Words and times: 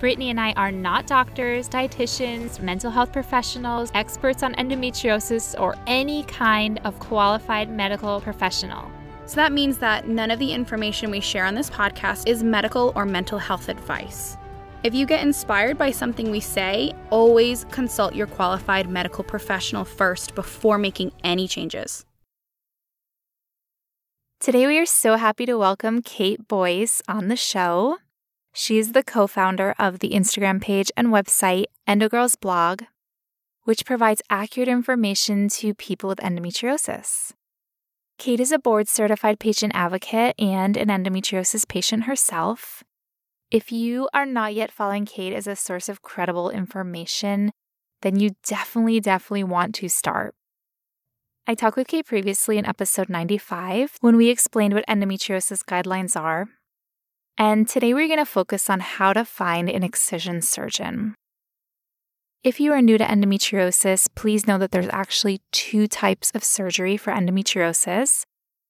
Brittany 0.00 0.30
and 0.30 0.40
I 0.40 0.52
are 0.52 0.72
not 0.72 1.06
doctors, 1.06 1.68
dietitians, 1.68 2.58
mental 2.58 2.90
health 2.90 3.12
professionals, 3.12 3.90
experts 3.94 4.42
on 4.42 4.54
endometriosis, 4.54 5.54
or 5.60 5.76
any 5.86 6.22
kind 6.22 6.80
of 6.84 6.98
qualified 6.98 7.70
medical 7.70 8.18
professional. 8.18 8.90
So 9.26 9.36
that 9.36 9.52
means 9.52 9.76
that 9.76 10.08
none 10.08 10.30
of 10.30 10.38
the 10.38 10.54
information 10.54 11.10
we 11.10 11.20
share 11.20 11.44
on 11.44 11.54
this 11.54 11.68
podcast 11.68 12.26
is 12.26 12.42
medical 12.42 12.94
or 12.96 13.04
mental 13.04 13.38
health 13.38 13.68
advice. 13.68 14.38
If 14.82 14.94
you 14.94 15.04
get 15.04 15.22
inspired 15.22 15.76
by 15.76 15.90
something 15.90 16.30
we 16.30 16.40
say, 16.40 16.94
always 17.10 17.64
consult 17.64 18.14
your 18.14 18.26
qualified 18.26 18.88
medical 18.88 19.22
professional 19.22 19.84
first 19.84 20.34
before 20.34 20.78
making 20.78 21.12
any 21.22 21.46
changes. 21.46 22.06
Today, 24.40 24.66
we 24.66 24.78
are 24.78 24.86
so 24.86 25.16
happy 25.16 25.44
to 25.44 25.58
welcome 25.58 26.00
Kate 26.00 26.48
Boyce 26.48 27.02
on 27.06 27.28
the 27.28 27.36
show. 27.36 27.98
She's 28.52 28.92
the 28.92 29.02
co 29.02 29.26
founder 29.26 29.74
of 29.78 30.00
the 30.00 30.10
Instagram 30.10 30.60
page 30.60 30.90
and 30.96 31.08
website 31.08 31.66
Endogirls 31.88 32.38
Blog, 32.38 32.82
which 33.64 33.86
provides 33.86 34.22
accurate 34.28 34.68
information 34.68 35.48
to 35.48 35.74
people 35.74 36.08
with 36.08 36.18
endometriosis. 36.18 37.32
Kate 38.18 38.40
is 38.40 38.52
a 38.52 38.58
board 38.58 38.88
certified 38.88 39.38
patient 39.38 39.72
advocate 39.74 40.34
and 40.38 40.76
an 40.76 40.88
endometriosis 40.88 41.66
patient 41.66 42.04
herself. 42.04 42.82
If 43.50 43.72
you 43.72 44.08
are 44.12 44.26
not 44.26 44.54
yet 44.54 44.70
following 44.70 45.06
Kate 45.06 45.32
as 45.32 45.46
a 45.46 45.56
source 45.56 45.88
of 45.88 46.02
credible 46.02 46.50
information, 46.50 47.52
then 48.02 48.18
you 48.18 48.30
definitely, 48.44 49.00
definitely 49.00 49.44
want 49.44 49.74
to 49.76 49.88
start. 49.88 50.34
I 51.46 51.54
talked 51.54 51.76
with 51.76 51.88
Kate 51.88 52.06
previously 52.06 52.58
in 52.58 52.66
episode 52.66 53.08
95 53.08 53.96
when 54.00 54.16
we 54.16 54.28
explained 54.28 54.74
what 54.74 54.86
endometriosis 54.86 55.64
guidelines 55.64 56.20
are 56.20 56.48
and 57.40 57.66
today 57.66 57.94
we're 57.94 58.06
going 58.06 58.18
to 58.18 58.26
focus 58.26 58.68
on 58.68 58.80
how 58.80 59.14
to 59.14 59.24
find 59.24 59.70
an 59.70 59.82
excision 59.82 60.42
surgeon. 60.42 61.14
If 62.44 62.60
you 62.60 62.70
are 62.72 62.82
new 62.82 62.98
to 62.98 63.04
endometriosis, 63.04 64.08
please 64.14 64.46
know 64.46 64.58
that 64.58 64.72
there's 64.72 64.90
actually 64.90 65.40
two 65.50 65.88
types 65.88 66.30
of 66.34 66.44
surgery 66.44 66.98
for 66.98 67.12
endometriosis 67.12 68.24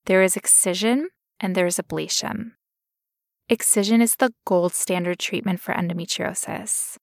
there 0.07 0.23
is 0.23 0.37
excision 0.37 1.09
and 1.41 1.55
there's 1.55 1.77
ablation. 1.77 2.53
Excision 3.49 4.01
is 4.01 4.17
the 4.17 4.33
gold 4.47 4.73
standard 4.73 5.19
treatment 5.19 5.61
for 5.61 5.75
endometriosis. 5.75 6.97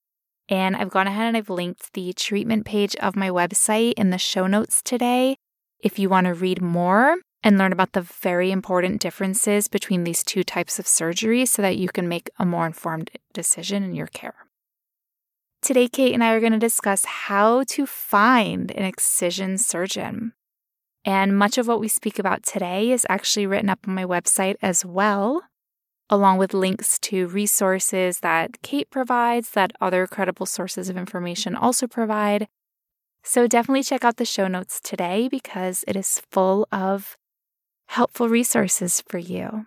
And 0.49 0.75
I've 0.75 0.89
gone 0.89 1.05
ahead 1.05 1.27
and 1.27 1.37
I've 1.37 1.49
linked 1.49 1.93
the 1.93 2.13
treatment 2.13 2.65
page 2.65 2.95
of 2.95 3.15
my 3.15 3.29
website 3.29 3.93
in 3.97 4.09
the 4.09 4.17
show 4.17 4.47
notes 4.47 4.81
today 4.81 5.35
if 5.79 5.99
you 5.99 6.09
want 6.09 6.25
to 6.25 6.33
read 6.33 6.61
more 6.61 7.17
and 7.43 7.57
learn 7.57 7.71
about 7.71 7.93
the 7.93 8.02
very 8.02 8.52
important 8.52 9.02
differences 9.02 9.67
between 9.67 10.03
these 10.03 10.23
two 10.23 10.43
types 10.43 10.80
of 10.80 10.88
surgery 10.88 11.45
so 11.45 11.61
that 11.61 11.77
you 11.77 11.89
can 11.89 12.07
make 12.07 12.30
a 12.38 12.45
more 12.45 12.66
informed 12.66 13.11
decision 13.33 13.83
in 13.83 13.95
your 13.95 14.07
care. 14.07 14.47
Today, 15.61 15.88
Kate 15.88 16.13
and 16.13 16.23
I 16.23 16.33
are 16.33 16.39
going 16.39 16.53
to 16.53 16.59
discuss 16.59 17.05
how 17.05 17.63
to 17.69 17.85
find 17.85 18.71
an 18.71 18.83
excision 18.83 19.58
surgeon. 19.58 20.33
And 21.03 21.38
much 21.38 21.58
of 21.58 21.67
what 21.67 21.80
we 21.80 21.88
speak 21.88 22.19
about 22.19 22.43
today 22.43 22.92
is 22.92 23.05
actually 23.09 23.48
written 23.48 23.69
up 23.69 23.80
on 23.87 23.95
my 23.95 24.05
website 24.05 24.55
as 24.61 24.86
well, 24.86 25.43
along 26.09 26.37
with 26.37 26.54
links 26.54 26.99
to 26.99 27.27
resources 27.27 28.19
that 28.19 28.61
Kate 28.61 28.89
provides, 28.89 29.52
that 29.52 29.71
other 29.81 30.05
credible 30.05 30.45
sources 30.45 30.89
of 30.89 30.98
information 30.98 31.55
also 31.55 31.87
provide. 31.87 32.48
So 33.23 33.48
definitely 33.48 33.83
check 33.83 34.05
out 34.05 34.17
the 34.17 34.25
show 34.25 34.48
notes 34.48 34.80
today 34.81 35.27
because 35.27 35.83
it 35.87 35.95
is 35.95 36.21
full 36.31 36.67
of 36.71 37.17
helpful 37.87 38.30
resources 38.30 39.02
for 39.08 39.17
you. 39.17 39.65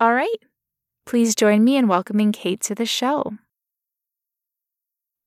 All 0.00 0.14
right, 0.14 0.38
please 1.06 1.34
join 1.34 1.62
me 1.62 1.76
in 1.76 1.88
welcoming 1.88 2.32
Kate 2.32 2.60
to 2.62 2.74
the 2.74 2.86
show. 2.86 3.34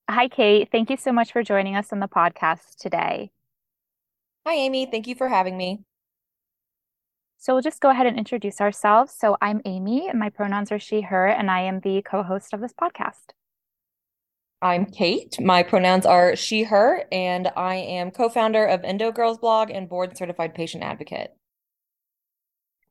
Hi, 0.10 0.28
Kate. 0.28 0.70
Thank 0.72 0.90
you 0.90 0.98
so 0.98 1.14
much 1.14 1.32
for 1.32 1.44
joining 1.44 1.76
us 1.76 1.94
on 1.94 2.00
the 2.00 2.08
podcast 2.08 2.76
today. 2.78 3.32
Hi, 4.46 4.54
Amy. 4.54 4.86
Thank 4.86 5.08
you 5.08 5.16
for 5.16 5.30
having 5.30 5.56
me. 5.56 5.86
So, 7.38 7.54
we'll 7.54 7.62
just 7.62 7.82
go 7.82 7.90
ahead 7.90 8.06
and 8.06 8.18
introduce 8.18 8.60
ourselves. 8.60 9.14
So, 9.18 9.38
I'm 9.42 9.62
Amy, 9.66 10.10
and 10.10 10.20
my 10.20 10.30
pronouns 10.30 10.72
are 10.72 10.80
she, 10.80 11.02
her, 11.02 11.28
and 11.28 11.50
I 11.50 11.62
am 11.62 11.80
the 11.80 12.02
co 12.02 12.24
host 12.24 12.54
of 12.54 12.60
this 12.60 12.74
podcast. 12.74 13.32
I'm 14.62 14.86
Kate. 14.86 15.40
My 15.40 15.62
pronouns 15.64 16.06
are 16.06 16.36
she, 16.36 16.64
her, 16.64 17.06
and 17.12 17.50
I 17.56 17.76
am 17.76 18.12
co 18.12 18.30
founder 18.30 18.66
of 18.66 18.84
Endo 18.84 19.12
Girls 19.12 19.38
blog 19.38 19.70
and 19.70 19.88
board 19.88 20.18
certified 20.18 20.56
patient 20.56 20.84
advocate 20.84 21.36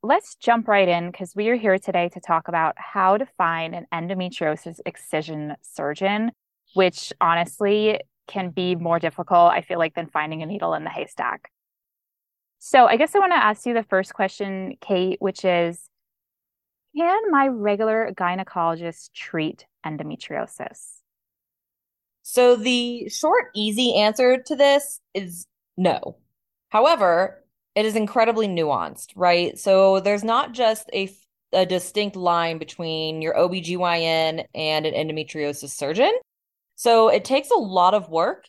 let's 0.03 0.35
jump 0.35 0.67
right 0.67 0.89
in 0.89 1.11
because 1.11 1.37
we 1.37 1.49
are 1.49 1.57
here 1.57 1.79
today 1.79 2.09
to 2.09 2.21
talk 2.21 2.49
about 2.49 2.75
how 2.77 3.17
to 3.17 3.27
find 3.39 3.75
an 3.75 3.87
endometriosis 3.93 4.81
excision 4.85 5.55
surgeon, 5.63 6.33
which 6.75 7.13
honestly 7.21 8.01
can 8.27 8.51
be 8.51 8.75
more 8.75 8.99
difficult, 8.99 9.53
I 9.53 9.61
feel 9.61 9.79
like, 9.79 9.95
than 9.95 10.09
finding 10.09 10.43
a 10.43 10.47
needle 10.47 10.75
in 10.75 10.85
the 10.85 10.91
haystack. 10.91 11.51
So, 12.59 12.87
I 12.87 12.97
guess 12.97 13.15
I 13.15 13.19
want 13.19 13.33
to 13.33 13.45
ask 13.45 13.67
you 13.67 13.75
the 13.75 13.83
first 13.83 14.15
question, 14.15 14.77
Kate, 14.81 15.21
which 15.21 15.45
is 15.45 15.89
Can 16.97 17.31
my 17.31 17.49
regular 17.49 18.11
gynecologist 18.15 19.13
treat 19.13 19.67
endometriosis? 19.85 20.99
So, 22.23 22.57
the 22.57 23.09
short, 23.09 23.47
easy 23.55 23.97
answer 23.97 24.41
to 24.43 24.57
this 24.57 25.01
is 25.15 25.47
no. 25.77 26.17
However, 26.69 27.42
it 27.75 27.87
is 27.87 27.97
incredibly 27.97 28.49
nuanced, 28.49 29.13
right? 29.17 29.59
So 29.59 30.01
there's 30.01 30.25
not 30.25 30.53
just 30.53 30.89
a 30.93 31.11
a 31.53 31.67
distinct 31.67 32.17
line 32.17 32.59
between 32.59 33.21
your 33.21 33.35
OBGYN 33.35 34.45
and 34.55 34.87
an 34.87 34.95
endometriosis 34.95 35.71
surgeon. 35.71 36.13
So 36.77 37.09
it 37.09 37.25
takes 37.25 37.51
a 37.51 37.59
lot 37.59 37.93
of 37.93 38.09
work 38.09 38.47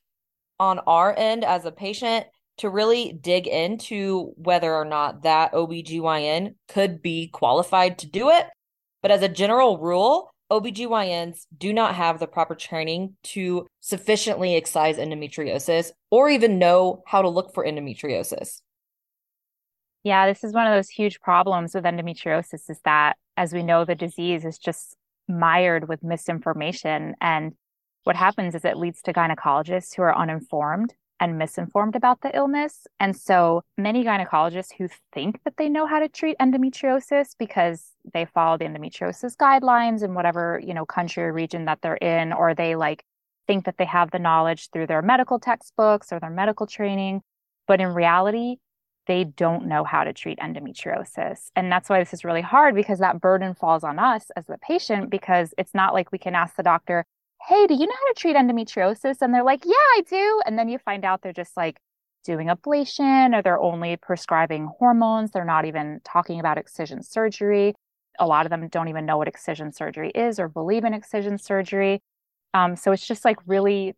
on 0.60 0.80
our 0.80 1.14
end 1.18 1.44
as 1.44 1.66
a 1.66 1.72
patient 1.72 2.26
to 2.60 2.70
really 2.70 3.12
dig 3.12 3.48
into 3.48 4.32
whether 4.38 4.74
or 4.74 4.86
not 4.86 5.24
that 5.24 5.54
OBGYN 5.54 6.56
could 6.70 7.02
be 7.02 7.28
qualified 7.28 8.00
to 8.00 8.08
do 8.08 8.30
it. 8.30 8.46
But 9.02 9.12
as 9.12 9.22
a 9.22 9.28
general 9.28 9.80
rule, 9.80 10.34
OBGYNs 10.52 11.46
do 11.58 11.74
not 11.74 11.96
have 11.96 12.20
the 12.20 12.28
proper 12.28 12.56
training 12.56 13.16
to 13.24 13.68
sufficiently 13.82 14.56
excise 14.56 14.98
endometriosis 14.98 15.92
or 16.12 16.30
even 16.30 16.60
know 16.60 17.04
how 17.06 17.22
to 17.22 17.30
look 17.30 17.54
for 17.54 17.66
endometriosis. 17.66 18.62
Yeah, 20.04 20.28
this 20.28 20.44
is 20.44 20.54
one 20.54 20.68
of 20.68 20.74
those 20.74 20.90
huge 20.90 21.22
problems 21.22 21.74
with 21.74 21.86
endometriosis 21.86 22.70
is 22.70 22.80
that, 22.84 23.18
as 23.38 23.54
we 23.54 23.64
know, 23.64 23.86
the 23.86 23.96
disease 23.96 24.44
is 24.44 24.58
just 24.58 24.98
mired 25.30 25.88
with 25.88 26.04
misinformation. 26.04 27.16
And 27.22 27.54
what 28.04 28.18
happens 28.18 28.54
is 28.54 28.66
it 28.66 28.78
leads 28.78 29.02
to 29.04 29.14
gynecologists 29.14 29.96
who 29.96 30.02
are 30.02 30.16
uninformed 30.16 30.94
and 31.22 31.38
misinformed 31.38 31.96
about 31.96 32.20
the 32.20 32.36
illness. 32.36 32.86
And 33.00 33.16
so 33.16 33.64
many 33.78 34.04
gynecologists 34.04 34.74
who 34.78 34.90
think 35.14 35.42
that 35.46 35.56
they 35.56 35.70
know 35.70 35.86
how 35.88 36.00
to 36.00 36.10
treat 36.10 36.38
endometriosis 36.38 37.36
because 37.40 37.92
they 38.14 38.26
follow 38.26 38.58
the 38.58 38.66
endometriosis 38.66 39.38
guidelines 39.38 40.04
in 40.04 40.16
whatever, 40.16 40.60
you 40.62 40.74
know, 40.74 40.86
country 40.86 41.24
or 41.24 41.32
region 41.32 41.64
that 41.66 41.80
they're 41.82 41.96
in, 41.96 42.34
or 42.34 42.54
they 42.54 42.76
like 42.76 43.06
think 43.48 43.64
that 43.66 43.78
they 43.78 43.86
have 43.86 44.12
the 44.12 44.20
knowledge 44.20 44.70
through 44.72 44.88
their 44.88 45.02
medical 45.02 45.40
textbooks 45.40 46.12
or 46.12 46.20
their 46.20 46.30
medical 46.30 46.68
training. 46.68 47.22
But 47.68 47.80
in 47.80 47.88
reality, 47.94 48.58
they 49.08 49.26
don't 49.26 49.68
know 49.68 49.84
how 49.84 50.04
to 50.04 50.14
treat 50.14 50.40
endometriosis. 50.40 51.50
And 51.56 51.72
that's 51.72 51.90
why 51.90 52.00
this 52.00 52.14
is 52.14 52.24
really 52.24 52.42
hard 52.42 52.76
because 52.76 53.00
that 53.00 53.20
burden 53.20 53.54
falls 53.54 53.84
on 53.84 54.00
us 54.00 54.32
as 54.36 54.46
the 54.46 54.58
patient 54.58 55.10
because 55.10 55.54
it's 55.58 55.74
not 55.74 55.94
like 55.94 56.12
we 56.12 56.18
can 56.18 56.36
ask 56.36 56.56
the 56.56 56.64
doctor, 56.64 57.06
hey, 57.48 57.68
do 57.68 57.74
you 57.74 57.86
know 57.86 57.94
how 57.94 58.14
to 58.14 58.20
treat 58.20 58.36
endometriosis? 58.36 59.18
And 59.22 59.34
they're 59.34 59.44
like, 59.44 59.66
yeah, 59.66 59.74
I 59.74 60.04
do. 60.10 60.42
And 60.46 60.58
then 60.58 60.70
you 60.70 60.78
find 60.78 61.04
out 61.04 61.22
they're 61.22 61.34
just 61.34 61.58
like 61.58 61.78
doing 62.24 62.48
ablation 62.48 63.38
or 63.38 63.42
they're 63.42 63.60
only 63.60 63.98
prescribing 63.98 64.70
hormones. 64.80 65.32
They're 65.32 65.44
not 65.44 65.66
even 65.66 66.00
talking 66.06 66.40
about 66.40 66.58
excision 66.58 67.04
surgery. 67.04 67.76
A 68.20 68.26
lot 68.26 68.46
of 68.46 68.50
them 68.50 68.70
don't 68.70 68.88
even 68.88 69.06
know 69.06 69.18
what 69.18 69.28
excision 69.28 69.74
surgery 69.74 70.12
is 70.12 70.40
or 70.40 70.48
believe 70.48 70.86
in 70.86 70.94
excision 70.94 71.38
surgery. 71.38 72.02
Um, 72.54 72.76
so 72.76 72.92
it's 72.92 73.06
just 73.06 73.26
like 73.26 73.38
really 73.46 73.96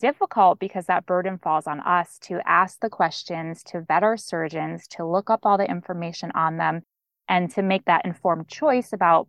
difficult 0.00 0.58
because 0.58 0.86
that 0.86 1.06
burden 1.06 1.38
falls 1.38 1.66
on 1.66 1.80
us 1.80 2.18
to 2.22 2.40
ask 2.46 2.80
the 2.80 2.90
questions, 2.90 3.62
to 3.64 3.82
vet 3.82 4.02
our 4.02 4.16
surgeons, 4.16 4.86
to 4.88 5.04
look 5.04 5.30
up 5.30 5.40
all 5.44 5.58
the 5.58 5.70
information 5.70 6.30
on 6.34 6.56
them, 6.56 6.82
and 7.28 7.50
to 7.52 7.62
make 7.62 7.84
that 7.86 8.04
informed 8.04 8.48
choice 8.48 8.92
about 8.92 9.28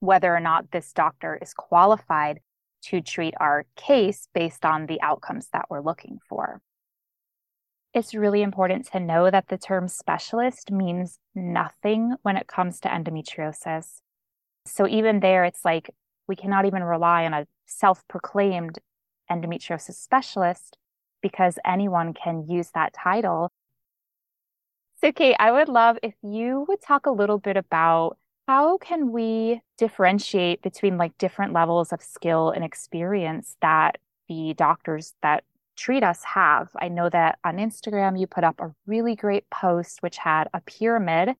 whether 0.00 0.34
or 0.34 0.40
not 0.40 0.70
this 0.72 0.92
doctor 0.92 1.38
is 1.40 1.54
qualified 1.54 2.40
to 2.82 3.00
treat 3.00 3.34
our 3.38 3.64
case 3.76 4.28
based 4.34 4.64
on 4.64 4.86
the 4.86 5.00
outcomes 5.00 5.48
that 5.52 5.66
we're 5.70 5.80
looking 5.80 6.18
for. 6.28 6.60
It's 7.94 8.14
really 8.14 8.42
important 8.42 8.90
to 8.92 9.00
know 9.00 9.30
that 9.30 9.48
the 9.48 9.58
term 9.58 9.86
specialist 9.86 10.72
means 10.72 11.18
nothing 11.34 12.14
when 12.22 12.36
it 12.36 12.48
comes 12.48 12.80
to 12.80 12.88
endometriosis. 12.88 14.00
So, 14.66 14.88
even 14.88 15.20
there, 15.20 15.44
it's 15.44 15.64
like 15.64 15.90
we 16.26 16.34
cannot 16.34 16.64
even 16.64 16.82
rely 16.82 17.26
on 17.26 17.34
a 17.34 17.46
self 17.66 18.02
proclaimed 18.08 18.78
endometriosis 19.32 19.94
specialist 19.94 20.76
because 21.22 21.58
anyone 21.64 22.12
can 22.12 22.46
use 22.48 22.70
that 22.74 22.92
title. 22.92 23.50
So, 25.00 25.12
Kate, 25.12 25.36
I 25.38 25.50
would 25.52 25.68
love 25.68 25.98
if 26.02 26.14
you 26.22 26.64
would 26.68 26.82
talk 26.82 27.06
a 27.06 27.10
little 27.10 27.38
bit 27.38 27.56
about 27.56 28.18
how 28.46 28.76
can 28.78 29.12
we 29.12 29.60
differentiate 29.78 30.62
between 30.62 30.98
like 30.98 31.16
different 31.18 31.52
levels 31.52 31.92
of 31.92 32.02
skill 32.02 32.50
and 32.50 32.64
experience 32.64 33.56
that 33.62 33.98
the 34.28 34.54
doctors 34.54 35.14
that 35.22 35.44
treat 35.76 36.02
us 36.02 36.22
have. 36.24 36.68
I 36.76 36.88
know 36.88 37.08
that 37.08 37.38
on 37.44 37.56
Instagram 37.56 38.18
you 38.18 38.26
put 38.26 38.44
up 38.44 38.60
a 38.60 38.74
really 38.86 39.16
great 39.16 39.48
post 39.50 40.02
which 40.02 40.18
had 40.18 40.48
a 40.52 40.60
pyramid 40.60 41.34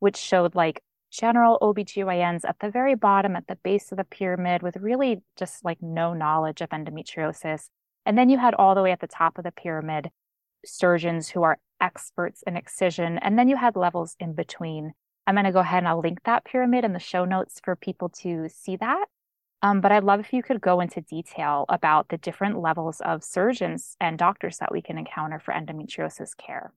which 0.00 0.16
showed 0.16 0.54
like 0.54 0.82
general 1.10 1.58
OBGYNs 1.60 2.44
at 2.44 2.58
the 2.60 2.70
very 2.70 2.94
bottom 2.94 3.36
at 3.36 3.46
the 3.46 3.56
base 3.56 3.90
of 3.92 3.98
the 3.98 4.04
pyramid 4.04 4.62
with 4.62 4.76
really 4.76 5.22
just 5.36 5.64
like 5.64 5.80
no 5.80 6.14
knowledge 6.14 6.60
of 6.60 6.70
endometriosis. 6.70 7.68
And 8.04 8.16
then 8.16 8.28
you 8.28 8.38
had 8.38 8.54
all 8.54 8.74
the 8.74 8.82
way 8.82 8.92
at 8.92 9.00
the 9.00 9.06
top 9.06 9.38
of 9.38 9.44
the 9.44 9.52
pyramid 9.52 10.10
surgeons 10.64 11.28
who 11.28 11.42
are 11.42 11.58
experts 11.80 12.42
in 12.46 12.56
excision. 12.56 13.18
And 13.18 13.38
then 13.38 13.48
you 13.48 13.56
had 13.56 13.76
levels 13.76 14.16
in 14.20 14.34
between. 14.34 14.92
I'm 15.26 15.34
going 15.34 15.44
to 15.44 15.52
go 15.52 15.60
ahead 15.60 15.78
and 15.78 15.88
I'll 15.88 16.00
link 16.00 16.20
that 16.24 16.44
pyramid 16.44 16.84
in 16.84 16.92
the 16.92 16.98
show 16.98 17.24
notes 17.24 17.60
for 17.64 17.74
people 17.74 18.08
to 18.20 18.48
see 18.48 18.76
that. 18.76 19.06
Um, 19.62 19.80
but 19.80 19.90
I'd 19.90 20.04
love 20.04 20.20
if 20.20 20.32
you 20.32 20.42
could 20.42 20.60
go 20.60 20.80
into 20.80 21.00
detail 21.00 21.64
about 21.68 22.08
the 22.08 22.18
different 22.18 22.60
levels 22.60 23.00
of 23.00 23.24
surgeons 23.24 23.96
and 24.00 24.18
doctors 24.18 24.58
that 24.58 24.70
we 24.70 24.82
can 24.82 24.98
encounter 24.98 25.40
for 25.40 25.52
endometriosis 25.52 26.36
care. 26.36 26.72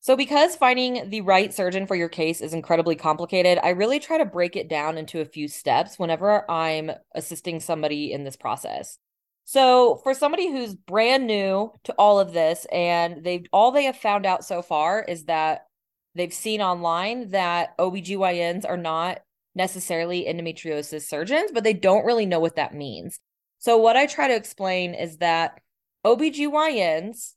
So, 0.00 0.16
because 0.16 0.54
finding 0.54 1.10
the 1.10 1.22
right 1.22 1.52
surgeon 1.52 1.86
for 1.86 1.96
your 1.96 2.08
case 2.08 2.40
is 2.40 2.54
incredibly 2.54 2.94
complicated, 2.94 3.58
I 3.62 3.70
really 3.70 3.98
try 3.98 4.18
to 4.18 4.24
break 4.24 4.54
it 4.54 4.68
down 4.68 4.96
into 4.96 5.20
a 5.20 5.24
few 5.24 5.48
steps 5.48 5.98
whenever 5.98 6.48
I'm 6.50 6.92
assisting 7.14 7.58
somebody 7.60 8.12
in 8.12 8.24
this 8.24 8.36
process. 8.36 8.98
So, 9.44 9.96
for 10.04 10.14
somebody 10.14 10.50
who's 10.52 10.74
brand 10.74 11.26
new 11.26 11.72
to 11.84 11.92
all 11.94 12.20
of 12.20 12.32
this 12.32 12.66
and 12.70 13.24
they've 13.24 13.46
all 13.52 13.72
they 13.72 13.84
have 13.84 13.96
found 13.96 14.24
out 14.24 14.44
so 14.44 14.62
far 14.62 15.02
is 15.02 15.24
that 15.24 15.66
they've 16.14 16.32
seen 16.32 16.60
online 16.60 17.30
that 17.30 17.76
OBGYNs 17.78 18.68
are 18.68 18.76
not 18.76 19.20
necessarily 19.54 20.26
endometriosis 20.26 21.02
surgeons, 21.02 21.50
but 21.52 21.64
they 21.64 21.72
don't 21.72 22.04
really 22.04 22.26
know 22.26 22.40
what 22.40 22.56
that 22.56 22.74
means. 22.74 23.18
So 23.58 23.76
what 23.78 23.96
I 23.96 24.06
try 24.06 24.28
to 24.28 24.36
explain 24.36 24.94
is 24.94 25.16
that 25.18 25.60
OBGYNs, 26.04 27.34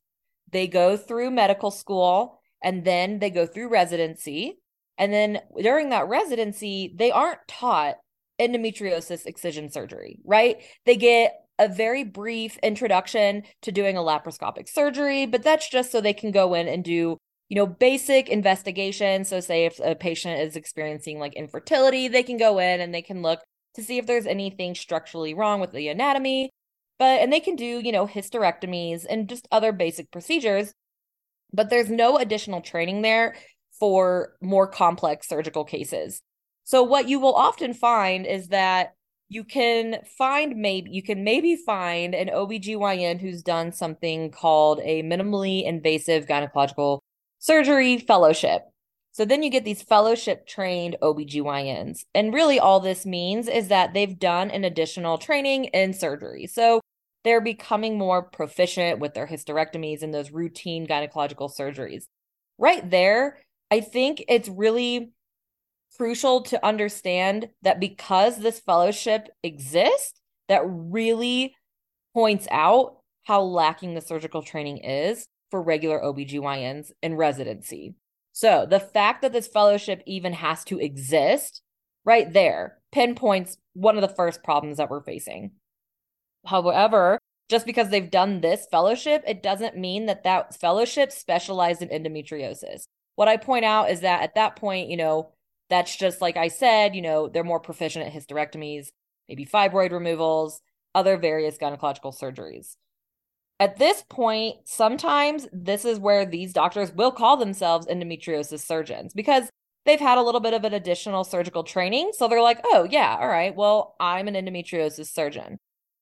they 0.52 0.68
go 0.68 0.98
through 0.98 1.32
medical 1.32 1.72
school 1.72 2.41
and 2.64 2.84
then 2.86 3.20
they 3.20 3.30
go 3.30 3.46
through 3.46 3.70
residency. 3.70 4.60
And 4.98 5.12
then 5.12 5.42
during 5.60 5.90
that 5.90 6.08
residency, 6.08 6.94
they 6.96 7.12
aren't 7.12 7.48
taught 7.48 7.96
endometriosis 8.40 9.26
excision 9.26 9.72
surgery, 9.72 10.20
right? 10.24 10.58
They 10.86 10.96
get 10.96 11.34
a 11.60 11.68
very 11.68 12.04
brief 12.04 12.58
introduction 12.60 13.44
to 13.62 13.72
doing 13.72 13.98
a 13.98 14.02
laparoscopic 14.02 14.68
surgery, 14.68 15.26
but 15.26 15.44
that's 15.44 15.70
just 15.70 15.92
so 15.92 16.02
they 16.02 16.14
can 16.14 16.32
go 16.32 16.54
in 16.54 16.68
and 16.68 16.84
do 16.84 17.18
you 17.52 17.56
know, 17.56 17.68
basic 17.68 18.30
investigation. 18.30 19.26
So, 19.26 19.42
say 19.42 19.66
if 19.66 19.78
a 19.84 19.94
patient 19.94 20.40
is 20.40 20.56
experiencing 20.56 21.20
like 21.20 21.34
infertility, 21.34 22.08
they 22.08 22.24
can 22.24 22.38
go 22.38 22.60
in 22.60 22.80
and 22.80 22.94
they 22.94 23.02
can 23.02 23.22
look 23.22 23.42
to 23.76 23.84
see 23.84 23.98
if 23.98 24.06
there's 24.06 24.26
anything 24.26 24.74
structurally 24.74 25.34
wrong 25.34 25.60
with 25.60 25.74
the 25.74 25.90
anatomy. 25.90 26.50
But, 26.98 27.20
and 27.20 27.32
they 27.32 27.42
can 27.42 27.58
do, 27.58 27.82
you 27.84 27.92
know, 27.92 28.08
hysterectomies 28.08 29.06
and 29.10 29.28
just 29.28 29.50
other 29.52 29.74
basic 29.74 30.12
procedures. 30.12 30.72
But 31.54 31.70
there's 31.70 31.90
no 31.90 32.18
additional 32.18 32.62
training 32.62 33.02
there 33.02 33.36
for 33.80 34.34
more 34.42 34.68
complex 34.68 35.28
surgical 35.28 35.66
cases. 35.66 36.22
So, 36.64 36.84
what 36.84 37.10
you 37.10 37.20
will 37.20 37.34
often 37.34 37.74
find 37.74 38.26
is 38.26 38.50
that 38.50 38.94
you 39.32 39.46
can 39.46 39.96
find 40.18 40.58
maybe 40.58 40.92
you 40.92 41.02
can 41.02 41.24
maybe 41.24 41.56
find 41.56 42.14
an 42.14 42.28
OBGYN 42.28 43.22
who's 43.22 43.42
done 43.42 43.72
something 43.72 44.30
called 44.30 44.82
a 44.84 45.04
minimally 45.04 45.66
invasive 45.66 46.26
gynecological 46.26 47.00
surgery 47.40 47.98
fellowship. 47.98 48.64
So 49.14 49.26
then 49.26 49.42
you 49.42 49.50
get 49.50 49.66
these 49.66 49.82
fellowship 49.82 50.48
trained 50.48 50.98
OBGYNs. 51.02 52.06
And 52.14 52.34
really, 52.34 52.60
all 52.60 52.80
this 52.80 53.06
means 53.06 53.48
is 53.48 53.70
that 53.70 53.94
they've 53.94 54.18
done 54.20 54.52
an 54.52 54.64
additional 54.64 55.18
training 55.18 55.66
in 55.66 55.94
surgery. 55.94 56.48
So 56.48 56.82
they're 57.24 57.42
becoming 57.42 57.98
more 57.98 58.24
proficient 58.24 59.00
with 59.00 59.14
their 59.14 59.28
hysterectomies 59.28 60.02
and 60.02 60.14
those 60.14 60.32
routine 60.32 60.88
gynecological 60.88 61.52
surgeries. 61.56 62.06
Right 62.58 62.88
there, 62.90 63.38
I 63.70 63.82
think 63.82 64.24
it's 64.28 64.50
really 64.50 65.12
crucial 65.98 66.42
to 66.44 66.66
understand 66.66 67.50
that 67.62 67.80
because 67.80 68.38
this 68.38 68.60
fellowship 68.60 69.30
exists, 69.44 70.20
that 70.48 70.64
really 70.66 71.56
points 72.14 72.48
out 72.52 72.98
how 73.24 73.42
lacking 73.42 73.94
the 73.94 74.02
surgical 74.02 74.42
training 74.42 74.80
is 74.80 75.26
for 75.50 75.62
regular 75.62 76.02
OBGYNs 76.02 76.92
in 77.02 77.16
residency. 77.16 77.96
So 78.34 78.66
the 78.70 78.80
fact 78.80 79.22
that 79.22 79.32
this 79.32 79.48
fellowship 79.48 80.02
even 80.06 80.34
has 80.34 80.64
to 80.66 80.80
exist 80.80 81.62
right 82.04 82.32
there 82.32 82.80
pinpoints 82.92 83.58
one 83.74 83.96
of 83.96 84.02
the 84.02 84.16
first 84.16 84.44
problems 84.44 84.78
that 84.78 84.90
we're 84.90 85.04
facing. 85.04 85.52
However, 86.46 87.20
just 87.50 87.66
because 87.66 87.90
they've 87.90 88.10
done 88.10 88.42
this 88.42 88.66
fellowship, 88.72 89.24
it 89.28 89.44
doesn't 89.44 89.78
mean 89.78 90.06
that 90.06 90.24
that 90.24 90.56
fellowship 90.56 91.12
specialized 91.12 91.82
in 91.82 91.90
endometriosis. 91.90 92.84
What 93.16 93.28
I 93.28 93.38
point 93.38 93.66
out 93.66 93.90
is 93.90 94.02
that 94.02 94.24
at 94.24 94.36
that 94.36 94.56
point, 94.56 94.90
you 94.90 94.98
know, 94.98 95.32
that's 95.70 95.96
just 95.96 96.22
like 96.22 96.38
I 96.38 96.48
said, 96.48 96.96
you 96.96 97.02
know, 97.02 97.28
they're 97.28 97.44
more 97.44 97.60
proficient 97.60 98.06
at 98.06 98.14
hysterectomies, 98.14 98.88
maybe 99.28 99.46
fibroid 99.46 99.92
removals, 99.92 100.62
other 100.96 101.18
various 101.18 101.58
gynecological 101.58 102.18
surgeries. 102.18 102.76
At 103.60 103.78
this 103.78 104.04
point, 104.10 104.56
sometimes 104.66 105.48
this 105.54 105.86
is 105.86 106.00
where 106.00 106.26
these 106.26 106.52
doctors 106.52 106.92
will 106.92 107.12
call 107.12 107.38
themselves 107.38 107.86
endometriosis 107.86 108.66
surgeons 108.66 109.14
because 109.14 109.50
they've 109.86 110.00
had 110.00 110.18
a 110.18 110.24
little 110.24 110.42
bit 110.42 110.54
of 110.54 110.64
an 110.64 110.74
additional 110.74 111.24
surgical 111.24 111.64
training. 111.64 112.12
So 112.18 112.28
they're 112.28 112.42
like, 112.42 112.60
oh, 112.64 112.88
yeah, 112.90 113.18
all 113.20 113.28
right, 113.28 113.56
well, 113.56 113.96
I'm 114.00 114.28
an 114.28 114.34
endometriosis 114.34 115.08
surgeon. 115.08 115.58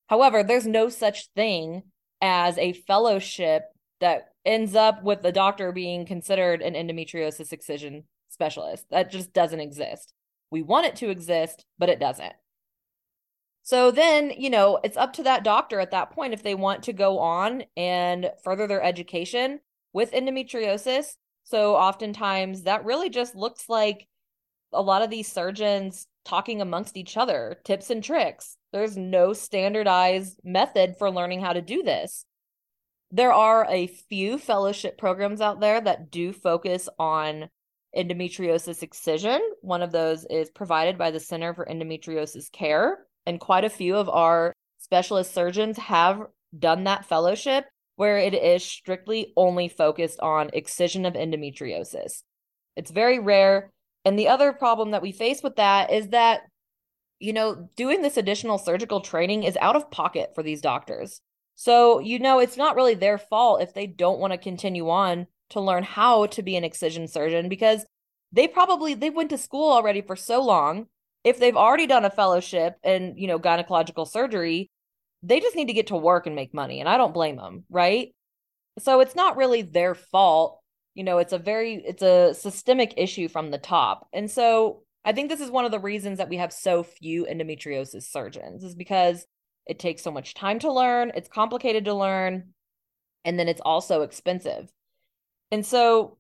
However, 0.10 0.42
there's 0.44 0.66
no 0.66 0.90
such 0.90 1.30
thing 1.36 1.84
as 2.20 2.58
a 2.58 2.74
fellowship 2.74 3.66
that 4.02 4.30
ends 4.44 4.76
up 4.76 5.04
with 5.04 5.22
the 5.22 5.32
doctor 5.32 5.72
being 5.72 6.06
considered 6.06 6.62
an 6.62 6.74
endometriosis 6.74 7.54
excision 7.54 8.06
specialist. 8.30 8.86
That 8.90 9.12
just 9.12 9.34
doesn't 9.34 9.60
exist. 9.60 10.14
We 10.50 10.64
want 10.64 10.88
it 10.88 10.96
to 10.98 11.10
exist, 11.10 11.66
but 11.78 11.90
it 11.90 12.00
doesn't. 12.00 12.34
So 13.62 13.92
then, 13.92 14.32
you 14.36 14.50
know, 14.50 14.80
it's 14.84 14.98
up 14.98 15.14
to 15.14 15.24
that 15.24 15.44
doctor 15.44 15.80
at 15.80 15.92
that 15.92 16.10
point 16.10 16.34
if 16.34 16.42
they 16.42 16.56
want 16.56 16.84
to 16.84 16.94
go 16.94 17.20
on 17.20 17.64
and 17.78 18.32
further 18.44 18.66
their 18.66 18.82
education 18.82 19.60
with 19.94 20.12
endometriosis. 20.12 21.18
So 21.44 21.76
oftentimes 21.76 22.64
that 22.64 22.84
really 22.84 23.10
just 23.10 23.36
looks 23.36 23.70
like 23.70 24.08
a 24.74 24.82
lot 24.82 25.04
of 25.04 25.12
these 25.12 25.32
surgeons 25.32 26.08
talking 26.26 26.62
amongst 26.62 26.98
each 26.98 27.16
other, 27.16 27.60
tips 27.64 27.92
and 27.92 28.04
tricks. 28.04 28.58
There's 28.72 28.98
no 28.98 29.34
standardized 29.34 30.40
method 30.44 30.96
for 30.98 31.10
learning 31.10 31.42
how 31.42 31.54
to 31.54 31.62
do 31.62 31.84
this. 31.84 32.26
There 33.12 33.34
are 33.34 33.66
a 33.70 33.88
few 33.88 34.38
fellowship 34.38 34.98
programs 34.98 35.42
out 35.42 35.60
there 35.60 35.82
that 35.82 36.12
do 36.12 36.32
focus 36.32 36.88
on 37.00 37.50
endometriosis 37.98 38.84
excision. 38.84 39.42
One 39.62 39.82
of 39.82 39.92
those 39.92 40.26
is 40.26 40.52
provided 40.52 40.98
by 40.98 41.10
the 41.10 41.20
Center 41.20 41.54
for 41.54 41.66
Endometriosis 41.66 42.52
Care 42.52 43.00
and 43.26 43.40
quite 43.40 43.66
a 43.66 43.70
few 43.70 43.96
of 43.96 44.10
our 44.10 44.54
specialist 44.78 45.34
surgeons 45.34 45.78
have 45.78 46.22
done 46.58 46.84
that 46.84 47.06
fellowship 47.06 47.66
where 47.96 48.18
it 48.18 48.34
is 48.34 48.64
strictly 48.64 49.34
only 49.36 49.68
focused 49.68 50.20
on 50.22 50.50
excision 50.54 51.06
of 51.06 51.16
endometriosis. 51.16 52.24
It's 52.76 52.92
very 52.92 53.20
rare. 53.20 53.72
And 54.06 54.18
the 54.18 54.30
other 54.30 54.54
problem 54.54 54.92
that 54.92 55.02
we 55.02 55.12
face 55.12 55.44
with 55.44 55.58
that 55.58 55.92
is 55.92 56.10
that, 56.10 56.42
you 57.20 57.34
know, 57.34 57.70
doing 57.76 58.02
this 58.02 58.18
additional 58.18 58.58
surgical 58.58 59.02
training 59.02 59.44
is 59.44 59.58
out 59.58 59.76
of 59.76 59.92
pocket 59.92 60.32
for 60.34 60.44
these 60.44 60.62
doctors. 60.62 61.22
So, 61.56 62.00
you 62.00 62.20
know, 62.20 62.40
it's 62.40 62.58
not 62.58 62.76
really 62.76 62.94
their 62.94 63.18
fault 63.18 63.62
if 63.62 63.74
they 63.74 63.86
don't 63.86 64.20
want 64.20 64.32
to 64.32 64.38
continue 64.38 64.90
on 64.90 65.28
to 65.50 65.60
learn 65.60 65.84
how 65.84 66.28
to 66.28 66.42
be 66.42 66.56
an 66.56 66.64
excision 66.64 67.08
surgeon 67.08 67.50
because 67.50 67.86
they 68.32 68.48
probably 68.48 68.94
they 68.94 69.10
went 69.10 69.32
to 69.32 69.38
school 69.38 69.72
already 69.72 70.02
for 70.02 70.16
so 70.16 70.42
long 70.42 70.86
if 71.24 71.40
they've 71.40 71.58
already 71.58 71.88
done 71.88 72.06
a 72.06 72.10
fellowship 72.10 72.78
in, 72.84 73.16
you 73.18 73.28
know, 73.28 73.40
gynecological 73.40 74.08
surgery, 74.08 74.70
they 75.22 75.40
just 75.40 75.56
need 75.56 75.68
to 75.68 75.74
get 75.74 75.88
to 75.88 75.98
work 75.98 76.26
and 76.26 76.36
make 76.36 76.54
money. 76.54 76.80
And 76.80 76.88
I 76.88 76.98
don't 76.98 77.14
blame 77.14 77.36
them, 77.36 77.66
right? 77.70 78.14
So 78.80 79.02
it's 79.02 79.16
not 79.16 79.36
really 79.36 79.62
their 79.62 79.96
fault. 79.96 80.62
You 80.96 81.04
know, 81.04 81.18
it's 81.18 81.34
a 81.34 81.38
very 81.38 81.76
it's 81.76 82.02
a 82.02 82.34
systemic 82.34 82.94
issue 82.98 83.28
from 83.28 83.52
the 83.52 83.58
top. 83.58 84.08
And 84.14 84.32
so 84.32 84.84
I 85.06 85.14
think 85.14 85.30
this 85.30 85.42
is 85.42 85.50
one 85.50 85.66
of 85.66 85.72
the 85.72 85.80
reasons 85.80 86.18
that 86.18 86.30
we 86.30 86.38
have 86.38 86.54
so 86.54 86.84
few 86.84 87.26
endometriosis 87.26 88.04
surgeons, 88.04 88.64
is 88.64 88.76
because 88.76 89.26
it 89.66 89.80
takes 89.80 90.02
so 90.02 90.12
much 90.12 90.34
time 90.34 90.60
to 90.60 90.72
learn, 90.72 91.12
it's 91.16 91.30
complicated 91.30 91.86
to 91.86 91.94
learn, 91.94 92.54
and 93.24 93.40
then 93.40 93.48
it's 93.48 93.62
also 93.62 94.02
expensive. 94.02 94.70
And 95.52 95.66
so 95.66 96.18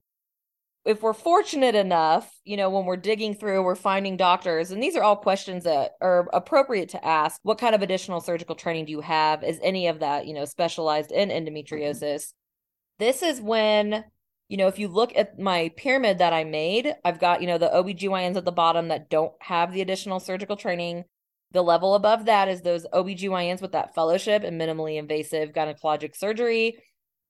if 0.85 1.01
we're 1.03 1.13
fortunate 1.13 1.75
enough, 1.75 2.31
you 2.45 2.55
know, 2.55 2.69
when 2.69 2.85
we're 2.85 2.95
digging 2.97 3.35
through, 3.35 3.63
we're 3.63 3.75
finding 3.75 4.17
doctors, 4.17 4.71
and 4.71 4.81
these 4.81 4.95
are 4.95 5.03
all 5.03 5.17
questions 5.17 5.65
that 5.65 5.91
are 6.01 6.27
appropriate 6.31 6.89
to 6.89 7.05
ask. 7.05 7.39
What 7.43 7.59
kind 7.59 7.75
of 7.75 7.81
additional 7.81 8.21
surgical 8.21 8.55
training 8.55 8.85
do 8.85 8.91
you 8.91 9.01
have? 9.01 9.43
Is 9.43 9.59
any 9.61 9.87
of 9.87 9.99
that, 9.99 10.25
you 10.25 10.33
know, 10.33 10.45
specialized 10.45 11.11
in 11.11 11.29
mm-hmm. 11.29 11.47
endometriosis? 11.47 12.33
This 12.97 13.21
is 13.21 13.41
when, 13.41 14.05
you 14.49 14.57
know, 14.57 14.67
if 14.67 14.79
you 14.79 14.87
look 14.87 15.15
at 15.15 15.39
my 15.39 15.71
pyramid 15.77 16.17
that 16.17 16.33
I 16.33 16.43
made, 16.43 16.93
I've 17.05 17.19
got, 17.19 17.39
you 17.39 17.47
know, 17.47 17.59
the 17.59 17.69
OBGYNs 17.69 18.35
at 18.35 18.45
the 18.45 18.51
bottom 18.51 18.87
that 18.87 19.09
don't 19.09 19.31
have 19.39 19.71
the 19.71 19.81
additional 19.81 20.19
surgical 20.19 20.57
training. 20.57 21.05
The 21.51 21.61
level 21.61 21.95
above 21.95 22.25
that 22.25 22.47
is 22.47 22.61
those 22.61 22.85
OBGYNs 22.91 23.61
with 23.61 23.71
that 23.73 23.93
fellowship 23.93 24.43
in 24.43 24.57
minimally 24.57 24.97
invasive 24.97 25.51
gynecologic 25.51 26.15
surgery. 26.15 26.79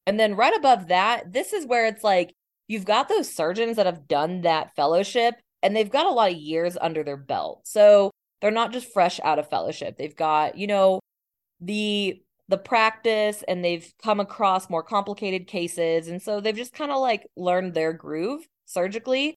And 0.07 0.17
then 0.17 0.35
right 0.35 0.55
above 0.55 0.87
that, 0.87 1.31
this 1.31 1.51
is 1.51 1.65
where 1.65 1.85
it's 1.85 2.03
like 2.03 2.33
you've 2.67 2.85
got 2.85 3.09
those 3.09 3.33
surgeons 3.33 3.75
that 3.75 3.85
have 3.85 4.07
done 4.07 4.41
that 4.41 4.75
fellowship 4.75 5.35
and 5.61 5.75
they've 5.75 5.89
got 5.89 6.05
a 6.05 6.11
lot 6.11 6.31
of 6.31 6.37
years 6.37 6.77
under 6.79 7.03
their 7.03 7.17
belt. 7.17 7.61
So 7.65 8.11
they're 8.41 8.49
not 8.49 8.71
just 8.71 8.93
fresh 8.93 9.19
out 9.23 9.39
of 9.39 9.49
fellowship. 9.49 9.97
They've 9.97 10.15
got, 10.15 10.57
you 10.57 10.67
know, 10.67 11.01
the 11.59 12.21
the 12.49 12.57
practice 12.57 13.43
and 13.47 13.63
they've 13.63 13.93
come 14.03 14.19
across 14.19 14.69
more 14.69 14.83
complicated 14.83 15.47
cases 15.47 16.07
and 16.07 16.21
so 16.21 16.41
they've 16.41 16.55
just 16.55 16.73
kind 16.73 16.91
of 16.91 16.99
like 16.99 17.25
learned 17.37 17.73
their 17.73 17.93
groove 17.93 18.45
surgically. 18.65 19.35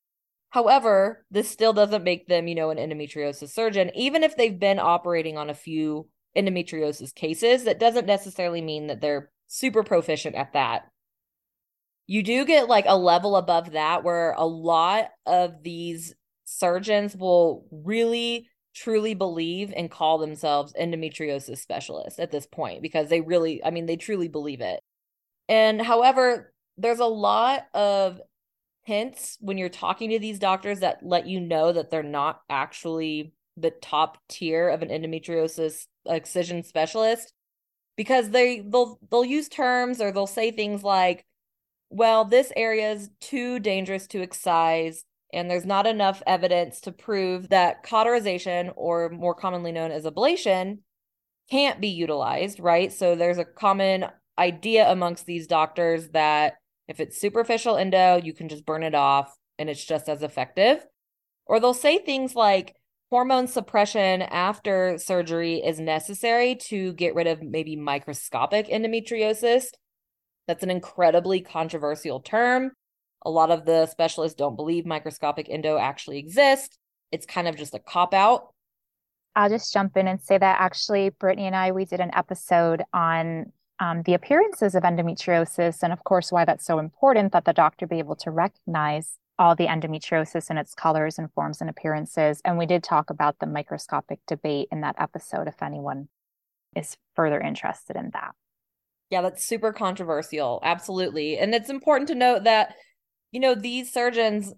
However, 0.50 1.25
this 1.31 1.49
still 1.49 1.73
doesn't 1.73 2.04
make 2.04 2.26
them, 2.26 2.49
you 2.49 2.54
know, 2.54 2.71
an 2.71 2.78
endometriosis 2.78 3.50
surgeon 3.50 3.90
even 3.95 4.23
if 4.23 4.37
they've 4.37 4.59
been 4.59 4.78
operating 4.78 5.38
on 5.38 5.50
a 5.50 5.54
few 5.54 6.09
endometriosis 6.37 7.14
cases. 7.14 7.64
That 7.64 7.78
doesn't 7.78 8.07
necessarily 8.07 8.62
mean 8.62 8.88
that 8.88 9.00
they're 9.00 9.31
super 9.47 9.85
proficient 9.85 10.35
at 10.35 10.54
that 10.54 10.87
you 12.07 12.23
do 12.23 12.45
get 12.45 12.69
like 12.69 12.85
a 12.87 12.97
level 12.97 13.37
above 13.37 13.73
that 13.73 14.04
where 14.04 14.33
a 14.33 14.45
lot 14.45 15.07
of 15.26 15.62
these 15.62 16.14
surgeons 16.45 17.16
will 17.16 17.66
really 17.71 18.49
truly 18.75 19.14
believe 19.14 19.73
and 19.76 19.91
call 19.91 20.19
themselves 20.19 20.73
endometriosis 20.81 21.59
specialists 21.59 22.19
at 22.19 22.31
this 22.31 22.47
point 22.47 22.83
because 22.83 23.09
they 23.09 23.21
really, 23.21 23.62
I 23.64 23.71
mean, 23.71 23.87
they 23.87 23.97
truly 23.97 24.29
believe 24.29 24.61
it. 24.61 24.81
And 25.49 25.81
however, 25.81 26.52
there's 26.76 27.00
a 27.00 27.07
lot 27.07 27.67
of 27.75 28.21
hints 28.85 29.37
when 29.41 29.59
you're 29.59 29.69
talking 29.69 30.11
to 30.11 30.19
these 30.19 30.38
doctors 30.38 30.81
that 30.81 31.05
let 31.05 31.26
you 31.26 31.41
know 31.41 31.73
that 31.73 31.91
they're 31.91 32.02
not 32.02 32.41
actually 32.49 33.33
the 33.57 33.71
top 33.71 34.19
tier 34.29 34.69
of 34.69 34.83
an 34.83 34.88
endometriosis 34.88 35.87
excision 36.07 36.62
specialist 36.62 37.33
because 37.97 38.31
they 38.31 38.61
they'll 38.61 38.99
they'll 39.11 39.25
use 39.25 39.49
terms 39.49 40.00
or 40.00 40.11
they'll 40.11 40.26
say 40.26 40.50
things 40.50 40.83
like 40.83 41.25
well, 41.93 42.25
this 42.25 42.50
area 42.57 42.91
is 42.93 43.11
too 43.21 43.59
dangerous 43.59 44.07
to 44.09 44.23
excise, 44.23 45.05
and 45.32 45.50
there's 45.50 45.64
not 45.64 45.86
enough 45.86 46.22
evidence 46.26 46.80
to 46.82 46.92
prove 46.92 47.48
that 47.48 47.82
cauterization, 47.82 48.70
or 48.76 49.08
more 49.08 49.34
commonly 49.34 49.72
known 49.72 49.90
as 49.90 50.04
ablation, 50.04 50.78
can't 51.50 51.80
be 51.80 51.88
utilized, 51.88 52.60
right? 52.60 52.92
So 52.92 53.14
there's 53.14 53.38
a 53.38 53.44
common 53.44 54.06
idea 54.38 54.90
amongst 54.90 55.26
these 55.26 55.46
doctors 55.46 56.08
that 56.10 56.54
if 56.88 57.00
it's 57.00 57.20
superficial 57.20 57.76
endo, 57.76 58.16
you 58.16 58.32
can 58.32 58.48
just 58.48 58.66
burn 58.66 58.82
it 58.82 58.94
off 58.94 59.34
and 59.58 59.68
it's 59.68 59.84
just 59.84 60.08
as 60.08 60.22
effective. 60.22 60.84
Or 61.46 61.60
they'll 61.60 61.74
say 61.74 61.98
things 61.98 62.34
like 62.34 62.74
hormone 63.10 63.46
suppression 63.46 64.22
after 64.22 64.96
surgery 64.98 65.56
is 65.56 65.78
necessary 65.78 66.54
to 66.54 66.92
get 66.94 67.14
rid 67.14 67.26
of 67.26 67.42
maybe 67.42 67.76
microscopic 67.76 68.68
endometriosis 68.68 69.66
that's 70.46 70.62
an 70.62 70.70
incredibly 70.70 71.40
controversial 71.40 72.20
term. 72.20 72.72
A 73.25 73.31
lot 73.31 73.50
of 73.50 73.64
the 73.64 73.87
specialists 73.87 74.37
don't 74.37 74.57
believe 74.57 74.85
microscopic 74.85 75.49
endo 75.49 75.79
actually 75.79 76.19
exists. 76.19 76.79
It's 77.11 77.26
kind 77.26 77.47
of 77.47 77.57
just 77.57 77.75
a 77.75 77.79
cop 77.79 78.14
out. 78.14 78.52
I'll 79.35 79.49
just 79.49 79.73
jump 79.73 79.97
in 79.97 80.09
and 80.09 80.21
say 80.21 80.38
that 80.38 80.61
actually, 80.61 81.11
Brittany 81.11 81.47
and 81.47 81.57
I, 81.57 81.73
we 81.73 81.85
did 81.85 82.00
an 82.00 82.11
episode 82.14 82.83
on 82.93 83.52
um, 83.81 84.02
the 84.02 84.14
appearances 84.14 84.75
of 84.75 84.83
endometriosis, 84.83 85.83
and 85.83 85.93
of 85.93 86.05
course, 86.05 86.31
why 86.31 86.45
that's 86.45 86.67
so 86.67 86.79
important 86.79 87.33
that 87.33 87.45
the 87.45 87.52
doctor 87.52 87.87
be 87.87 87.99
able 87.99 88.17
to 88.17 88.31
recognize 88.31 89.19
all 89.38 89.57
the 89.57 89.67
endometriosis 89.67 90.50
and 90.50 90.59
its 90.59 90.75
colors 90.75 91.19
and 91.19 91.33
forms 91.33 91.61
and 91.61 91.71
appearances. 91.71 92.41
And 92.45 92.59
we 92.59 92.67
did 92.67 92.85
talk 92.85 93.11
about 93.11 93.38
the 93.38 93.47
microscopic 93.47 94.21
debate 94.26 94.69
in 94.71 94.83
that 94.83 94.97
episode 94.99 95.49
if 95.49 95.62
anyone 95.62 96.09
is 96.76 96.97
further 97.17 97.41
interested 97.41 97.97
in 97.97 98.11
that. 98.12 98.35
Yeah, 99.11 99.23
that's 99.23 99.45
super 99.45 99.73
controversial. 99.73 100.61
Absolutely. 100.62 101.38
And 101.38 101.55
it's 101.55 101.71
important 101.71 102.09
to 102.09 102.14
note 102.14 102.45
that 102.45 102.76
you 103.32 103.40
know, 103.40 103.54
these 103.54 103.92
surgeons 103.92 104.52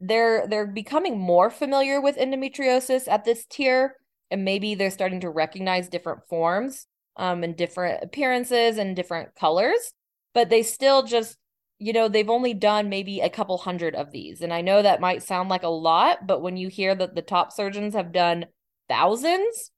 they're 0.00 0.46
they're 0.48 0.66
becoming 0.66 1.18
more 1.18 1.48
familiar 1.48 2.00
with 2.00 2.16
endometriosis 2.16 3.06
at 3.06 3.24
this 3.24 3.46
tier 3.46 3.96
and 4.32 4.44
maybe 4.44 4.74
they're 4.74 4.90
starting 4.90 5.20
to 5.20 5.30
recognize 5.30 5.88
different 5.88 6.26
forms 6.28 6.86
um 7.16 7.44
and 7.44 7.56
different 7.56 8.02
appearances 8.02 8.78
and 8.78 8.96
different 8.96 9.34
colors, 9.34 9.92
but 10.34 10.50
they 10.50 10.62
still 10.62 11.02
just 11.04 11.36
you 11.78 11.92
know, 11.92 12.08
they've 12.08 12.30
only 12.30 12.54
done 12.54 12.88
maybe 12.88 13.20
a 13.20 13.28
couple 13.28 13.58
hundred 13.58 13.96
of 13.96 14.12
these. 14.12 14.40
And 14.40 14.52
I 14.52 14.60
know 14.60 14.82
that 14.82 15.00
might 15.00 15.24
sound 15.24 15.48
like 15.48 15.64
a 15.64 15.68
lot, 15.68 16.28
but 16.28 16.40
when 16.40 16.56
you 16.56 16.68
hear 16.68 16.94
that 16.94 17.16
the 17.16 17.22
top 17.22 17.50
surgeons 17.50 17.94
have 17.94 18.12
done 18.12 18.46
thousands, 18.88 19.72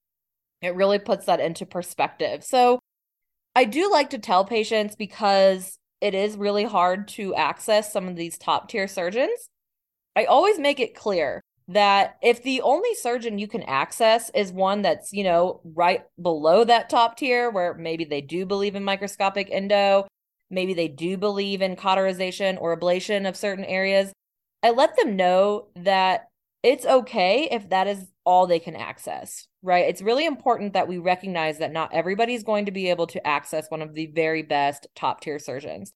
it 0.60 0.74
really 0.74 0.98
puts 0.98 1.24
that 1.26 1.40
into 1.40 1.64
perspective. 1.64 2.44
So, 2.44 2.78
I 3.54 3.64
do 3.64 3.90
like 3.90 4.10
to 4.10 4.18
tell 4.18 4.44
patients 4.44 4.96
because 4.96 5.78
it 6.04 6.14
is 6.14 6.36
really 6.36 6.64
hard 6.64 7.08
to 7.08 7.34
access 7.34 7.90
some 7.90 8.06
of 8.08 8.14
these 8.14 8.36
top 8.36 8.68
tier 8.68 8.86
surgeons. 8.86 9.48
I 10.14 10.26
always 10.26 10.58
make 10.58 10.78
it 10.78 10.94
clear 10.94 11.40
that 11.68 12.18
if 12.22 12.42
the 12.42 12.60
only 12.60 12.94
surgeon 12.94 13.38
you 13.38 13.48
can 13.48 13.62
access 13.62 14.30
is 14.34 14.52
one 14.52 14.82
that's, 14.82 15.14
you 15.14 15.24
know, 15.24 15.62
right 15.64 16.04
below 16.20 16.62
that 16.62 16.90
top 16.90 17.16
tier, 17.16 17.48
where 17.48 17.72
maybe 17.72 18.04
they 18.04 18.20
do 18.20 18.44
believe 18.44 18.74
in 18.74 18.84
microscopic 18.84 19.48
endo, 19.50 20.06
maybe 20.50 20.74
they 20.74 20.88
do 20.88 21.16
believe 21.16 21.62
in 21.62 21.74
cauterization 21.74 22.58
or 22.58 22.78
ablation 22.78 23.26
of 23.26 23.34
certain 23.34 23.64
areas, 23.64 24.12
I 24.62 24.72
let 24.72 24.96
them 24.96 25.16
know 25.16 25.68
that 25.76 26.28
it's 26.64 26.86
okay 26.86 27.46
if 27.50 27.68
that 27.68 27.86
is 27.86 28.06
all 28.24 28.46
they 28.46 28.58
can 28.58 28.74
access, 28.74 29.46
right? 29.62 29.86
It's 29.86 30.00
really 30.00 30.24
important 30.24 30.72
that 30.72 30.88
we 30.88 30.96
recognize 30.96 31.58
that 31.58 31.72
not 31.72 31.92
everybody's 31.92 32.42
going 32.42 32.64
to 32.64 32.72
be 32.72 32.88
able 32.88 33.06
to 33.08 33.24
access 33.24 33.70
one 33.70 33.82
of 33.82 33.92
the 33.92 34.06
very 34.06 34.42
best 34.42 34.86
top 34.96 35.20
tier 35.20 35.38
surgeons. 35.38 35.92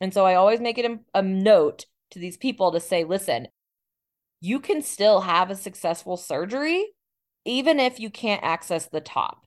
And 0.00 0.14
so 0.14 0.24
I 0.24 0.34
always 0.34 0.60
make 0.60 0.78
it 0.78 0.90
a 1.12 1.22
note 1.22 1.84
to 2.10 2.18
these 2.18 2.38
people 2.38 2.72
to 2.72 2.80
say, 2.80 3.04
listen, 3.04 3.48
you 4.40 4.60
can 4.60 4.80
still 4.80 5.20
have 5.20 5.50
a 5.50 5.54
successful 5.54 6.16
surgery 6.16 6.86
even 7.44 7.78
if 7.78 8.00
you 8.00 8.08
can't 8.08 8.42
access 8.42 8.86
the 8.86 9.00
top. 9.00 9.44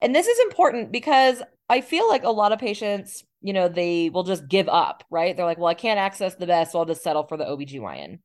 And 0.00 0.16
this 0.16 0.26
is 0.26 0.38
important 0.40 0.90
because 0.90 1.42
I 1.68 1.80
feel 1.80 2.08
like 2.08 2.24
a 2.24 2.30
lot 2.30 2.50
of 2.50 2.58
patients, 2.58 3.24
you 3.40 3.52
know, 3.52 3.68
they 3.68 4.10
will 4.10 4.24
just 4.24 4.48
give 4.48 4.68
up, 4.68 5.04
right? 5.10 5.36
They're 5.36 5.46
like, 5.46 5.58
well, 5.58 5.68
I 5.68 5.74
can't 5.74 6.00
access 6.00 6.34
the 6.34 6.46
best, 6.46 6.72
so 6.72 6.80
I'll 6.80 6.86
just 6.86 7.04
settle 7.04 7.24
for 7.24 7.36
the 7.36 7.44
OBGYN. 7.44 8.18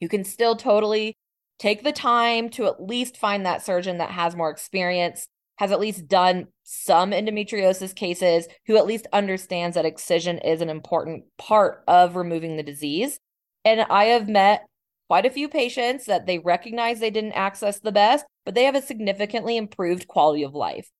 You 0.00 0.08
can 0.08 0.24
still 0.24 0.56
totally 0.56 1.16
take 1.58 1.82
the 1.82 1.92
time 1.92 2.50
to 2.50 2.66
at 2.66 2.82
least 2.82 3.16
find 3.16 3.46
that 3.46 3.64
surgeon 3.64 3.98
that 3.98 4.10
has 4.10 4.36
more 4.36 4.50
experience, 4.50 5.26
has 5.56 5.72
at 5.72 5.80
least 5.80 6.06
done 6.06 6.48
some 6.64 7.12
endometriosis 7.12 7.94
cases, 7.94 8.46
who 8.66 8.76
at 8.76 8.86
least 8.86 9.06
understands 9.12 9.74
that 9.74 9.86
excision 9.86 10.38
is 10.38 10.60
an 10.60 10.68
important 10.68 11.24
part 11.38 11.82
of 11.88 12.16
removing 12.16 12.56
the 12.56 12.62
disease. 12.62 13.18
And 13.64 13.80
I 13.80 14.04
have 14.04 14.28
met 14.28 14.66
quite 15.08 15.26
a 15.26 15.30
few 15.30 15.48
patients 15.48 16.06
that 16.06 16.26
they 16.26 16.38
recognize 16.38 17.00
they 17.00 17.10
didn't 17.10 17.32
access 17.32 17.78
the 17.78 17.92
best, 17.92 18.26
but 18.44 18.54
they 18.54 18.64
have 18.64 18.74
a 18.74 18.82
significantly 18.82 19.56
improved 19.56 20.08
quality 20.08 20.42
of 20.42 20.54
life. 20.54 20.90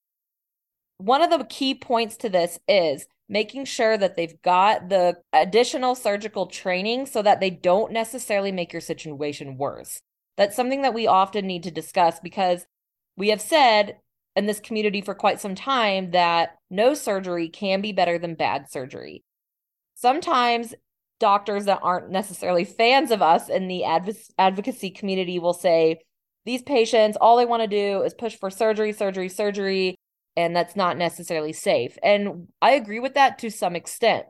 One 0.98 1.20
of 1.20 1.30
the 1.30 1.44
key 1.44 1.74
points 1.74 2.16
to 2.18 2.28
this 2.28 2.58
is 2.66 3.06
making 3.28 3.64
sure 3.64 3.98
that 3.98 4.16
they've 4.16 4.40
got 4.42 4.88
the 4.88 5.16
additional 5.32 5.94
surgical 5.94 6.46
training 6.46 7.06
so 7.06 7.22
that 7.22 7.40
they 7.40 7.50
don't 7.50 7.92
necessarily 7.92 8.52
make 8.52 8.72
your 8.72 8.80
situation 8.80 9.56
worse. 9.56 10.00
That's 10.36 10.54
something 10.54 10.82
that 10.82 10.94
we 10.94 11.06
often 11.06 11.46
need 11.46 11.64
to 11.64 11.70
discuss 11.70 12.20
because 12.20 12.66
we 13.16 13.28
have 13.28 13.40
said 13.40 13.96
in 14.36 14.46
this 14.46 14.60
community 14.60 15.00
for 15.00 15.14
quite 15.14 15.40
some 15.40 15.54
time 15.54 16.10
that 16.12 16.56
no 16.70 16.94
surgery 16.94 17.48
can 17.48 17.80
be 17.80 17.92
better 17.92 18.18
than 18.18 18.34
bad 18.34 18.70
surgery. 18.70 19.24
Sometimes 19.94 20.74
doctors 21.18 21.64
that 21.64 21.80
aren't 21.82 22.10
necessarily 22.10 22.64
fans 22.64 23.10
of 23.10 23.22
us 23.22 23.48
in 23.48 23.66
the 23.66 23.84
adv- 23.84 24.28
advocacy 24.38 24.90
community 24.90 25.38
will 25.38 25.54
say, 25.54 25.98
these 26.44 26.62
patients, 26.62 27.16
all 27.20 27.36
they 27.36 27.46
want 27.46 27.62
to 27.62 27.66
do 27.66 28.02
is 28.02 28.14
push 28.14 28.36
for 28.36 28.50
surgery, 28.50 28.92
surgery, 28.92 29.28
surgery 29.28 29.96
and 30.36 30.54
that's 30.54 30.76
not 30.76 30.98
necessarily 30.98 31.52
safe. 31.52 31.96
And 32.02 32.48
I 32.60 32.72
agree 32.72 33.00
with 33.00 33.14
that 33.14 33.38
to 33.40 33.50
some 33.50 33.74
extent. 33.76 34.26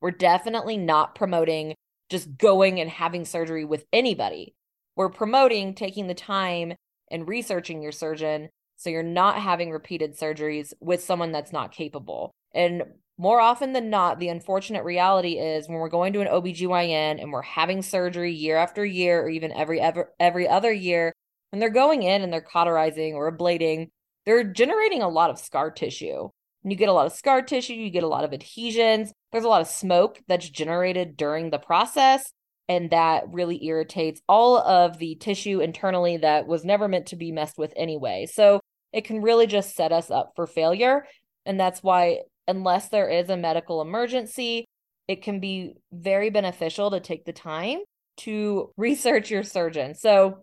We're 0.00 0.10
definitely 0.12 0.76
not 0.76 1.14
promoting 1.14 1.74
just 2.10 2.36
going 2.36 2.80
and 2.80 2.90
having 2.90 3.24
surgery 3.24 3.64
with 3.64 3.84
anybody. 3.92 4.54
we're 4.96 5.08
promoting 5.08 5.74
taking 5.74 6.06
the 6.06 6.14
time 6.14 6.74
and 7.10 7.28
researching 7.28 7.82
your 7.82 7.92
surgeon 7.92 8.48
so 8.76 8.90
you're 8.90 9.02
not 9.02 9.38
having 9.38 9.70
repeated 9.70 10.16
surgeries 10.16 10.72
with 10.80 11.02
someone 11.02 11.32
that's 11.32 11.52
not 11.52 11.72
capable. 11.72 12.32
And 12.54 12.84
more 13.16 13.40
often 13.40 13.72
than 13.72 13.90
not, 13.90 14.18
the 14.18 14.28
unfortunate 14.28 14.84
reality 14.84 15.38
is 15.38 15.68
when 15.68 15.78
we're 15.78 15.88
going 15.88 16.12
to 16.14 16.20
an 16.20 16.28
OBGYN 16.28 17.20
and 17.22 17.32
we're 17.32 17.42
having 17.42 17.82
surgery 17.82 18.32
year 18.32 18.56
after 18.56 18.84
year 18.84 19.22
or 19.22 19.28
even 19.28 19.52
every 19.52 19.80
ever 19.80 20.12
every 20.18 20.48
other 20.48 20.72
year, 20.72 21.12
when 21.50 21.60
they're 21.60 21.70
going 21.70 22.02
in 22.02 22.22
and 22.22 22.32
they're 22.32 22.40
cauterizing 22.40 23.14
or 23.14 23.30
ablating, 23.30 23.90
they're 24.26 24.44
generating 24.44 25.02
a 25.02 25.08
lot 25.08 25.30
of 25.30 25.38
scar 25.38 25.70
tissue. 25.70 26.28
And 26.62 26.72
you 26.72 26.78
get 26.78 26.88
a 26.88 26.92
lot 26.92 27.06
of 27.06 27.12
scar 27.12 27.42
tissue, 27.42 27.74
you 27.74 27.90
get 27.90 28.04
a 28.04 28.08
lot 28.08 28.24
of 28.24 28.32
adhesions. 28.32 29.12
There's 29.32 29.44
a 29.44 29.48
lot 29.48 29.60
of 29.60 29.66
smoke 29.68 30.18
that's 30.26 30.48
generated 30.48 31.16
during 31.16 31.50
the 31.50 31.58
process 31.58 32.32
and 32.68 32.90
that 32.90 33.24
really 33.30 33.64
irritates 33.64 34.22
all 34.28 34.58
of 34.58 34.98
the 34.98 35.16
tissue 35.16 35.60
internally 35.60 36.18
that 36.18 36.46
was 36.46 36.64
never 36.64 36.88
meant 36.88 37.06
to 37.06 37.16
be 37.16 37.32
messed 37.32 37.58
with 37.58 37.72
anyway. 37.76 38.26
So 38.26 38.60
it 38.92 39.04
can 39.04 39.22
really 39.22 39.46
just 39.46 39.74
set 39.74 39.92
us 39.92 40.10
up 40.10 40.32
for 40.34 40.46
failure. 40.46 41.06
And 41.44 41.60
that's 41.60 41.82
why, 41.82 42.20
unless 42.48 42.88
there 42.88 43.10
is 43.10 43.28
a 43.28 43.36
medical 43.36 43.82
emergency, 43.82 44.64
it 45.08 45.22
can 45.22 45.40
be 45.40 45.74
very 45.92 46.30
beneficial 46.30 46.90
to 46.92 47.00
take 47.00 47.24
the 47.24 47.32
time 47.32 47.80
to 48.18 48.72
research 48.76 49.30
your 49.30 49.42
surgeon. 49.42 49.94
So, 49.94 50.38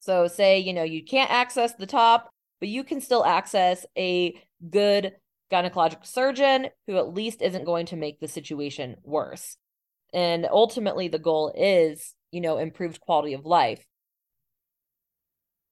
so 0.00 0.28
say, 0.28 0.60
you 0.60 0.72
know, 0.72 0.84
you 0.84 1.04
can't 1.04 1.30
access 1.30 1.74
the 1.74 1.86
top, 1.86 2.30
but 2.62 2.68
you 2.68 2.84
can 2.84 3.00
still 3.00 3.24
access 3.24 3.84
a 3.98 4.40
good 4.70 5.16
gynecologic 5.50 6.06
surgeon 6.06 6.68
who 6.86 6.96
at 6.96 7.12
least 7.12 7.42
isn't 7.42 7.64
going 7.64 7.86
to 7.86 7.96
make 7.96 8.20
the 8.20 8.28
situation 8.28 8.94
worse. 9.02 9.56
And 10.14 10.46
ultimately, 10.48 11.08
the 11.08 11.18
goal 11.18 11.52
is, 11.56 12.14
you 12.30 12.40
know, 12.40 12.58
improved 12.58 13.00
quality 13.00 13.32
of 13.32 13.44
life. 13.44 13.84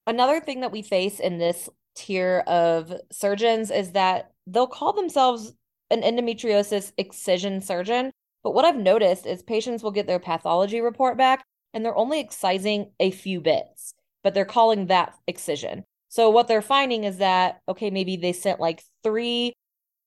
Another 0.08 0.40
thing 0.40 0.62
that 0.62 0.72
we 0.72 0.82
face 0.82 1.20
in 1.20 1.38
this 1.38 1.68
tier 1.94 2.42
of 2.48 2.92
surgeons 3.12 3.70
is 3.70 3.92
that 3.92 4.32
they'll 4.48 4.66
call 4.66 4.92
themselves 4.92 5.52
an 5.92 6.02
endometriosis 6.02 6.90
excision 6.98 7.60
surgeon. 7.60 8.10
But 8.42 8.50
what 8.50 8.64
I've 8.64 8.76
noticed 8.76 9.26
is 9.26 9.44
patients 9.44 9.84
will 9.84 9.92
get 9.92 10.08
their 10.08 10.18
pathology 10.18 10.80
report 10.80 11.16
back 11.16 11.44
and 11.72 11.84
they're 11.84 11.96
only 11.96 12.18
excising 12.18 12.90
a 12.98 13.12
few 13.12 13.40
bits, 13.40 13.94
but 14.24 14.34
they're 14.34 14.44
calling 14.44 14.86
that 14.86 15.14
excision. 15.28 15.84
So 16.10 16.28
what 16.28 16.48
they're 16.48 16.60
finding 16.60 17.04
is 17.04 17.18
that, 17.18 17.60
okay, 17.68 17.88
maybe 17.90 18.16
they 18.16 18.32
sent 18.32 18.60
like 18.60 18.82
three 19.02 19.54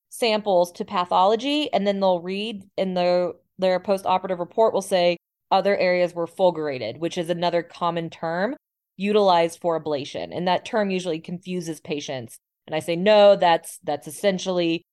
samples 0.09 0.71
to 0.73 0.85
pathology 0.85 1.73
and 1.73 1.87
then 1.87 1.99
they'll 1.99 2.21
read 2.21 2.61
in 2.77 2.93
the 2.93 3.33
their 3.57 3.79
post-operative 3.79 4.39
report 4.39 4.73
will 4.73 4.81
say 4.81 5.17
other 5.49 5.77
areas 5.77 6.13
were 6.13 6.27
fulgurated, 6.27 6.97
which 6.97 7.17
is 7.17 7.29
another 7.29 7.63
common 7.63 8.09
term 8.09 8.55
utilized 8.97 9.59
for 9.61 9.81
ablation. 9.81 10.35
And 10.35 10.47
that 10.47 10.65
term 10.65 10.89
usually 10.89 11.19
confuses 11.19 11.79
patients. 11.79 12.37
And 12.67 12.75
I 12.75 12.79
say, 12.79 12.95
no, 12.95 13.35
that's 13.35 13.79
that's 13.83 14.07
essentially 14.07 14.83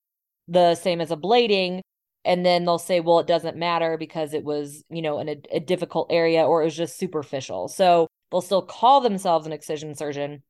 the 0.49 0.75
same 0.75 1.00
as 1.00 1.11
ablating. 1.11 1.81
And 2.25 2.45
then 2.47 2.64
they'll 2.64 2.79
say, 2.79 3.00
well, 3.00 3.19
it 3.19 3.26
doesn't 3.26 3.57
matter 3.57 3.97
because 3.99 4.35
it 4.35 4.45
was, 4.45 4.85
you 4.90 5.02
know, 5.02 5.19
in 5.19 5.29
a, 5.29 5.37
a 5.52 5.61
difficult 5.61 6.09
area 6.11 6.45
or 6.45 6.62
it 6.62 6.67
was 6.67 6.76
just 6.76 6.99
superficial. 6.99 7.69
So 7.69 8.07
they'll 8.31 8.40
still 8.43 8.62
call 8.62 9.00
themselves 9.00 9.47
an 9.47 9.52
excision 9.52 9.95
surgeon. 9.95 10.43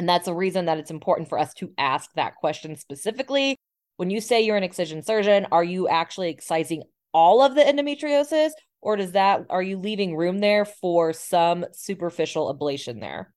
And 0.00 0.08
that's 0.08 0.28
a 0.28 0.34
reason 0.34 0.64
that 0.64 0.78
it's 0.78 0.90
important 0.90 1.28
for 1.28 1.38
us 1.38 1.52
to 1.52 1.74
ask 1.76 2.10
that 2.14 2.36
question 2.36 2.74
specifically. 2.74 3.58
When 3.98 4.08
you 4.08 4.22
say 4.22 4.40
you're 4.40 4.56
an 4.56 4.62
excision 4.62 5.02
surgeon, 5.02 5.46
are 5.52 5.62
you 5.62 5.88
actually 5.88 6.30
excising 6.30 6.84
all 7.12 7.42
of 7.42 7.54
the 7.54 7.60
endometriosis 7.60 8.52
or 8.80 8.96
does 8.96 9.12
that 9.12 9.44
are 9.50 9.62
you 9.62 9.76
leaving 9.76 10.16
room 10.16 10.38
there 10.38 10.64
for 10.64 11.12
some 11.12 11.66
superficial 11.72 12.56
ablation 12.56 12.98
there 12.98 13.34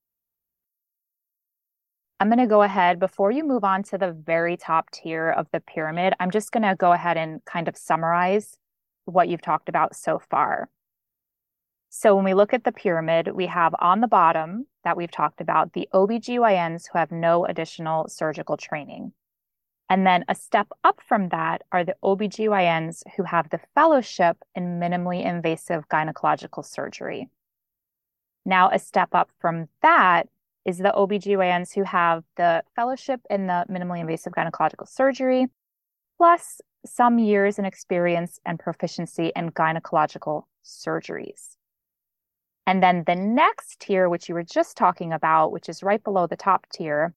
I'm 2.18 2.28
going 2.28 2.38
to 2.38 2.46
go 2.46 2.62
ahead 2.62 2.98
before 2.98 3.30
you 3.30 3.44
move 3.44 3.62
on 3.62 3.82
to 3.82 3.98
the 3.98 4.12
very 4.12 4.56
top 4.56 4.90
tier 4.90 5.28
of 5.28 5.46
the 5.52 5.60
pyramid. 5.60 6.14
I'm 6.18 6.30
just 6.30 6.50
going 6.50 6.62
to 6.62 6.74
go 6.74 6.92
ahead 6.92 7.18
and 7.18 7.44
kind 7.44 7.68
of 7.68 7.76
summarize 7.76 8.56
what 9.04 9.28
you've 9.28 9.42
talked 9.42 9.68
about 9.68 9.94
so 9.94 10.18
far. 10.30 10.70
So, 11.96 12.16
when 12.16 12.24
we 12.24 12.34
look 12.34 12.52
at 12.52 12.64
the 12.64 12.72
pyramid, 12.72 13.28
we 13.36 13.46
have 13.46 13.72
on 13.78 14.00
the 14.00 14.08
bottom 14.08 14.66
that 14.82 14.96
we've 14.96 15.12
talked 15.12 15.40
about 15.40 15.74
the 15.74 15.88
OBGYNs 15.94 16.88
who 16.92 16.98
have 16.98 17.12
no 17.12 17.44
additional 17.46 18.08
surgical 18.08 18.56
training. 18.56 19.12
And 19.88 20.04
then 20.04 20.24
a 20.28 20.34
step 20.34 20.66
up 20.82 21.00
from 21.00 21.28
that 21.28 21.62
are 21.70 21.84
the 21.84 21.94
OBGYNs 22.02 23.04
who 23.16 23.22
have 23.22 23.48
the 23.48 23.60
fellowship 23.76 24.38
in 24.56 24.80
minimally 24.80 25.24
invasive 25.24 25.88
gynecological 25.88 26.64
surgery. 26.64 27.28
Now, 28.44 28.70
a 28.70 28.80
step 28.80 29.10
up 29.12 29.30
from 29.38 29.68
that 29.80 30.28
is 30.64 30.78
the 30.78 30.92
OBGYNs 30.96 31.76
who 31.76 31.84
have 31.84 32.24
the 32.36 32.64
fellowship 32.74 33.20
in 33.30 33.46
the 33.46 33.66
minimally 33.70 34.00
invasive 34.00 34.32
gynecological 34.32 34.88
surgery, 34.88 35.46
plus 36.16 36.60
some 36.84 37.20
years 37.20 37.60
in 37.60 37.64
experience 37.64 38.40
and 38.44 38.58
proficiency 38.58 39.30
in 39.36 39.52
gynecological 39.52 40.46
surgeries. 40.64 41.54
And 42.66 42.82
then 42.82 43.04
the 43.06 43.14
next 43.14 43.80
tier, 43.80 44.08
which 44.08 44.28
you 44.28 44.34
were 44.34 44.42
just 44.42 44.76
talking 44.76 45.12
about, 45.12 45.52
which 45.52 45.68
is 45.68 45.82
right 45.82 46.02
below 46.02 46.26
the 46.26 46.36
top 46.36 46.66
tier, 46.72 47.14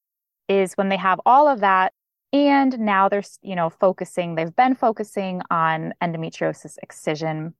is 0.47 0.73
when 0.73 0.89
they 0.89 0.97
have 0.97 1.19
all 1.25 1.47
of 1.47 1.61
that 1.61 1.93
and 2.33 2.77
now 2.79 3.07
they're, 3.07 3.23
you 3.41 3.55
know, 3.55 3.69
focusing, 3.69 4.35
they've 4.35 4.55
been 4.55 4.75
focusing 4.75 5.41
on 5.49 5.93
endometriosis 6.01 6.77
excision. 6.83 7.53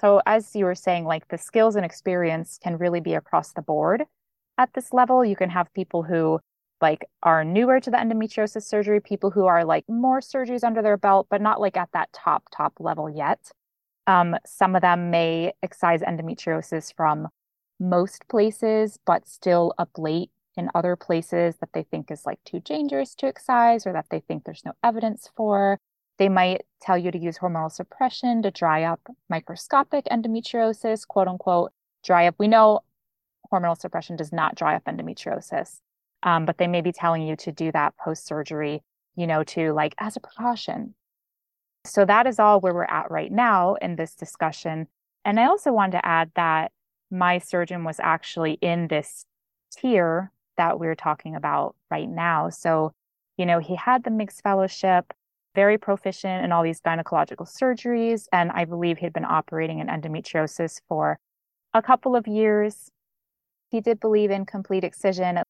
So, 0.00 0.20
as 0.26 0.54
you 0.54 0.64
were 0.64 0.74
saying, 0.74 1.04
like 1.04 1.28
the 1.28 1.38
skills 1.38 1.76
and 1.76 1.84
experience 1.84 2.58
can 2.62 2.76
really 2.78 3.00
be 3.00 3.14
across 3.14 3.52
the 3.52 3.62
board 3.62 4.04
at 4.56 4.72
this 4.74 4.92
level. 4.92 5.24
You 5.24 5.36
can 5.36 5.50
have 5.50 5.72
people 5.74 6.02
who 6.02 6.40
like 6.80 7.08
are 7.22 7.44
newer 7.44 7.80
to 7.80 7.90
the 7.90 7.96
endometriosis 7.96 8.62
surgery, 8.62 9.00
people 9.00 9.30
who 9.30 9.46
are 9.46 9.64
like 9.64 9.84
more 9.88 10.20
surgeries 10.20 10.64
under 10.64 10.82
their 10.82 10.96
belt, 10.96 11.26
but 11.30 11.40
not 11.40 11.60
like 11.60 11.76
at 11.76 11.90
that 11.92 12.12
top, 12.12 12.44
top 12.54 12.74
level 12.78 13.08
yet. 13.10 13.50
Um, 14.08 14.36
some 14.46 14.74
of 14.74 14.80
them 14.80 15.10
may 15.10 15.52
excise 15.62 16.00
endometriosis 16.00 16.94
from 16.96 17.28
most 17.78 18.26
places, 18.28 18.98
but 19.04 19.28
still 19.28 19.74
ablate 19.78 20.30
in 20.56 20.70
other 20.74 20.96
places 20.96 21.56
that 21.60 21.68
they 21.74 21.82
think 21.82 22.10
is 22.10 22.24
like 22.24 22.42
too 22.44 22.58
dangerous 22.60 23.14
to 23.16 23.26
excise 23.26 23.86
or 23.86 23.92
that 23.92 24.06
they 24.10 24.20
think 24.20 24.44
there's 24.44 24.64
no 24.64 24.72
evidence 24.82 25.30
for. 25.36 25.78
They 26.16 26.30
might 26.30 26.62
tell 26.80 26.96
you 26.96 27.10
to 27.10 27.18
use 27.18 27.38
hormonal 27.38 27.70
suppression 27.70 28.42
to 28.42 28.50
dry 28.50 28.82
up 28.82 29.00
microscopic 29.28 30.06
endometriosis, 30.06 31.06
quote 31.06 31.28
unquote, 31.28 31.70
dry 32.02 32.26
up. 32.26 32.34
We 32.38 32.48
know 32.48 32.80
hormonal 33.52 33.78
suppression 33.78 34.16
does 34.16 34.32
not 34.32 34.54
dry 34.54 34.74
up 34.74 34.86
endometriosis, 34.86 35.80
um, 36.22 36.46
but 36.46 36.56
they 36.56 36.66
may 36.66 36.80
be 36.80 36.92
telling 36.92 37.22
you 37.22 37.36
to 37.36 37.52
do 37.52 37.70
that 37.72 37.94
post 37.98 38.26
surgery, 38.26 38.82
you 39.16 39.26
know, 39.26 39.44
to 39.44 39.72
like 39.72 39.94
as 39.98 40.16
a 40.16 40.20
precaution. 40.20 40.94
So 41.84 42.04
that 42.04 42.26
is 42.26 42.38
all 42.38 42.60
where 42.60 42.74
we're 42.74 42.84
at 42.84 43.10
right 43.10 43.32
now 43.32 43.74
in 43.74 43.96
this 43.96 44.14
discussion. 44.14 44.88
And 45.24 45.38
I 45.40 45.46
also 45.46 45.72
wanted 45.72 45.92
to 45.92 46.06
add 46.06 46.30
that 46.34 46.72
my 47.10 47.38
surgeon 47.38 47.84
was 47.84 48.00
actually 48.00 48.58
in 48.60 48.88
this 48.88 49.24
tier 49.70 50.30
that 50.56 50.78
we're 50.78 50.94
talking 50.94 51.34
about 51.34 51.76
right 51.90 52.08
now. 52.08 52.50
So, 52.50 52.92
you 53.36 53.46
know, 53.46 53.58
he 53.58 53.76
had 53.76 54.04
the 54.04 54.10
MIGS 54.10 54.40
fellowship, 54.40 55.12
very 55.54 55.78
proficient 55.78 56.44
in 56.44 56.52
all 56.52 56.62
these 56.62 56.80
gynecological 56.80 57.48
surgeries. 57.48 58.26
And 58.32 58.50
I 58.52 58.64
believe 58.64 58.98
he'd 58.98 59.12
been 59.12 59.24
operating 59.24 59.78
in 59.78 59.86
endometriosis 59.86 60.80
for 60.88 61.18
a 61.74 61.82
couple 61.82 62.16
of 62.16 62.26
years. 62.26 62.90
He 63.70 63.80
did 63.80 64.00
believe 64.00 64.30
in 64.30 64.46
complete 64.46 64.84
excision, 64.84 65.40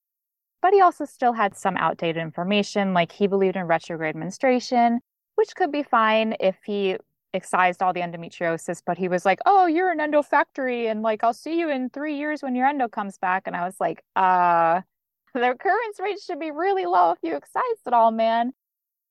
but 0.61 0.73
he 0.73 0.81
also 0.81 1.05
still 1.05 1.33
had 1.33 1.57
some 1.57 1.77
outdated 1.77 2.21
information. 2.21 2.95
Like 2.95 3.13
he 3.13 3.27
believed 3.27 3.57
in 3.57 3.65
retrograde 3.65 4.17
menstruation, 4.17 5.01
which 5.39 5.55
could 5.55 5.71
be 5.71 5.85
fine 5.85 6.35
if 6.41 6.57
he 6.67 6.97
excised 7.33 7.81
all 7.81 7.93
the 7.93 8.01
endometriosis, 8.01 8.83
but 8.85 8.99
he 8.99 9.07
was 9.07 9.25
like, 9.25 9.39
Oh, 9.47 9.67
you're 9.67 9.93
an 9.93 10.01
endo 10.01 10.21
factory, 10.21 10.89
and 10.89 11.01
like 11.01 11.23
I'll 11.23 11.33
see 11.33 11.61
you 11.61 11.71
in 11.71 11.91
three 11.91 12.17
years 12.17 12.43
when 12.43 12.57
your 12.57 12.67
endo 12.67 12.89
comes 12.89 13.19
back. 13.19 13.45
And 13.47 13.55
I 13.55 13.65
was 13.65 13.77
like, 13.79 14.03
uh, 14.17 14.81
the 15.35 15.41
recurrence 15.41 16.01
rate 16.01 16.19
should 16.21 16.41
be 16.41 16.51
really 16.51 16.87
low 16.87 17.13
if 17.13 17.19
you 17.23 17.37
excised 17.37 17.87
it 17.87 17.93
all, 17.93 18.11
man. 18.11 18.53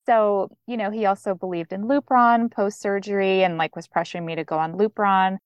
So, 0.06 0.50
you 0.68 0.76
know, 0.76 0.92
he 0.92 1.06
also 1.06 1.34
believed 1.34 1.72
in 1.72 1.84
Lupron 1.84 2.52
post 2.52 2.82
surgery 2.82 3.46
and 3.46 3.58
like 3.58 3.78
was 3.78 3.88
pressuring 3.88 4.26
me 4.26 4.36
to 4.36 4.44
go 4.44 4.58
on 4.58 4.74
Lupron. 4.74 5.38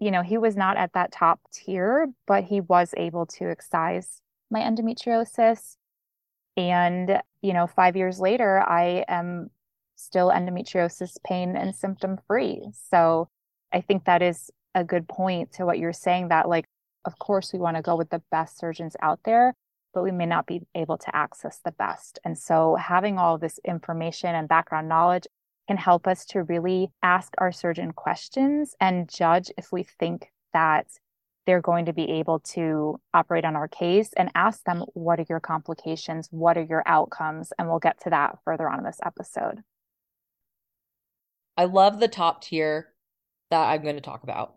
You 0.00 0.10
know, 0.10 0.22
he 0.22 0.38
was 0.38 0.56
not 0.56 0.76
at 0.76 0.94
that 0.94 1.12
top 1.12 1.38
tier, 1.52 2.08
but 2.26 2.42
he 2.42 2.60
was 2.60 2.94
able 2.96 3.26
to 3.26 3.48
excise 3.48 4.20
my 4.50 4.58
endometriosis. 4.58 5.76
And, 6.56 7.20
you 7.42 7.52
know, 7.52 7.68
five 7.68 7.94
years 7.94 8.18
later, 8.18 8.60
I 8.60 9.04
am 9.06 9.50
still 9.96 10.30
endometriosis 10.30 11.16
pain 11.24 11.56
and 11.56 11.74
symptom 11.74 12.18
free. 12.26 12.68
So 12.90 13.28
I 13.72 13.80
think 13.80 14.04
that 14.04 14.22
is 14.22 14.50
a 14.74 14.84
good 14.84 15.08
point 15.08 15.52
to 15.52 15.66
what 15.66 15.78
you're 15.78 15.92
saying 15.92 16.28
that, 16.28 16.48
like, 16.48 16.66
of 17.04 17.18
course, 17.18 17.52
we 17.52 17.58
want 17.58 17.76
to 17.76 17.82
go 17.82 17.96
with 17.96 18.10
the 18.10 18.22
best 18.30 18.58
surgeons 18.58 18.96
out 19.02 19.20
there, 19.24 19.54
but 19.92 20.02
we 20.02 20.10
may 20.10 20.26
not 20.26 20.46
be 20.46 20.62
able 20.74 20.98
to 20.98 21.14
access 21.14 21.60
the 21.64 21.72
best. 21.72 22.18
And 22.24 22.36
so 22.38 22.76
having 22.76 23.18
all 23.18 23.38
this 23.38 23.60
information 23.64 24.34
and 24.34 24.48
background 24.48 24.88
knowledge 24.88 25.26
can 25.68 25.76
help 25.76 26.06
us 26.06 26.24
to 26.26 26.42
really 26.42 26.90
ask 27.02 27.32
our 27.38 27.52
surgeon 27.52 27.92
questions 27.92 28.74
and 28.80 29.08
judge 29.08 29.50
if 29.56 29.70
we 29.70 29.82
think 29.82 30.30
that 30.52 30.86
they're 31.46 31.60
going 31.60 31.84
to 31.86 31.92
be 31.92 32.10
able 32.10 32.38
to 32.40 32.98
operate 33.12 33.44
on 33.44 33.54
our 33.54 33.68
case 33.68 34.12
and 34.16 34.30
ask 34.34 34.64
them, 34.64 34.84
what 34.94 35.20
are 35.20 35.26
your 35.28 35.40
complications? 35.40 36.28
What 36.30 36.56
are 36.56 36.62
your 36.62 36.82
outcomes? 36.86 37.52
And 37.58 37.68
we'll 37.68 37.78
get 37.78 38.00
to 38.02 38.10
that 38.10 38.38
further 38.44 38.68
on 38.68 38.78
in 38.78 38.84
this 38.84 39.00
episode. 39.04 39.62
I 41.56 41.64
love 41.64 42.00
the 42.00 42.08
top 42.08 42.42
tier 42.42 42.92
that 43.50 43.68
I'm 43.68 43.82
going 43.82 43.96
to 43.96 44.00
talk 44.00 44.22
about. 44.22 44.54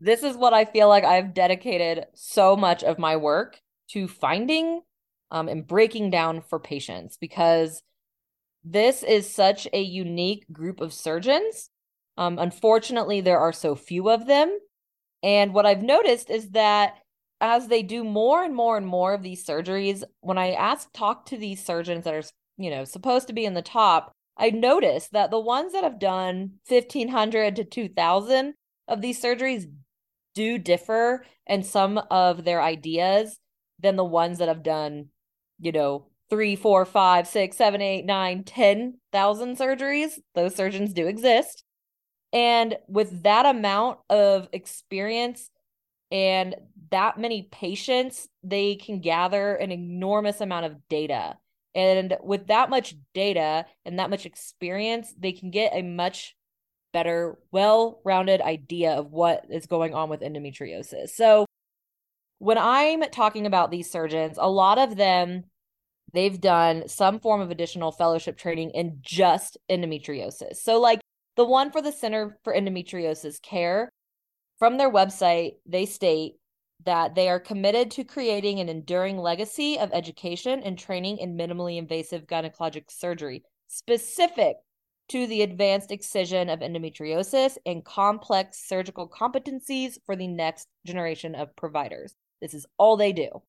This 0.00 0.22
is 0.22 0.36
what 0.36 0.52
I 0.52 0.64
feel 0.64 0.88
like 0.88 1.04
I've 1.04 1.34
dedicated 1.34 2.06
so 2.14 2.56
much 2.56 2.82
of 2.82 2.98
my 2.98 3.16
work 3.16 3.60
to 3.90 4.08
finding 4.08 4.82
um, 5.30 5.48
and 5.48 5.66
breaking 5.66 6.10
down 6.10 6.40
for 6.40 6.58
patients 6.58 7.16
because 7.16 7.82
this 8.64 9.02
is 9.02 9.32
such 9.32 9.68
a 9.72 9.80
unique 9.82 10.46
group 10.52 10.80
of 10.80 10.92
surgeons. 10.92 11.70
Um, 12.16 12.38
unfortunately, 12.38 13.20
there 13.20 13.38
are 13.38 13.52
so 13.52 13.74
few 13.74 14.10
of 14.10 14.26
them. 14.26 14.58
And 15.22 15.52
what 15.52 15.66
I've 15.66 15.82
noticed 15.82 16.30
is 16.30 16.50
that 16.50 16.98
as 17.40 17.68
they 17.68 17.82
do 17.82 18.04
more 18.04 18.42
and 18.42 18.54
more 18.54 18.76
and 18.76 18.86
more 18.86 19.12
of 19.12 19.22
these 19.22 19.44
surgeries, 19.44 20.02
when 20.20 20.38
I 20.38 20.52
ask, 20.52 20.90
talk 20.92 21.26
to 21.26 21.36
these 21.36 21.64
surgeons 21.64 22.04
that 22.04 22.14
are, 22.14 22.22
you 22.56 22.70
know, 22.70 22.84
supposed 22.84 23.26
to 23.26 23.32
be 23.32 23.44
in 23.44 23.54
the 23.54 23.62
top, 23.62 24.13
I 24.36 24.50
noticed 24.50 25.12
that 25.12 25.30
the 25.30 25.40
ones 25.40 25.72
that 25.72 25.84
have 25.84 25.98
done 25.98 26.54
1500 26.68 27.56
to 27.56 27.64
2000 27.64 28.54
of 28.88 29.00
these 29.00 29.20
surgeries 29.22 29.66
do 30.34 30.58
differ 30.58 31.24
in 31.46 31.62
some 31.62 31.98
of 32.10 32.44
their 32.44 32.60
ideas 32.60 33.38
than 33.80 33.96
the 33.96 34.04
ones 34.04 34.38
that 34.38 34.48
have 34.48 34.62
done, 34.62 35.06
you 35.60 35.72
know, 35.72 36.06
three, 36.30 36.56
four, 36.56 36.84
five, 36.84 37.28
six, 37.28 37.56
seven, 37.56 37.80
eight, 37.80 38.04
nine, 38.04 38.44
ten 38.44 38.98
thousand 39.12 39.56
surgeries. 39.56 40.18
Those 40.34 40.54
surgeons 40.54 40.92
do 40.92 41.06
exist. 41.06 41.64
And 42.32 42.76
with 42.88 43.22
that 43.22 43.46
amount 43.46 44.00
of 44.10 44.48
experience 44.52 45.50
and 46.10 46.56
that 46.90 47.18
many 47.18 47.42
patients, 47.42 48.28
they 48.42 48.74
can 48.74 49.00
gather 49.00 49.54
an 49.54 49.70
enormous 49.70 50.40
amount 50.40 50.66
of 50.66 50.88
data. 50.88 51.36
And 51.74 52.16
with 52.22 52.46
that 52.48 52.70
much 52.70 52.94
data 53.14 53.66
and 53.84 53.98
that 53.98 54.10
much 54.10 54.26
experience, 54.26 55.12
they 55.18 55.32
can 55.32 55.50
get 55.50 55.72
a 55.74 55.82
much 55.82 56.36
better, 56.92 57.38
well 57.50 58.00
rounded 58.04 58.40
idea 58.40 58.92
of 58.92 59.10
what 59.10 59.44
is 59.50 59.66
going 59.66 59.94
on 59.94 60.08
with 60.08 60.20
endometriosis. 60.20 61.10
So, 61.10 61.46
when 62.38 62.58
I'm 62.58 63.02
talking 63.10 63.46
about 63.46 63.70
these 63.70 63.90
surgeons, 63.90 64.36
a 64.38 64.50
lot 64.50 64.78
of 64.78 64.96
them, 64.96 65.44
they've 66.12 66.40
done 66.40 66.88
some 66.88 67.18
form 67.18 67.40
of 67.40 67.50
additional 67.50 67.90
fellowship 67.90 68.36
training 68.36 68.70
in 68.70 68.98
just 69.02 69.56
endometriosis. 69.70 70.56
So, 70.56 70.80
like 70.80 71.00
the 71.36 71.44
one 71.44 71.72
for 71.72 71.82
the 71.82 71.92
Center 71.92 72.38
for 72.44 72.54
Endometriosis 72.54 73.42
Care, 73.42 73.88
from 74.58 74.78
their 74.78 74.90
website, 74.90 75.54
they 75.66 75.86
state 75.86 76.34
that 76.84 77.14
they 77.14 77.28
are 77.28 77.40
committed 77.40 77.90
to 77.92 78.04
creating 78.04 78.60
an 78.60 78.68
enduring 78.68 79.18
legacy 79.18 79.78
of 79.78 79.90
education 79.92 80.62
and 80.62 80.78
training 80.78 81.18
in 81.18 81.36
minimally 81.36 81.78
invasive 81.78 82.26
gynecologic 82.26 82.90
surgery, 82.90 83.42
specific 83.68 84.56
to 85.08 85.26
the 85.26 85.42
advanced 85.42 85.90
excision 85.90 86.48
of 86.48 86.60
endometriosis 86.60 87.56
and 87.66 87.84
complex 87.84 88.66
surgical 88.66 89.08
competencies 89.08 89.98
for 90.06 90.16
the 90.16 90.26
next 90.26 90.68
generation 90.86 91.34
of 91.34 91.54
providers. 91.56 92.14
This 92.40 92.54
is 92.54 92.66
all 92.78 92.96
they 92.96 93.12
do. 93.12 93.42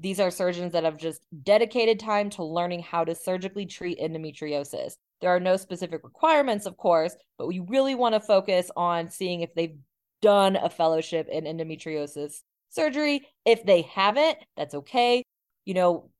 These 0.00 0.20
are 0.20 0.30
surgeons 0.30 0.72
that 0.72 0.84
have 0.84 0.96
just 0.96 1.22
dedicated 1.42 1.98
time 1.98 2.30
to 2.30 2.44
learning 2.44 2.82
how 2.82 3.04
to 3.04 3.16
surgically 3.16 3.66
treat 3.66 3.98
endometriosis. 3.98 4.94
There 5.20 5.30
are 5.30 5.40
no 5.40 5.56
specific 5.56 6.04
requirements, 6.04 6.66
of 6.66 6.76
course, 6.76 7.16
but 7.36 7.48
we 7.48 7.58
really 7.58 7.96
want 7.96 8.14
to 8.14 8.20
focus 8.20 8.70
on 8.76 9.10
seeing 9.10 9.40
if 9.40 9.52
they've 9.54 9.76
done 10.20 10.56
a 10.56 10.70
fellowship 10.70 11.28
in 11.28 11.44
endometriosis 11.44 12.42
surgery. 12.70 13.26
If 13.44 13.64
they 13.64 13.82
haven't, 13.82 14.38
that's 14.56 14.74
okay. 14.74 15.22
You 15.64 15.74
know, 15.74 16.10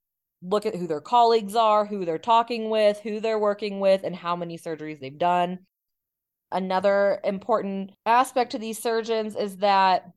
look 0.43 0.67
at 0.67 0.77
who 0.77 0.87
their 0.87 1.01
colleagues 1.01 1.55
are, 1.55 1.85
who 1.85 2.05
they're 2.05 2.19
talking 2.19 2.71
with, 2.71 3.01
who 3.01 3.21
they're 3.21 3.39
working 3.39 3.81
with, 3.81 4.03
and 4.05 4.15
how 4.15 4.37
many 4.37 4.59
surgeries 4.59 5.01
they've 5.01 5.19
done. 5.19 5.61
Another 6.51 7.21
important 7.25 7.93
aspect 8.07 8.53
to 8.53 8.59
these 8.59 8.79
surgeons 8.81 9.37
is 9.37 9.59
that 9.59 10.11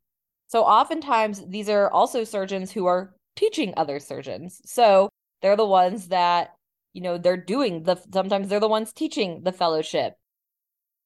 so 0.48 0.64
oftentimes 0.64 1.46
these 1.48 1.70
are 1.70 1.90
also 1.90 2.24
surgeons 2.24 2.72
who 2.72 2.86
are 2.86 3.16
teaching 3.36 3.74
other 3.78 4.00
surgeons. 4.00 4.62
So 4.66 5.10
they're 5.42 5.56
the 5.56 5.66
ones 5.66 6.10
that, 6.10 6.56
you 6.94 7.02
know, 7.02 7.18
they're 7.18 7.38
doing 7.38 7.84
the 7.84 7.98
sometimes 8.14 8.50
they're 8.50 8.60
the 8.60 8.68
ones 8.68 8.94
teaching 8.94 9.44
the 9.44 9.54
fellowship. 9.54 10.16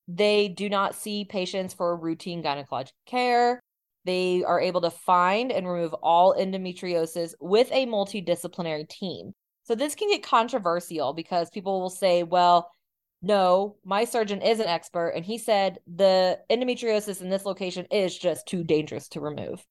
They 0.08 0.48
do 0.50 0.70
not 0.70 0.96
see 0.96 1.26
patients 1.26 1.74
for 1.74 1.96
routine 1.96 2.44
gynecologic 2.44 2.92
care. 3.06 3.60
They 4.06 4.44
are 4.44 4.60
able 4.60 4.82
to 4.82 4.92
find 4.92 5.52
and 5.52 5.68
remove 5.68 5.94
all 5.96 6.36
endometriosis 6.36 7.34
with 7.40 7.72
a 7.72 7.88
multidisciplinary 7.88 8.88
team. 8.88 9.34
So 9.64 9.74
this 9.74 9.96
can 9.96 10.10
get 10.10 10.22
controversial 10.22 11.14
because 11.14 11.50
people 11.50 11.82
will 11.82 11.90
say, 11.90 12.22
well, 12.22 12.70
no, 13.24 13.78
my 13.84 14.06
surgeon 14.06 14.44
is 14.44 14.60
an 14.60 14.68
expert 14.68 15.10
and 15.16 15.26
he 15.26 15.40
said 15.40 15.80
the 15.88 16.40
endometriosis 16.52 17.22
in 17.22 17.30
this 17.30 17.46
location 17.46 17.88
is 17.90 18.16
just 18.16 18.46
too 18.46 18.64
dangerous 18.64 19.08
to 19.10 19.20
remove. 19.20 19.66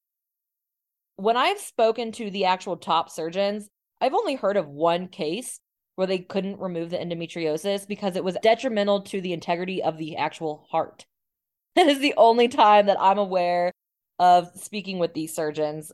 When 1.15 1.37
I've 1.37 1.61
spoken 1.61 2.11
to 2.13 2.31
the 2.31 2.47
actual 2.47 2.77
top 2.77 3.09
surgeons, 3.09 3.69
I've 4.01 4.15
only 4.15 4.35
heard 4.35 4.57
of 4.57 4.67
one 4.67 5.07
case 5.07 5.61
where 5.97 6.07
they 6.07 6.19
couldn't 6.19 6.61
remove 6.61 6.91
the 6.91 6.99
endometriosis 6.99 7.87
because 7.87 8.17
it 8.17 8.25
was 8.25 8.37
detrimental 8.43 9.03
to 9.03 9.21
the 9.21 9.33
integrity 9.33 9.83
of 9.83 9.99
the 9.99 10.17
actual 10.17 10.67
heart. 10.71 11.07
That 11.77 11.89
is 11.89 11.99
the 11.99 12.15
only 12.17 12.47
time 12.47 12.87
that 12.87 13.01
I'm 13.01 13.19
aware 13.19 13.73
of 14.21 14.49
speaking 14.55 15.01
with 15.01 15.13
these 15.13 15.35
surgeons. 15.35 15.91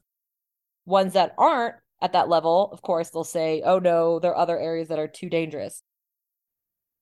Ones 0.85 1.15
that 1.15 1.35
aren't 1.39 1.77
at 2.03 2.13
that 2.13 2.29
level, 2.29 2.69
of 2.71 2.83
course, 2.83 3.09
they'll 3.09 3.25
say, 3.25 3.63
oh 3.65 3.79
no, 3.79 4.19
there 4.19 4.33
are 4.33 4.37
other 4.37 4.59
areas 4.59 4.89
that 4.89 4.99
are 4.99 5.09
too 5.09 5.31
dangerous. 5.31 5.83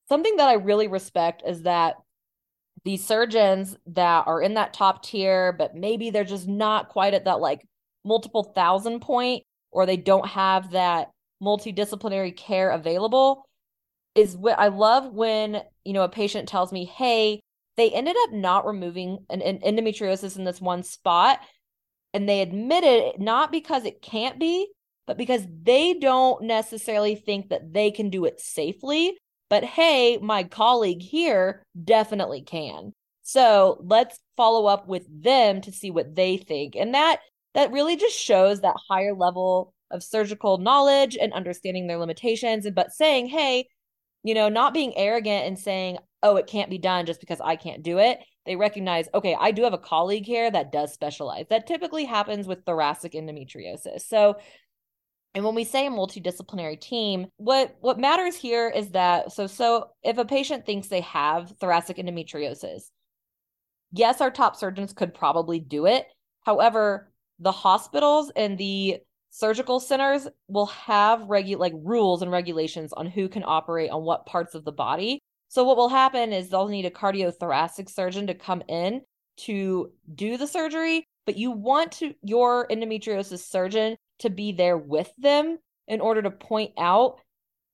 Something 0.09 0.37
that 0.37 0.49
I 0.49 0.55
really 0.55 0.87
respect 0.87 1.43
is 1.45 1.63
that 1.63 1.97
these 2.85 3.05
surgeons 3.05 3.77
that 3.87 4.29
are 4.29 4.41
in 4.41 4.55
that 4.55 4.73
top 4.73 5.03
tier, 5.03 5.53
but 5.53 5.75
maybe 5.75 6.11
they're 6.11 6.23
just 6.23 6.47
not 6.47 6.89
quite 6.89 7.15
at 7.15 7.25
that 7.25 7.41
like 7.41 7.67
multiple 8.05 8.45
thousand 8.45 9.01
point, 9.01 9.43
or 9.71 9.87
they 9.87 9.97
don't 9.97 10.29
have 10.29 10.71
that 10.71 11.11
multidisciplinary 11.43 12.37
care 12.37 12.71
available 12.71 13.45
is 14.15 14.37
what 14.37 14.59
I 14.59 14.69
love 14.69 15.13
when, 15.13 15.63
you 15.85 15.93
know, 15.93 16.03
a 16.03 16.09
patient 16.09 16.49
tells 16.49 16.73
me, 16.73 16.85
"Hey, 16.85 17.41
they 17.77 17.91
ended 17.91 18.17
up 18.25 18.33
not 18.33 18.67
removing 18.67 19.25
an, 19.31 19.41
an 19.41 19.61
endometriosis 19.61 20.37
in 20.37 20.45
this 20.45 20.61
one 20.61 20.83
spot 20.83 21.41
and 22.13 22.29
they 22.29 22.41
admitted 22.41 22.89
it 22.89 23.21
not 23.21 23.53
because 23.53 23.85
it 23.85 24.03
can't 24.03 24.39
be, 24.39 24.69
but 25.07 25.17
because 25.17 25.47
they 25.63 25.95
don't 25.95 26.43
necessarily 26.43 27.15
think 27.15 27.51
that 27.51 27.73
they 27.73 27.91
can 27.91 28.11
do 28.11 28.25
it 28.25 28.41
safely. 28.41 29.17
But 29.49 29.65
hey, 29.65 30.19
my 30.19 30.45
colleague 30.45 31.03
here 31.03 31.63
definitely 31.83 32.43
can. 32.43 32.93
So 33.23 33.79
let's 33.83 34.19
follow 34.37 34.67
up 34.67 34.89
with 34.89 35.07
them 35.23 35.61
to 35.63 35.73
see 35.73 35.91
what 35.91 36.15
they 36.15 36.37
think. 36.37 36.77
And 36.77 36.95
that 36.95 37.21
that 37.55 37.73
really 37.73 37.97
just 37.97 38.19
shows 38.19 38.61
that 38.61 38.77
higher 38.89 39.15
level 39.15 39.73
of 39.91 40.03
surgical 40.03 40.59
knowledge 40.59 41.17
and 41.21 41.33
understanding 41.33 41.87
their 41.87 41.99
limitations, 41.99 42.67
and 42.67 42.75
but 42.75 42.93
saying, 42.93 43.27
hey, 43.27 43.67
you 44.23 44.35
know, 44.35 44.49
not 44.49 44.75
being 44.75 44.97
arrogant 44.97 45.47
and 45.47 45.59
saying, 45.59 45.99
oh, 46.23 46.37
it 46.37 46.47
can't 46.47 46.71
be 46.71 46.79
done 46.79 47.07
just 47.07 47.21
because 47.21 47.41
I 47.41 47.57
can't 47.57 47.83
do 47.83 47.99
it. 47.99 48.19
They 48.47 48.57
recognize, 48.57 49.09
okay, 49.15 49.37
I 49.39 49.51
do 49.51 49.63
have 49.63 49.75
a 49.75 49.79
colleague 49.79 50.27
here 50.27 50.51
that 50.51 50.73
does 50.73 50.93
specialize. 50.93 51.47
That 51.51 51.67
typically 51.67 52.05
happens 52.05 52.47
with 52.47 52.65
thoracic 52.65 53.13
endometriosis. 53.13 54.03
So, 54.03 54.37
and 55.35 55.45
when 55.45 55.55
we 55.55 55.65
say 55.65 55.87
a 55.87 55.91
multidisciplinary 55.91 56.81
team, 56.81 57.27
what 57.37 57.77
what 57.81 58.01
matters 58.01 58.35
here 58.35 58.69
is 58.69 58.91
that 58.91 59.33
so 59.33 59.47
so 59.47 59.91
if 60.03 60.19
a 60.19 60.25
patient 60.25 60.67
thinks 60.67 60.89
they 60.89 61.03
have 61.03 61.53
thoracic 61.61 61.99
endometriosis, 61.99 62.91
yes, 63.93 64.21
our 64.21 64.31
top 64.31 64.57
surgeons 64.57 64.93
could 64.93 65.15
probably 65.15 65.61
do 65.61 65.87
it. 65.87 66.07
However, 66.41 67.13
the 67.39 67.53
hospitals 67.53 68.33
and 68.35 68.59
the 68.59 68.99
surgical 69.39 69.79
centers 69.79 70.27
will 70.49 70.67
have 70.67 71.21
regu- 71.21 71.59
like 71.59 71.73
rules 71.77 72.23
and 72.23 72.33
regulations 72.33 72.93
on 72.93 73.07
who 73.07 73.29
can 73.29 73.45
operate 73.47 73.89
on 73.89 74.03
what 74.03 74.27
parts 74.27 74.57
of 74.57 74.65
the 74.65 74.73
body. 74.73 75.21
So 75.47 75.63
what 75.63 75.77
will 75.77 75.89
happen 75.89 76.33
is 76.33 76.49
they'll 76.49 76.67
need 76.67 76.87
a 76.87 76.91
cardiothoracic 76.91 77.89
surgeon 77.89 78.27
to 78.27 78.35
come 78.35 78.63
in 78.67 79.03
to 79.45 79.93
do 80.13 80.37
the 80.37 80.49
surgery, 80.49 81.05
but 81.25 81.37
you 81.37 81.53
want 81.53 81.93
to 81.93 82.15
your 82.21 82.67
endometriosis 82.67 83.39
surgeon 83.39 83.97
to 84.19 84.29
be 84.29 84.51
there 84.51 84.77
with 84.77 85.13
them 85.17 85.59
in 85.87 86.01
order 86.01 86.21
to 86.23 86.33
point 86.33 86.73
out 86.77 87.21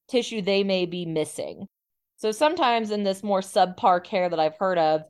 tissue 0.06 0.42
they 0.42 0.64
may 0.64 0.84
be 0.84 1.06
missing. 1.06 1.66
So 2.16 2.30
sometimes 2.30 2.90
in 2.90 3.04
this 3.04 3.22
more 3.22 3.40
subpar 3.40 4.04
care 4.04 4.28
that 4.28 4.38
I've 4.38 4.58
heard 4.58 4.76
of, 4.76 5.04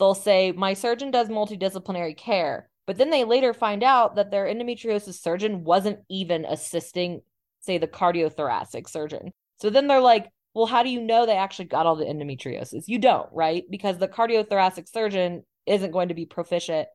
they'll 0.00 0.14
say 0.14 0.50
my 0.50 0.74
surgeon 0.74 1.12
does 1.12 1.28
multidisciplinary 1.28 2.16
care 2.16 2.68
but 2.86 2.98
then 2.98 3.10
they 3.10 3.24
later 3.24 3.54
find 3.54 3.82
out 3.82 4.16
that 4.16 4.30
their 4.30 4.46
endometriosis 4.46 5.20
surgeon 5.20 5.64
wasn't 5.64 6.00
even 6.08 6.44
assisting, 6.44 7.22
say, 7.60 7.78
the 7.78 7.86
cardiothoracic 7.86 8.88
surgeon. 8.88 9.32
So 9.58 9.70
then 9.70 9.86
they're 9.86 10.00
like, 10.00 10.28
well, 10.54 10.66
how 10.66 10.82
do 10.82 10.90
you 10.90 11.00
know 11.00 11.24
they 11.24 11.36
actually 11.36 11.66
got 11.66 11.86
all 11.86 11.96
the 11.96 12.04
endometriosis? 12.04 12.84
You 12.86 12.98
don't, 12.98 13.28
right? 13.32 13.64
Because 13.70 13.98
the 13.98 14.08
cardiothoracic 14.08 14.88
surgeon 14.88 15.44
isn't 15.66 15.92
going 15.92 16.08
to 16.08 16.14
be 16.14 16.26
proficient 16.26 16.88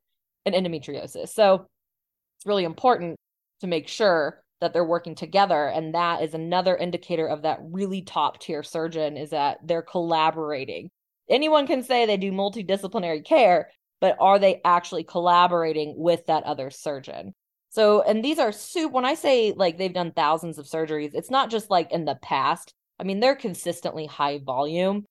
in 0.45 0.53
endometriosis. 0.53 1.29
So 1.29 1.67
it's 2.37 2.45
really 2.45 2.65
important 2.65 3.17
to 3.61 3.67
make 3.67 3.87
sure 3.87 4.41
that 4.59 4.73
they're 4.73 4.83
working 4.83 5.15
together 5.15 5.67
and 5.67 5.93
that 5.93 6.21
is 6.23 6.33
another 6.33 6.75
indicator 6.75 7.27
of 7.27 7.43
that 7.43 7.59
really 7.61 8.01
top 8.01 8.39
tier 8.39 8.63
surgeon 8.63 9.17
is 9.17 9.29
that 9.29 9.59
they're 9.63 9.83
collaborating 9.83 10.89
anyone 11.29 11.67
can 11.67 11.83
say 11.83 12.05
they 12.05 12.17
do 12.17 12.31
multidisciplinary 12.31 13.23
care 13.23 13.69
but 13.99 14.15
are 14.19 14.39
they 14.39 14.61
actually 14.63 15.03
collaborating 15.03 15.93
with 15.97 16.25
that 16.27 16.43
other 16.43 16.69
surgeon 16.69 17.33
so 17.69 18.01
and 18.03 18.23
these 18.23 18.39
are 18.39 18.51
soup 18.51 18.91
when 18.91 19.05
i 19.05 19.13
say 19.13 19.53
like 19.55 19.77
they've 19.77 19.93
done 19.93 20.11
thousands 20.11 20.57
of 20.57 20.65
surgeries 20.65 21.11
it's 21.13 21.31
not 21.31 21.49
just 21.49 21.69
like 21.69 21.91
in 21.91 22.05
the 22.05 22.17
past 22.21 22.73
i 22.99 23.03
mean 23.03 23.19
they're 23.19 23.35
consistently 23.35 24.05
high 24.05 24.39
volume 24.39 25.05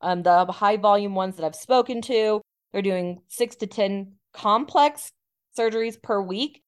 um 0.00 0.22
the 0.22 0.44
high 0.46 0.76
volume 0.76 1.14
ones 1.14 1.36
that 1.36 1.44
i've 1.44 1.56
spoken 1.56 2.00
to 2.00 2.40
they're 2.72 2.82
doing 2.82 3.20
6 3.28 3.56
to 3.56 3.66
10 3.66 4.12
complex 4.32 5.10
surgeries 5.58 6.00
per 6.00 6.20
week 6.20 6.62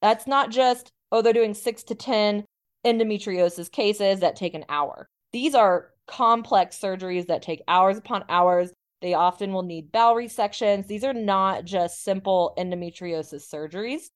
that's 0.00 0.26
not 0.26 0.50
just 0.50 0.92
oh, 1.10 1.22
they're 1.22 1.32
doing 1.32 1.54
six 1.54 1.82
to 1.84 1.94
10 1.94 2.44
endometriosis 2.84 3.70
cases 3.70 4.20
that 4.20 4.36
take 4.36 4.54
an 4.54 4.64
hour. 4.68 5.08
These 5.32 5.54
are 5.54 5.90
complex 6.06 6.78
surgeries 6.78 7.26
that 7.26 7.42
take 7.42 7.62
hours 7.68 7.98
upon 7.98 8.24
hours. 8.28 8.72
They 9.00 9.14
often 9.14 9.52
will 9.52 9.62
need 9.62 9.92
bowel 9.92 10.16
resections. 10.16 10.86
These 10.86 11.04
are 11.04 11.14
not 11.14 11.64
just 11.64 12.02
simple 12.02 12.54
endometriosis 12.58 13.48
surgeries. 13.48 14.10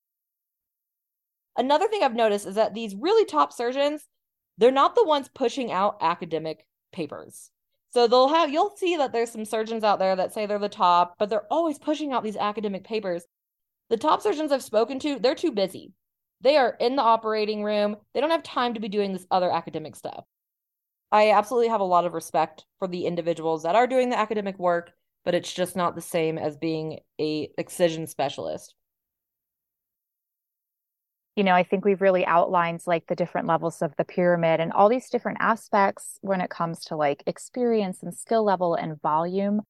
Another 1.57 1.87
thing 1.89 2.03
I've 2.03 2.15
noticed 2.15 2.47
is 2.47 2.55
that 2.57 2.75
these 2.75 2.95
really 2.95 3.25
top 3.25 3.53
surgeons, 3.53 4.07
they're 4.59 4.71
not 4.71 4.95
the 4.95 5.05
ones 5.05 5.29
pushing 5.33 5.71
out 5.71 5.99
academic 6.01 6.67
papers. 6.93 7.51
So 7.91 8.07
they'll 8.07 8.29
have 8.29 8.51
you'll 8.51 8.75
see 8.77 8.97
that 8.97 9.13
there's 9.13 9.31
some 9.31 9.45
surgeons 9.45 9.85
out 9.85 9.99
there 9.99 10.17
that 10.17 10.33
say 10.33 10.47
they're 10.47 10.59
the 10.59 10.69
top, 10.69 11.15
but 11.19 11.29
they're 11.29 11.47
always 11.51 11.79
pushing 11.79 12.13
out 12.13 12.25
these 12.25 12.37
academic 12.37 12.85
papers. 12.85 13.25
The 13.91 13.99
top 13.99 14.23
surgeons 14.23 14.51
I've 14.51 14.63
spoken 14.63 14.99
to, 15.01 15.19
they're 15.19 15.35
too 15.35 15.53
busy. 15.53 15.93
They 16.41 16.57
are 16.57 16.77
in 16.81 16.97
the 16.97 17.03
operating 17.03 17.63
room. 17.63 17.97
They 18.15 18.21
don't 18.21 18.31
have 18.31 18.43
time 18.43 18.75
to 18.75 18.81
be 18.81 18.89
doing 18.89 19.13
this 19.13 19.27
other 19.31 19.53
academic 19.53 19.95
stuff. 19.95 20.25
I 21.13 21.31
absolutely 21.33 21.69
have 21.69 21.83
a 21.83 21.85
lot 21.85 22.07
of 22.07 22.15
respect 22.15 22.65
for 22.79 22.89
the 22.89 23.05
individuals 23.07 23.63
that 23.65 23.77
are 23.77 23.87
doing 23.87 24.09
the 24.09 24.19
academic 24.19 24.59
work, 24.59 24.93
but 25.25 25.35
it's 25.35 25.53
just 25.53 25.77
not 25.77 25.95
the 25.95 26.01
same 26.01 26.39
as 26.39 26.57
being 26.57 27.01
a 27.21 27.51
excision 27.59 28.07
specialist. 28.07 28.75
You 31.37 31.45
know, 31.45 31.55
I 31.55 31.65
think 31.65 31.85
we've 31.85 32.01
really 32.01 32.25
outlined 32.27 32.83
like 32.87 33.07
the 33.07 33.15
different 33.15 33.47
levels 33.47 33.83
of 33.83 33.95
the 33.97 34.05
pyramid 34.05 34.61
and 34.61 34.73
all 34.73 34.89
these 34.89 35.11
different 35.11 35.39
aspects 35.41 36.19
when 36.23 36.41
it 36.41 36.51
comes 36.51 36.85
to 36.87 36.97
like 36.97 37.23
experience 37.27 38.03
and 38.03 38.15
skill 38.15 38.45
level 38.45 38.75
and 38.75 39.01
volume 39.01 39.63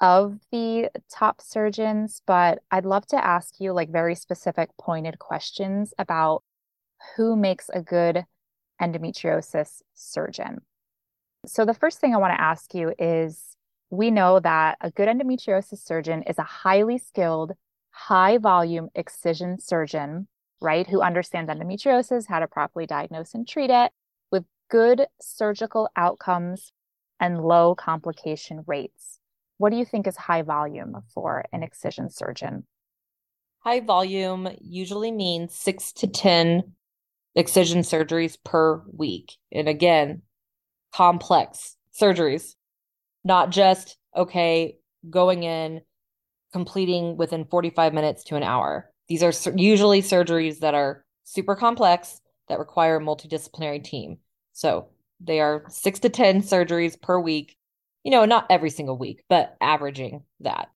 of 0.00 0.38
the 0.50 0.90
top 1.10 1.40
surgeons, 1.40 2.22
but 2.26 2.60
I'd 2.70 2.86
love 2.86 3.06
to 3.08 3.24
ask 3.24 3.60
you 3.60 3.72
like 3.72 3.90
very 3.90 4.14
specific 4.14 4.70
pointed 4.78 5.18
questions 5.18 5.94
about 5.98 6.44
who 7.16 7.36
makes 7.36 7.70
a 7.70 7.80
good 7.82 8.24
endometriosis 8.80 9.82
surgeon. 9.94 10.62
So 11.46 11.64
the 11.64 11.74
first 11.74 11.98
thing 11.98 12.14
I 12.14 12.18
want 12.18 12.34
to 12.34 12.40
ask 12.40 12.72
you 12.72 12.92
is 12.98 13.56
we 13.90 14.10
know 14.12 14.38
that 14.40 14.78
a 14.80 14.90
good 14.92 15.08
endometriosis 15.08 15.84
surgeon 15.84 16.22
is 16.22 16.38
a 16.38 16.44
highly 16.44 16.98
skilled, 16.98 17.52
high 17.90 18.38
volume 18.38 18.90
excision 18.94 19.58
surgeon, 19.58 20.28
right? 20.60 20.86
Who 20.86 21.02
understands 21.02 21.50
endometriosis, 21.50 22.28
how 22.28 22.38
to 22.38 22.46
properly 22.46 22.86
diagnose 22.86 23.34
and 23.34 23.46
treat 23.46 23.70
it 23.70 23.90
with 24.30 24.44
good 24.70 25.06
surgical 25.20 25.88
outcomes 25.96 26.72
and 27.18 27.42
low 27.42 27.74
complication 27.74 28.62
rates. 28.66 29.18
What 29.58 29.70
do 29.70 29.78
you 29.78 29.84
think 29.84 30.06
is 30.06 30.16
high 30.16 30.42
volume 30.42 31.02
for 31.12 31.44
an 31.52 31.64
excision 31.64 32.08
surgeon? 32.08 32.66
High 33.58 33.80
volume 33.80 34.48
usually 34.60 35.10
means 35.10 35.54
six 35.54 35.92
to 35.94 36.06
10 36.06 36.72
excision 37.34 37.80
surgeries 37.80 38.36
per 38.44 38.82
week. 38.92 39.36
And 39.52 39.68
again, 39.68 40.22
complex 40.94 41.76
surgeries, 41.98 42.54
not 43.24 43.50
just, 43.50 43.96
okay, 44.16 44.78
going 45.08 45.42
in, 45.42 45.80
completing 46.52 47.16
within 47.16 47.44
45 47.44 47.94
minutes 47.94 48.24
to 48.24 48.36
an 48.36 48.42
hour. 48.42 48.90
These 49.08 49.22
are 49.22 49.32
usually 49.56 50.02
surgeries 50.02 50.60
that 50.60 50.74
are 50.74 51.04
super 51.24 51.56
complex 51.56 52.20
that 52.48 52.58
require 52.58 52.96
a 52.96 53.00
multidisciplinary 53.00 53.82
team. 53.82 54.18
So 54.52 54.88
they 55.20 55.40
are 55.40 55.64
six 55.68 56.00
to 56.00 56.08
10 56.08 56.42
surgeries 56.42 57.00
per 57.00 57.18
week 57.18 57.56
you 58.04 58.10
know, 58.10 58.24
not 58.24 58.46
every 58.50 58.70
single 58.70 58.98
week, 58.98 59.22
but 59.28 59.56
averaging 59.60 60.24
that. 60.40 60.68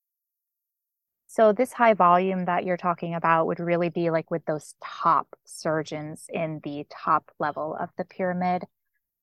So, 1.29 1.53
this 1.53 1.73
high 1.73 1.95
volume 1.95 2.45
that 2.47 2.65
you're 2.65 2.77
talking 2.77 3.15
about 3.15 3.47
would 3.47 3.61
really 3.61 3.91
be 3.91 4.11
like 4.11 4.31
with 4.31 4.45
those 4.47 4.75
top 4.83 5.29
surgeons 5.45 6.27
in 6.33 6.61
the 6.63 6.87
top 6.89 7.31
level 7.39 7.77
of 7.79 7.91
the 7.99 8.05
pyramid. 8.05 8.65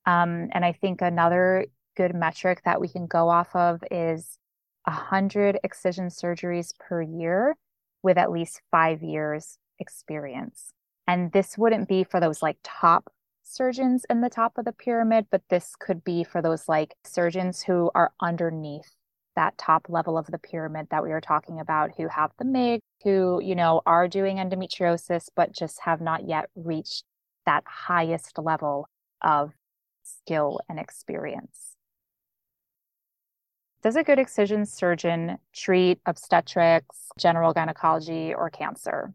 Um, 0.05 0.49
and 0.51 0.65
I 0.65 0.73
think 0.73 1.01
another 1.01 1.65
good 1.95 2.15
metric 2.15 2.61
that 2.65 2.81
we 2.81 2.87
can 2.87 3.07
go 3.07 3.29
off 3.29 3.55
of 3.55 3.83
is 3.91 4.37
100 4.85 5.59
excision 5.63 6.07
surgeries 6.07 6.77
per 6.77 7.01
year 7.01 7.55
with 8.01 8.17
at 8.17 8.31
least 8.31 8.61
five 8.71 9.01
years 9.01 9.57
experience. 9.79 10.73
And 11.07 11.31
this 11.31 11.57
wouldn't 11.57 11.87
be 11.87 12.03
for 12.03 12.19
those 12.19 12.41
like 12.41 12.57
top 12.63 13.11
surgeons 13.43 14.05
in 14.09 14.21
the 14.21 14.29
top 14.29 14.57
of 14.57 14.65
the 14.65 14.71
pyramid, 14.71 15.27
but 15.31 15.41
this 15.49 15.75
could 15.79 16.03
be 16.03 16.23
for 16.23 16.41
those 16.41 16.67
like 16.67 16.95
surgeons 17.03 17.61
who 17.61 17.91
are 17.93 18.11
underneath 18.21 18.89
that 19.35 19.57
top 19.57 19.87
level 19.89 20.17
of 20.17 20.27
the 20.27 20.37
pyramid 20.37 20.87
that 20.91 21.03
we 21.03 21.09
were 21.09 21.21
talking 21.21 21.59
about 21.59 21.91
who 21.97 22.07
have 22.07 22.31
the 22.37 22.45
MIG, 22.45 22.81
who, 23.03 23.41
you 23.43 23.55
know, 23.55 23.81
are 23.85 24.07
doing 24.07 24.37
endometriosis, 24.37 25.27
but 25.35 25.51
just 25.51 25.79
have 25.81 26.01
not 26.01 26.27
yet 26.27 26.49
reached 26.55 27.03
that 27.45 27.63
highest 27.65 28.37
level 28.37 28.87
of 29.21 29.51
skill 30.03 30.59
and 30.69 30.79
experience. 30.79 31.75
Does 33.81 33.95
a 33.95 34.03
good 34.03 34.19
excision 34.19 34.65
surgeon 34.65 35.37
treat 35.53 35.99
obstetrics, 36.05 37.09
general 37.17 37.53
gynecology, 37.53 38.33
or 38.33 38.49
cancer? 38.49 39.13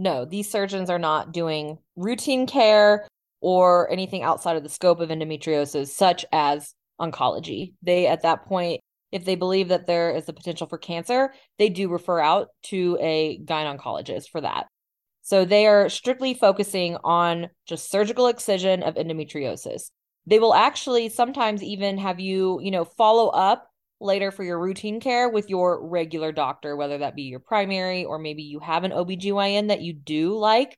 no, 0.00 0.24
these 0.24 0.50
surgeons 0.50 0.88
are 0.88 0.98
not 0.98 1.30
doing 1.30 1.78
routine 1.94 2.46
care 2.46 3.06
or 3.42 3.90
anything 3.92 4.22
outside 4.22 4.56
of 4.56 4.62
the 4.62 4.68
scope 4.70 4.98
of 4.98 5.10
endometriosis, 5.10 5.88
such 5.88 6.24
as 6.32 6.74
oncology. 6.98 7.74
They, 7.82 8.06
at 8.06 8.22
that 8.22 8.46
point, 8.46 8.80
if 9.12 9.26
they 9.26 9.34
believe 9.34 9.68
that 9.68 9.86
there 9.86 10.10
is 10.10 10.26
a 10.28 10.32
potential 10.32 10.66
for 10.66 10.78
cancer, 10.78 11.34
they 11.58 11.68
do 11.68 11.90
refer 11.90 12.18
out 12.18 12.48
to 12.64 12.96
a 12.98 13.40
gynoncologist 13.44 14.30
for 14.30 14.40
that. 14.40 14.68
So 15.30 15.44
they 15.44 15.68
are 15.68 15.88
strictly 15.88 16.34
focusing 16.34 16.96
on 17.04 17.50
just 17.64 17.88
surgical 17.88 18.26
excision 18.26 18.82
of 18.82 18.96
endometriosis. 18.96 19.92
They 20.26 20.40
will 20.40 20.54
actually 20.54 21.08
sometimes 21.08 21.62
even 21.62 21.98
have 21.98 22.18
you, 22.18 22.58
you 22.60 22.72
know, 22.72 22.84
follow 22.84 23.28
up 23.28 23.68
later 24.00 24.32
for 24.32 24.42
your 24.42 24.58
routine 24.58 24.98
care 24.98 25.28
with 25.28 25.48
your 25.48 25.86
regular 25.86 26.32
doctor, 26.32 26.74
whether 26.74 26.98
that 26.98 27.14
be 27.14 27.22
your 27.22 27.38
primary 27.38 28.04
or 28.04 28.18
maybe 28.18 28.42
you 28.42 28.58
have 28.58 28.82
an 28.82 28.90
OBGYN 28.90 29.68
that 29.68 29.82
you 29.82 29.92
do 29.92 30.36
like. 30.36 30.76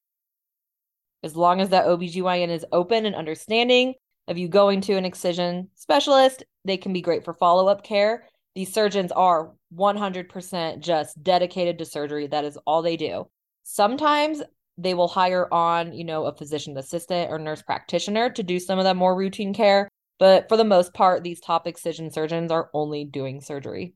As 1.23 1.35
long 1.35 1.63
as 1.63 1.71
that 1.71 1.87
OBGYN 1.87 2.51
is 2.51 2.67
open 2.73 3.07
and 3.07 3.17
understanding 3.17 3.95
of 4.29 4.37
you 4.37 4.49
going 4.49 4.83
to 4.83 4.99
an 4.99 5.07
excision 5.07 5.71
specialist, 5.77 6.45
they 6.67 6.77
can 6.77 6.93
be 6.93 7.01
great 7.01 7.25
for 7.25 7.33
follow 7.33 7.69
up 7.69 7.85
care. 7.85 8.29
These 8.55 8.75
surgeons 8.75 9.13
are 9.13 9.53
100% 9.75 10.81
just 10.81 11.23
dedicated 11.23 11.79
to 11.79 11.87
surgery. 11.87 12.27
That 12.27 12.45
is 12.45 12.59
all 12.67 12.83
they 12.83 12.99
do. 12.99 13.29
Sometimes 13.63 14.43
they 14.79 14.95
will 14.95 15.09
hire 15.09 15.53
on, 15.53 15.93
you 15.93 16.05
know, 16.05 16.25
a 16.27 16.35
physician 16.35 16.77
assistant 16.77 17.31
or 17.31 17.39
nurse 17.39 17.63
practitioner 17.63 18.31
to 18.31 18.43
do 18.43 18.59
some 18.59 18.79
of 18.79 18.85
that 18.85 18.97
more 18.97 19.15
routine 19.15 19.55
care. 19.55 19.89
But 20.19 20.49
for 20.49 20.57
the 20.57 20.65
most 20.65 20.95
part, 20.95 21.23
these 21.23 21.41
top 21.41 21.67
excision 21.67 22.11
surgeons 22.11 22.51
are 22.51 22.71
only 22.73 23.05
doing 23.05 23.41
surgery. 23.41 23.95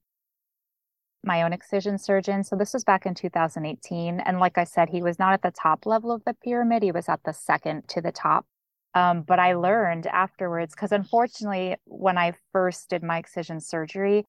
My 1.22 1.42
own 1.42 1.52
excision 1.52 1.98
surgeon. 1.98 2.44
So 2.44 2.56
this 2.56 2.72
was 2.72 2.84
back 2.84 3.06
in 3.06 3.14
2018. 3.14 4.20
And 4.20 4.38
like 4.38 4.58
I 4.58 4.64
said, 4.64 4.88
he 4.88 5.02
was 5.02 5.18
not 5.18 5.32
at 5.32 5.42
the 5.42 5.50
top 5.50 5.86
level 5.86 6.12
of 6.12 6.24
the 6.24 6.34
pyramid, 6.34 6.82
he 6.82 6.92
was 6.92 7.08
at 7.08 7.20
the 7.24 7.32
second 7.32 7.88
to 7.88 8.00
the 8.00 8.12
top. 8.12 8.46
Um, 8.94 9.22
but 9.22 9.38
I 9.38 9.54
learned 9.54 10.06
afterwards, 10.06 10.74
because 10.74 10.92
unfortunately, 10.92 11.76
when 11.84 12.16
I 12.16 12.32
first 12.52 12.88
did 12.88 13.02
my 13.02 13.18
excision 13.18 13.60
surgery, 13.60 14.24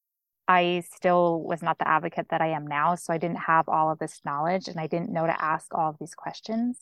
I 0.48 0.82
still 0.94 1.42
was 1.42 1.62
not 1.62 1.78
the 1.78 1.86
advocate 1.86 2.28
that 2.30 2.40
I 2.40 2.48
am 2.48 2.66
now. 2.66 2.94
So 2.94 3.12
I 3.12 3.18
didn't 3.18 3.36
have 3.36 3.68
all 3.68 3.92
of 3.92 3.98
this 3.98 4.20
knowledge 4.24 4.66
and 4.66 4.80
I 4.80 4.86
didn't 4.86 5.12
know 5.12 5.26
to 5.26 5.44
ask 5.44 5.74
all 5.74 5.90
of 5.90 5.96
these 6.00 6.14
questions. 6.14 6.80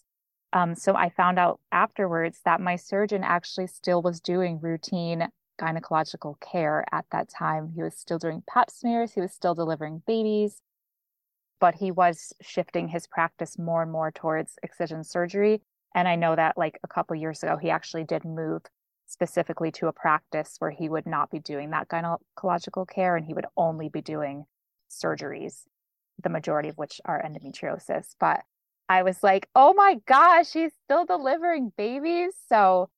Um, 0.53 0.77
so 0.77 0.95
I 0.95 1.11
found 1.11 1.39
out 1.41 1.61
afterwards 1.73 2.41
that 2.45 2.61
my 2.61 2.77
surgeon 2.77 3.25
actually 3.25 3.67
still 3.67 4.01
was 4.01 4.21
doing 4.21 4.61
routine 4.61 5.29
gynecological 5.61 6.39
care 6.41 6.85
at 6.93 7.07
that 7.11 7.29
time. 7.29 7.73
He 7.75 7.83
was 7.83 7.97
still 7.97 8.19
doing 8.19 8.43
pap 8.49 8.71
smears, 8.71 9.13
he 9.13 9.21
was 9.21 9.33
still 9.33 9.55
delivering 9.55 10.03
babies, 10.07 10.61
but 11.61 11.75
he 11.75 11.91
was 11.91 12.33
shifting 12.41 12.89
his 12.89 13.07
practice 13.07 13.59
more 13.59 13.83
and 13.83 13.91
more 13.91 14.13
towards 14.13 14.59
excision 14.63 15.03
surgery. 15.03 15.61
And 15.95 16.07
I 16.07 16.15
know 16.15 16.37
that 16.37 16.57
like 16.57 16.79
a 16.85 16.89
couple 16.89 17.17
years 17.17 17.43
ago, 17.43 17.57
he 17.57 17.71
actually 17.71 18.05
did 18.05 18.25
move 18.25 18.63
specifically 19.07 19.71
to 19.73 19.87
a 19.87 19.93
practice 19.93 20.57
where 20.59 20.71
he 20.71 20.89
would 20.89 21.07
not 21.07 21.31
be 21.31 21.39
doing 21.39 21.71
that 21.71 21.89
gynecological 21.89 22.89
care 22.89 23.17
and 23.17 23.25
he 23.27 23.35
would 23.35 23.47
only 23.57 23.89
be 23.89 24.03
doing 24.03 24.45
surgeries. 24.91 25.65
the 26.23 26.29
majority 26.31 26.69
of 26.69 26.79
which 26.79 27.01
are 27.05 27.23
endometriosis. 27.23 28.15
But 28.19 28.43
I 28.89 29.03
was 29.03 29.23
like, 29.23 29.49
oh 29.55 29.75
my 29.75 29.97
gosh, 30.07 30.53
he's 30.53 30.73
still 30.85 31.05
delivering 31.05 31.73
babies. 31.77 32.33
So 32.49 32.89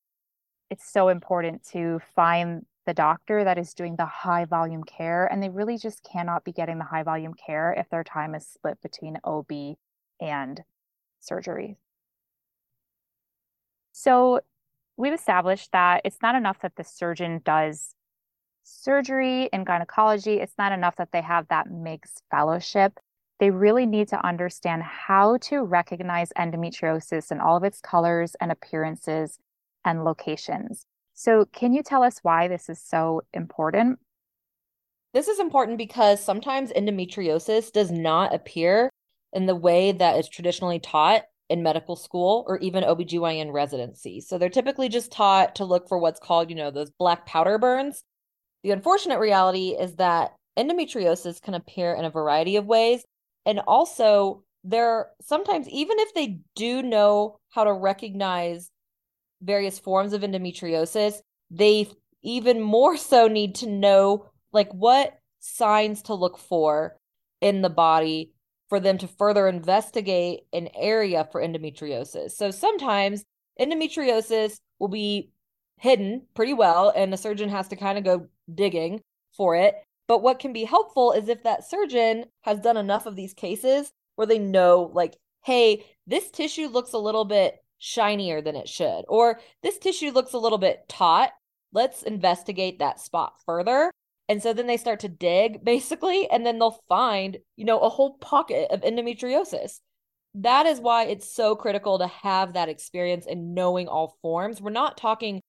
it's 0.70 0.90
so 0.90 1.08
important 1.08 1.66
to 1.72 2.00
find 2.14 2.64
the 2.86 2.94
doctor 2.94 3.44
that 3.44 3.58
is 3.58 3.74
doing 3.74 3.96
the 3.96 4.06
high 4.06 4.44
volume 4.44 4.84
care. 4.84 5.26
And 5.26 5.42
they 5.42 5.48
really 5.48 5.78
just 5.78 6.02
cannot 6.04 6.44
be 6.44 6.52
getting 6.52 6.78
the 6.78 6.84
high 6.84 7.02
volume 7.02 7.34
care 7.34 7.72
if 7.72 7.88
their 7.90 8.04
time 8.04 8.34
is 8.34 8.46
split 8.46 8.80
between 8.82 9.18
OB 9.24 9.50
and 10.20 10.62
surgery. 11.20 11.76
So 13.92 14.40
we've 14.98 15.14
established 15.14 15.72
that 15.72 16.02
it's 16.04 16.20
not 16.20 16.34
enough 16.34 16.58
that 16.60 16.76
the 16.76 16.84
surgeon 16.84 17.40
does 17.44 17.94
surgery 18.64 19.48
in 19.52 19.64
gynecology. 19.64 20.34
It's 20.40 20.58
not 20.58 20.72
enough 20.72 20.96
that 20.96 21.12
they 21.12 21.22
have 21.22 21.48
that 21.48 21.70
MIGS 21.70 22.22
fellowship. 22.30 22.98
They 23.40 23.50
really 23.50 23.86
need 23.86 24.08
to 24.08 24.26
understand 24.26 24.82
how 24.82 25.38
to 25.42 25.62
recognize 25.62 26.32
endometriosis 26.36 27.30
in 27.30 27.40
all 27.40 27.56
of 27.56 27.64
its 27.64 27.80
colors 27.80 28.34
and 28.40 28.50
appearances 28.50 29.38
and 29.84 30.04
locations. 30.04 30.84
So, 31.14 31.46
can 31.52 31.72
you 31.72 31.82
tell 31.82 32.02
us 32.02 32.18
why 32.22 32.48
this 32.48 32.68
is 32.68 32.80
so 32.80 33.22
important? 33.32 34.00
This 35.14 35.28
is 35.28 35.38
important 35.38 35.78
because 35.78 36.22
sometimes 36.22 36.72
endometriosis 36.72 37.72
does 37.72 37.90
not 37.90 38.34
appear 38.34 38.90
in 39.32 39.46
the 39.46 39.56
way 39.56 39.92
that 39.92 40.18
is 40.18 40.28
traditionally 40.28 40.80
taught 40.80 41.22
in 41.48 41.62
medical 41.62 41.96
school 41.96 42.44
or 42.46 42.58
even 42.58 42.84
OBGYN 42.84 43.52
residency. 43.52 44.20
So 44.20 44.36
they're 44.36 44.48
typically 44.48 44.88
just 44.88 45.10
taught 45.10 45.56
to 45.56 45.64
look 45.64 45.88
for 45.88 45.98
what's 45.98 46.20
called, 46.20 46.50
you 46.50 46.56
know, 46.56 46.70
those 46.70 46.90
black 46.90 47.26
powder 47.26 47.58
burns. 47.58 48.04
The 48.62 48.72
unfortunate 48.72 49.18
reality 49.18 49.70
is 49.70 49.96
that 49.96 50.34
endometriosis 50.58 51.40
can 51.40 51.54
appear 51.54 51.94
in 51.94 52.04
a 52.04 52.10
variety 52.10 52.56
of 52.56 52.66
ways. 52.66 53.04
And 53.46 53.60
also, 53.60 54.42
there 54.64 55.08
sometimes, 55.22 55.68
even 55.68 55.98
if 56.00 56.12
they 56.14 56.40
do 56.54 56.82
know 56.82 57.38
how 57.50 57.64
to 57.64 57.72
recognize 57.72 58.70
various 59.40 59.78
forms 59.78 60.12
of 60.12 60.22
endometriosis, 60.22 61.20
they 61.50 61.88
even 62.22 62.60
more 62.60 62.96
so 62.98 63.28
need 63.28 63.54
to 63.56 63.66
know 63.66 64.26
like 64.52 64.70
what 64.72 65.18
signs 65.40 66.02
to 66.02 66.14
look 66.14 66.36
for 66.38 66.96
in 67.40 67.62
the 67.62 67.70
body 67.70 68.32
for 68.68 68.80
them 68.80 68.98
to 68.98 69.08
further 69.08 69.48
investigate 69.48 70.40
an 70.52 70.68
area 70.74 71.26
for 71.30 71.40
endometriosis. 71.40 72.32
So 72.32 72.50
sometimes 72.50 73.24
endometriosis 73.60 74.58
will 74.78 74.88
be 74.88 75.30
hidden 75.78 76.22
pretty 76.34 76.54
well, 76.54 76.92
and 76.94 77.12
the 77.12 77.16
surgeon 77.16 77.48
has 77.48 77.68
to 77.68 77.76
kind 77.76 77.98
of 77.98 78.04
go 78.04 78.26
digging 78.52 79.00
for 79.32 79.56
it. 79.56 79.74
But 80.06 80.22
what 80.22 80.38
can 80.38 80.52
be 80.52 80.64
helpful 80.64 81.12
is 81.12 81.28
if 81.28 81.42
that 81.42 81.68
surgeon 81.68 82.24
has 82.42 82.60
done 82.60 82.76
enough 82.76 83.06
of 83.06 83.16
these 83.16 83.34
cases 83.34 83.90
where 84.16 84.26
they 84.26 84.38
know, 84.38 84.90
like, 84.92 85.16
hey, 85.44 85.84
this 86.06 86.30
tissue 86.30 86.66
looks 86.68 86.92
a 86.92 86.98
little 86.98 87.24
bit 87.24 87.62
shinier 87.78 88.42
than 88.42 88.56
it 88.56 88.68
should, 88.68 89.04
or 89.08 89.38
this 89.62 89.78
tissue 89.78 90.10
looks 90.10 90.32
a 90.32 90.38
little 90.38 90.58
bit 90.58 90.88
taut. 90.88 91.30
Let's 91.72 92.02
investigate 92.02 92.78
that 92.78 93.00
spot 93.00 93.34
further 93.44 93.92
and 94.28 94.42
so 94.42 94.52
then 94.52 94.66
they 94.66 94.76
start 94.76 95.00
to 95.00 95.08
dig 95.08 95.64
basically, 95.64 96.28
and 96.30 96.44
then 96.44 96.58
they'll 96.58 96.82
find, 96.88 97.38
you 97.56 97.64
know, 97.64 97.78
a 97.80 97.88
whole 97.88 98.18
pocket 98.18 98.70
of 98.70 98.82
endometriosis. 98.82 99.80
That 100.34 100.66
is 100.66 100.80
why 100.80 101.04
it's 101.04 101.32
so 101.32 101.56
critical 101.56 101.98
to 101.98 102.06
have 102.06 102.52
that 102.52 102.68
experience 102.68 103.26
in 103.26 103.54
knowing 103.54 103.88
all 103.88 104.18
forms. 104.22 104.60
We're 104.60 104.70
not 104.70 104.98
talking 104.98 105.40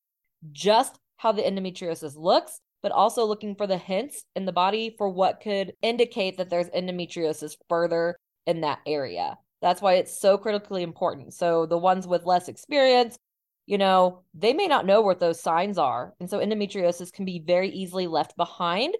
just 0.51 0.97
how 1.17 1.33
the 1.33 1.41
endometriosis 1.41 2.15
looks, 2.15 2.61
but 2.81 2.93
also 2.93 3.25
looking 3.25 3.55
for 3.55 3.67
the 3.67 3.77
hints 3.77 4.23
in 4.35 4.45
the 4.45 4.53
body 4.53 4.95
for 4.97 5.09
what 5.09 5.41
could 5.41 5.73
indicate 5.81 6.37
that 6.37 6.49
there's 6.49 6.69
endometriosis 6.69 7.55
further 7.67 8.17
in 8.47 8.61
that 8.61 8.79
area. 8.85 9.37
That's 9.61 9.81
why 9.81 9.95
it's 9.95 10.19
so 10.19 10.37
critically 10.37 10.83
important. 10.83 11.33
So 11.33 11.65
the 11.65 11.77
ones 11.77 12.07
with 12.07 12.25
less 12.25 12.47
experience 12.47 13.17
you 13.69 13.77
know, 13.77 14.23
they 14.33 14.51
may 14.51 14.65
not 14.65 14.87
know 14.87 14.99
what 14.99 15.19
those 15.19 15.39
signs 15.39 15.77
are. 15.77 16.15
And 16.19 16.27
so 16.27 16.39
endometriosis 16.39 17.13
can 17.13 17.23
be 17.23 17.37
very 17.37 17.69
easily 17.69 18.07
left 18.07 18.35
behind. 18.35 18.95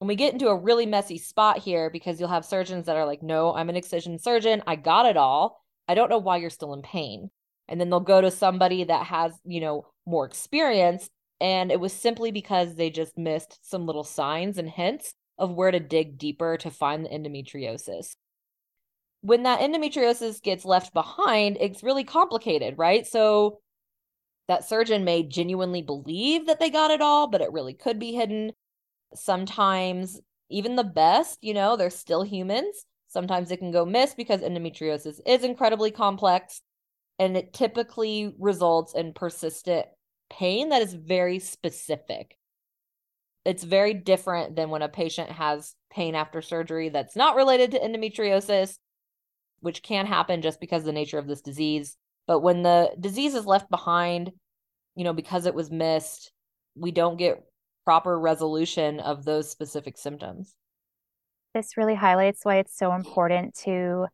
And 0.00 0.08
we 0.08 0.16
get 0.16 0.32
into 0.32 0.48
a 0.48 0.56
really 0.56 0.86
messy 0.86 1.18
spot 1.18 1.58
here, 1.58 1.90
because 1.90 2.18
you'll 2.18 2.30
have 2.30 2.46
surgeons 2.46 2.86
that 2.86 2.96
are 2.96 3.04
like, 3.04 3.22
no, 3.22 3.54
I'm 3.54 3.68
an 3.68 3.76
excision 3.76 4.18
surgeon. 4.18 4.62
I 4.66 4.76
got 4.76 5.04
it 5.04 5.18
all. 5.18 5.62
I 5.86 5.94
don't 5.94 6.08
know 6.08 6.16
why 6.16 6.38
you're 6.38 6.48
still 6.48 6.72
in 6.72 6.80
pain. 6.80 7.28
And 7.68 7.78
then 7.78 7.90
they'll 7.90 8.00
go 8.00 8.22
to 8.22 8.30
somebody 8.30 8.84
that 8.84 9.04
has, 9.08 9.34
you 9.44 9.60
know, 9.60 9.84
more 10.06 10.24
experience. 10.24 11.10
And 11.38 11.70
it 11.70 11.78
was 11.78 11.92
simply 11.92 12.30
because 12.30 12.74
they 12.74 12.88
just 12.88 13.18
missed 13.18 13.58
some 13.60 13.84
little 13.84 14.04
signs 14.04 14.56
and 14.56 14.70
hints 14.70 15.12
of 15.36 15.52
where 15.52 15.70
to 15.70 15.80
dig 15.80 16.16
deeper 16.16 16.56
to 16.56 16.70
find 16.70 17.04
the 17.04 17.10
endometriosis 17.10 18.14
when 19.22 19.44
that 19.44 19.60
endometriosis 19.60 20.42
gets 20.42 20.64
left 20.64 20.92
behind, 20.92 21.56
it's 21.60 21.84
really 21.84 22.02
complicated, 22.02 22.76
right? 22.76 23.06
So 23.06 23.60
that 24.48 24.68
surgeon 24.68 25.04
may 25.04 25.22
genuinely 25.22 25.82
believe 25.82 26.46
that 26.46 26.60
they 26.60 26.70
got 26.70 26.90
it 26.90 27.00
all, 27.00 27.28
but 27.28 27.40
it 27.40 27.52
really 27.52 27.74
could 27.74 27.98
be 27.98 28.12
hidden. 28.12 28.52
Sometimes, 29.14 30.20
even 30.50 30.76
the 30.76 30.84
best, 30.84 31.38
you 31.42 31.54
know, 31.54 31.76
they're 31.76 31.90
still 31.90 32.22
humans. 32.22 32.84
Sometimes 33.08 33.50
it 33.50 33.58
can 33.58 33.70
go 33.70 33.84
miss 33.84 34.14
because 34.14 34.40
endometriosis 34.40 35.20
is 35.26 35.44
incredibly 35.44 35.90
complex 35.90 36.62
and 37.18 37.36
it 37.36 37.52
typically 37.52 38.34
results 38.38 38.94
in 38.94 39.12
persistent 39.12 39.86
pain 40.30 40.70
that 40.70 40.82
is 40.82 40.94
very 40.94 41.38
specific. 41.38 42.38
It's 43.44 43.64
very 43.64 43.92
different 43.92 44.56
than 44.56 44.70
when 44.70 44.82
a 44.82 44.88
patient 44.88 45.30
has 45.30 45.74
pain 45.90 46.14
after 46.14 46.40
surgery 46.40 46.88
that's 46.88 47.16
not 47.16 47.36
related 47.36 47.72
to 47.72 47.80
endometriosis, 47.80 48.78
which 49.60 49.82
can 49.82 50.06
happen 50.06 50.42
just 50.42 50.60
because 50.60 50.84
the 50.84 50.92
nature 50.92 51.18
of 51.18 51.26
this 51.26 51.42
disease. 51.42 51.96
But 52.26 52.40
when 52.40 52.62
the 52.62 52.92
disease 52.98 53.34
is 53.34 53.46
left 53.46 53.70
behind, 53.70 54.32
you 54.94 55.04
know, 55.04 55.12
because 55.12 55.46
it 55.46 55.54
was 55.54 55.70
missed, 55.70 56.32
we 56.74 56.90
don't 56.90 57.16
get 57.16 57.42
proper 57.84 58.18
resolution 58.18 59.00
of 59.00 59.24
those 59.24 59.50
specific 59.50 59.98
symptoms. 59.98 60.54
This 61.54 61.76
really 61.76 61.96
highlights 61.96 62.44
why 62.44 62.56
it's 62.56 62.76
so 62.76 62.94
important 62.94 63.54
to 63.64 64.06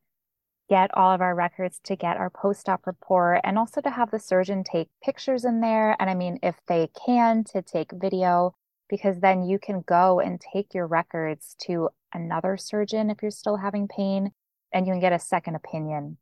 get 0.69 0.91
all 0.95 1.13
of 1.13 1.21
our 1.21 1.35
records, 1.35 1.81
to 1.85 1.97
get 1.97 2.17
our 2.17 2.31
post 2.31 2.69
op 2.69 2.87
report, 2.87 3.41
and 3.45 3.59
also 3.59 3.81
to 3.81 3.91
have 3.91 4.11
the 4.11 4.19
surgeon 4.19 4.65
take 4.65 4.89
pictures 5.03 5.45
in 5.45 5.61
there. 5.61 5.97
And 5.99 6.11
I 6.11 6.15
mean, 6.15 6.39
if 6.43 6.57
they 6.67 6.89
can, 7.07 7.45
to 7.53 7.63
take 7.63 7.91
video, 7.93 8.55
because 8.89 9.21
then 9.21 9.43
you 9.45 9.59
can 9.59 9.83
go 9.87 10.21
and 10.21 10.41
take 10.41 10.75
your 10.75 10.87
records 10.87 11.55
to 11.67 11.91
another 12.13 12.57
surgeon 12.57 13.11
if 13.11 13.23
you're 13.23 13.31
still 13.31 13.57
having 13.57 13.87
pain 13.87 14.33
and 14.73 14.87
you 14.87 14.93
can 14.93 15.01
get 15.01 15.13
a 15.13 15.19
second 15.19 15.55
opinion 15.55 16.19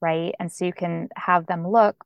right? 0.00 0.34
And 0.38 0.50
so 0.50 0.64
you 0.64 0.72
can 0.72 1.08
have 1.16 1.46
them 1.46 1.66
look. 1.66 2.04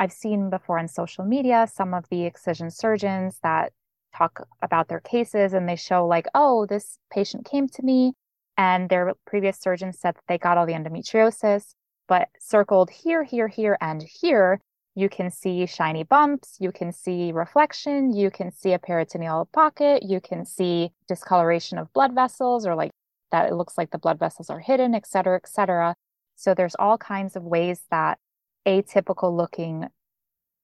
I've 0.00 0.12
seen 0.12 0.50
before 0.50 0.78
on 0.78 0.88
social 0.88 1.24
media 1.24 1.68
some 1.72 1.94
of 1.94 2.08
the 2.10 2.24
excision 2.24 2.70
surgeons 2.70 3.38
that 3.42 3.72
talk 4.16 4.46
about 4.60 4.88
their 4.88 5.00
cases 5.00 5.52
and 5.52 5.68
they 5.68 5.76
show, 5.76 6.06
like, 6.06 6.26
oh, 6.34 6.66
this 6.66 6.98
patient 7.12 7.44
came 7.44 7.68
to 7.68 7.82
me 7.82 8.12
and 8.56 8.88
their 8.88 9.14
previous 9.26 9.58
surgeon 9.58 9.92
said 9.92 10.14
that 10.14 10.24
they 10.28 10.38
got 10.38 10.58
all 10.58 10.66
the 10.66 10.74
endometriosis, 10.74 11.74
but 12.08 12.28
circled 12.38 12.90
here, 12.90 13.24
here, 13.24 13.48
here, 13.48 13.78
and 13.80 14.02
here, 14.02 14.60
you 14.94 15.08
can 15.08 15.30
see 15.30 15.64
shiny 15.64 16.02
bumps, 16.02 16.58
you 16.60 16.70
can 16.70 16.92
see 16.92 17.32
reflection, 17.32 18.14
you 18.14 18.30
can 18.30 18.52
see 18.52 18.74
a 18.74 18.78
peritoneal 18.78 19.48
pocket, 19.52 20.02
you 20.02 20.20
can 20.20 20.44
see 20.44 20.90
discoloration 21.08 21.78
of 21.78 21.90
blood 21.94 22.14
vessels 22.14 22.66
or 22.66 22.74
like 22.74 22.90
that 23.30 23.48
it 23.50 23.54
looks 23.54 23.78
like 23.78 23.90
the 23.90 23.98
blood 23.98 24.18
vessels 24.18 24.50
are 24.50 24.60
hidden, 24.60 24.94
et 24.94 25.06
cetera, 25.06 25.36
et 25.36 25.48
cetera. 25.48 25.94
So 26.36 26.54
there's 26.54 26.74
all 26.78 26.98
kinds 26.98 27.36
of 27.36 27.44
ways 27.44 27.82
that 27.90 28.18
atypical 28.66 29.36
looking 29.36 29.86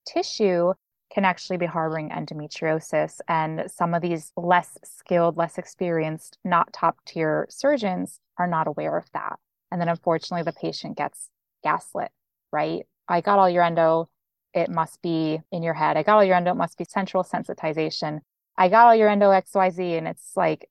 tissue 0.07 0.73
can 1.13 1.25
actually 1.25 1.57
be 1.57 1.67
harboring 1.67 2.11
endometriosis. 2.11 3.21
And 3.29 3.71
some 3.71 3.95
of 3.95 4.03
these 4.03 4.33
less 4.37 4.77
skilled, 4.85 5.37
less 5.37 5.59
experienced, 5.59 6.39
not 6.45 6.73
top 6.73 6.99
tier 7.07 7.47
surgeons 7.49 8.21
are 8.39 8.47
not 8.47 8.67
aware 8.67 8.97
of 8.97 9.11
that. 9.13 9.39
And 9.71 9.81
then 9.81 9.89
unfortunately, 9.89 10.45
the 10.45 10.53
patient 10.53 10.97
gets 10.97 11.31
gaslit, 11.63 12.11
right? 12.53 12.87
I 13.09 13.21
got 13.21 13.39
all 13.39 13.49
your 13.49 13.63
endo. 13.63 14.09
It 14.55 14.71
must 14.71 15.01
be 15.03 15.41
in 15.51 15.63
your 15.63 15.75
head. 15.75 15.97
I 15.97 16.03
got 16.03 16.17
all 16.17 16.25
your 16.25 16.37
endo. 16.37 16.53
It 16.53 16.57
must 16.57 16.79
be 16.79 16.85
central 16.89 17.25
sensitization. 17.25 18.21
I 18.57 18.69
got 18.69 18.87
all 18.87 18.95
your 18.95 19.09
endo 19.09 19.31
XYZ. 19.31 19.99
And 19.99 20.09
it's 20.09 20.33
like, 20.37 20.69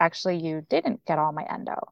actually, 0.00 0.38
you 0.38 0.64
didn't 0.68 1.04
get 1.06 1.18
all 1.18 1.32
my 1.32 1.46
endo. 1.50 1.88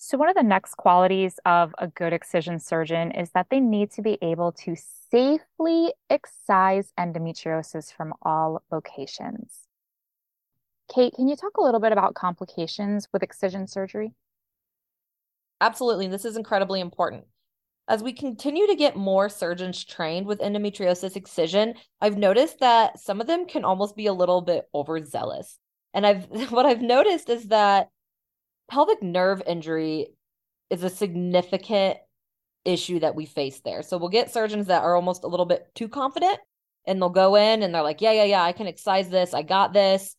So, 0.00 0.16
one 0.16 0.28
of 0.28 0.36
the 0.36 0.44
next 0.44 0.76
qualities 0.76 1.40
of 1.44 1.74
a 1.76 1.88
good 1.88 2.12
excision 2.12 2.60
surgeon 2.60 3.10
is 3.10 3.30
that 3.32 3.48
they 3.50 3.58
need 3.58 3.90
to 3.92 4.02
be 4.02 4.16
able 4.22 4.52
to 4.52 4.76
safely 5.10 5.92
excise 6.08 6.92
endometriosis 6.96 7.92
from 7.92 8.14
all 8.22 8.62
locations. 8.70 9.66
Kate, 10.94 11.14
can 11.14 11.26
you 11.26 11.34
talk 11.34 11.56
a 11.56 11.62
little 11.62 11.80
bit 11.80 11.90
about 11.90 12.14
complications 12.14 13.08
with 13.12 13.24
excision 13.24 13.66
surgery? 13.66 14.14
Absolutely. 15.60 16.06
This 16.06 16.24
is 16.24 16.36
incredibly 16.36 16.80
important. 16.80 17.24
As 17.88 18.00
we 18.00 18.12
continue 18.12 18.68
to 18.68 18.76
get 18.76 18.96
more 18.96 19.28
surgeons 19.28 19.84
trained 19.84 20.26
with 20.26 20.38
endometriosis 20.38 21.16
excision, 21.16 21.74
I've 22.00 22.16
noticed 22.16 22.60
that 22.60 23.00
some 23.00 23.20
of 23.20 23.26
them 23.26 23.46
can 23.46 23.64
almost 23.64 23.96
be 23.96 24.06
a 24.06 24.12
little 24.12 24.42
bit 24.42 24.68
overzealous. 24.72 25.58
And 25.92 26.06
I've 26.06 26.26
what 26.52 26.66
I've 26.66 26.82
noticed 26.82 27.28
is 27.28 27.48
that 27.48 27.88
pelvic 28.68 29.02
nerve 29.02 29.42
injury 29.46 30.08
is 30.70 30.82
a 30.82 30.90
significant 30.90 31.98
issue 32.64 33.00
that 33.00 33.14
we 33.14 33.26
face 33.26 33.60
there. 33.64 33.82
So 33.82 33.96
we'll 33.96 34.10
get 34.10 34.32
surgeons 34.32 34.66
that 34.66 34.82
are 34.82 34.94
almost 34.94 35.24
a 35.24 35.28
little 35.28 35.46
bit 35.46 35.66
too 35.74 35.88
confident 35.88 36.38
and 36.86 37.00
they'll 37.00 37.08
go 37.08 37.34
in 37.36 37.62
and 37.62 37.74
they're 37.74 37.82
like, 37.82 38.00
yeah, 38.00 38.12
yeah, 38.12 38.24
yeah, 38.24 38.42
I 38.42 38.52
can 38.52 38.66
excise 38.66 39.08
this. 39.08 39.34
I 39.34 39.42
got 39.42 39.72
this. 39.72 40.14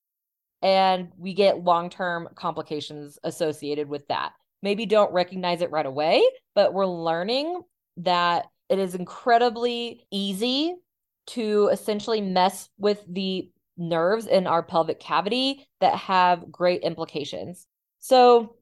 And 0.61 1.09
we 1.17 1.33
get 1.33 1.63
long 1.63 1.89
term 1.89 2.29
complications 2.35 3.17
associated 3.23 3.87
with 3.87 4.07
that. 4.07 4.33
Maybe 4.61 4.85
don't 4.85 5.13
recognize 5.13 5.61
it 5.61 5.71
right 5.71 5.85
away, 5.85 6.21
but 6.53 6.73
we're 6.73 6.85
learning 6.85 7.61
that 7.97 8.47
it 8.69 8.77
is 8.77 8.93
incredibly 8.93 10.05
easy 10.11 10.75
to 11.27 11.69
essentially 11.71 12.21
mess 12.21 12.67
with 12.77 13.03
the 13.07 13.49
nerves 13.77 14.27
in 14.27 14.47
our 14.47 14.61
pelvic 14.61 14.99
cavity 14.99 15.65
that 15.79 15.95
have 15.95 16.51
great 16.51 16.81
implications. 16.81 17.67
So, 18.09 18.55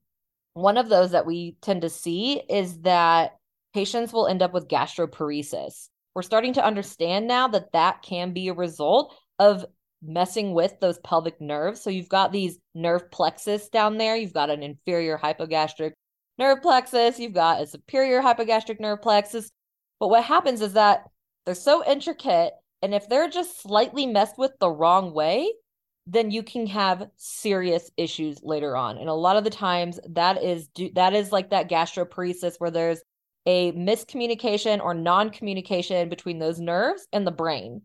one 0.55 0.75
of 0.75 0.89
those 0.89 1.11
that 1.11 1.25
we 1.25 1.55
tend 1.61 1.83
to 1.83 1.89
see 1.89 2.41
is 2.49 2.81
that 2.81 3.37
patients 3.73 4.11
will 4.11 4.27
end 4.27 4.41
up 4.41 4.53
with 4.53 4.67
gastroparesis. 4.67 5.87
We're 6.13 6.21
starting 6.21 6.51
to 6.53 6.65
understand 6.65 7.27
now 7.27 7.47
that 7.47 7.71
that 7.71 8.01
can 8.01 8.33
be 8.33 8.49
a 8.49 8.53
result 8.53 9.15
of 9.39 9.65
messing 10.03 10.53
with 10.53 10.77
those 10.81 10.99
pelvic 10.99 11.39
nerves. 11.39 11.81
So 11.81 11.89
you've 11.89 12.09
got 12.09 12.33
these 12.33 12.59
nerve 12.75 13.09
plexus 13.09 13.69
down 13.69 13.97
there, 13.97 14.17
you've 14.17 14.33
got 14.33 14.49
an 14.49 14.63
inferior 14.63 15.17
hypogastric 15.17 15.93
nerve 16.37 16.61
plexus, 16.61 17.17
you've 17.17 17.31
got 17.31 17.61
a 17.61 17.67
superior 17.67 18.21
hypogastric 18.21 18.81
nerve 18.81 19.01
plexus. 19.01 19.49
But 19.97 20.09
what 20.09 20.25
happens 20.25 20.59
is 20.59 20.73
that 20.73 21.05
they're 21.45 21.55
so 21.55 21.85
intricate 21.85 22.51
and 22.81 22.93
if 22.93 23.07
they're 23.07 23.29
just 23.29 23.61
slightly 23.61 24.07
messed 24.07 24.37
with 24.37 24.51
the 24.59 24.69
wrong 24.69 25.13
way, 25.13 25.53
then 26.09 26.31
you 26.31 26.41
can 26.41 26.65
have 26.67 27.09
serious 27.17 27.91
issues 27.97 28.39
later 28.41 28.77
on. 28.77 28.97
And 28.97 29.09
a 29.09 29.13
lot 29.13 29.35
of 29.35 29.43
the 29.43 29.49
times 29.49 29.99
that 30.09 30.41
is 30.41 30.69
that 30.95 31.13
is 31.13 31.33
like 31.33 31.49
that 31.49 31.69
gastroparesis 31.69 32.55
where 32.59 32.71
there's 32.71 33.01
a 33.45 33.73
miscommunication 33.73 34.81
or 34.81 34.93
non-communication 34.93 36.07
between 36.07 36.39
those 36.39 36.59
nerves 36.59 37.07
and 37.11 37.27
the 37.27 37.31
brain. 37.31 37.81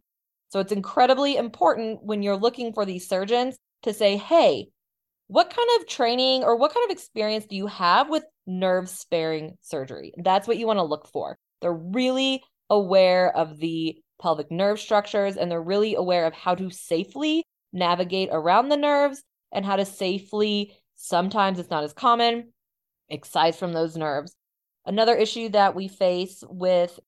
So 0.51 0.61
it's 0.61 0.73
incredibly 0.73 1.37
important 1.37 2.03
when 2.05 2.23
you're 2.23 2.37
looking 2.37 2.73
for 2.73 2.85
these 2.85 3.09
surgeons 3.09 3.57
to 3.83 3.93
say, 3.93 4.17
"Hey, 4.17 4.69
what 5.27 5.51
kind 5.51 5.69
of 5.81 5.89
training 5.89 6.45
or 6.45 6.57
what 6.57 6.73
kind 6.73 6.85
of 6.85 6.97
experience 6.97 7.47
do 7.47 7.57
you 7.57 7.67
have 7.67 8.09
with 8.09 8.25
nerve 8.47 8.89
sparing 8.89 9.57
surgery?" 9.63 10.13
That's 10.17 10.47
what 10.47 10.59
you 10.59 10.67
want 10.69 10.79
to 10.79 10.85
look 10.85 11.09
for. 11.09 11.37
They're 11.61 11.73
really 11.73 12.43
aware 12.71 13.37
of 13.37 13.59
the 13.59 13.99
pelvic 14.21 14.51
nerve 14.53 14.79
structures 14.79 15.37
and 15.37 15.51
they're 15.51 15.61
really 15.61 15.97
aware 15.97 16.27
of 16.27 16.35
how 16.35 16.55
to 16.55 16.71
safely 16.71 17.45
navigate 17.73 18.29
around 18.33 18.69
the 18.69 18.77
nerves 18.77 19.23
and 19.53 19.65
how 19.65 19.77
to 19.77 19.85
safely, 19.85 20.77
sometimes 20.95 21.59
it's 21.59 21.71
not 21.71 21.85
as 21.85 21.93
common, 21.93 22.53
excise 23.11 23.57
from 23.57 23.73
those 23.73 23.97
nerves. 23.97 24.35
Another 24.87 25.15
issue 25.15 25.49
that 25.51 25.75
we 25.75 25.89
face 25.89 26.43
with 26.49 26.99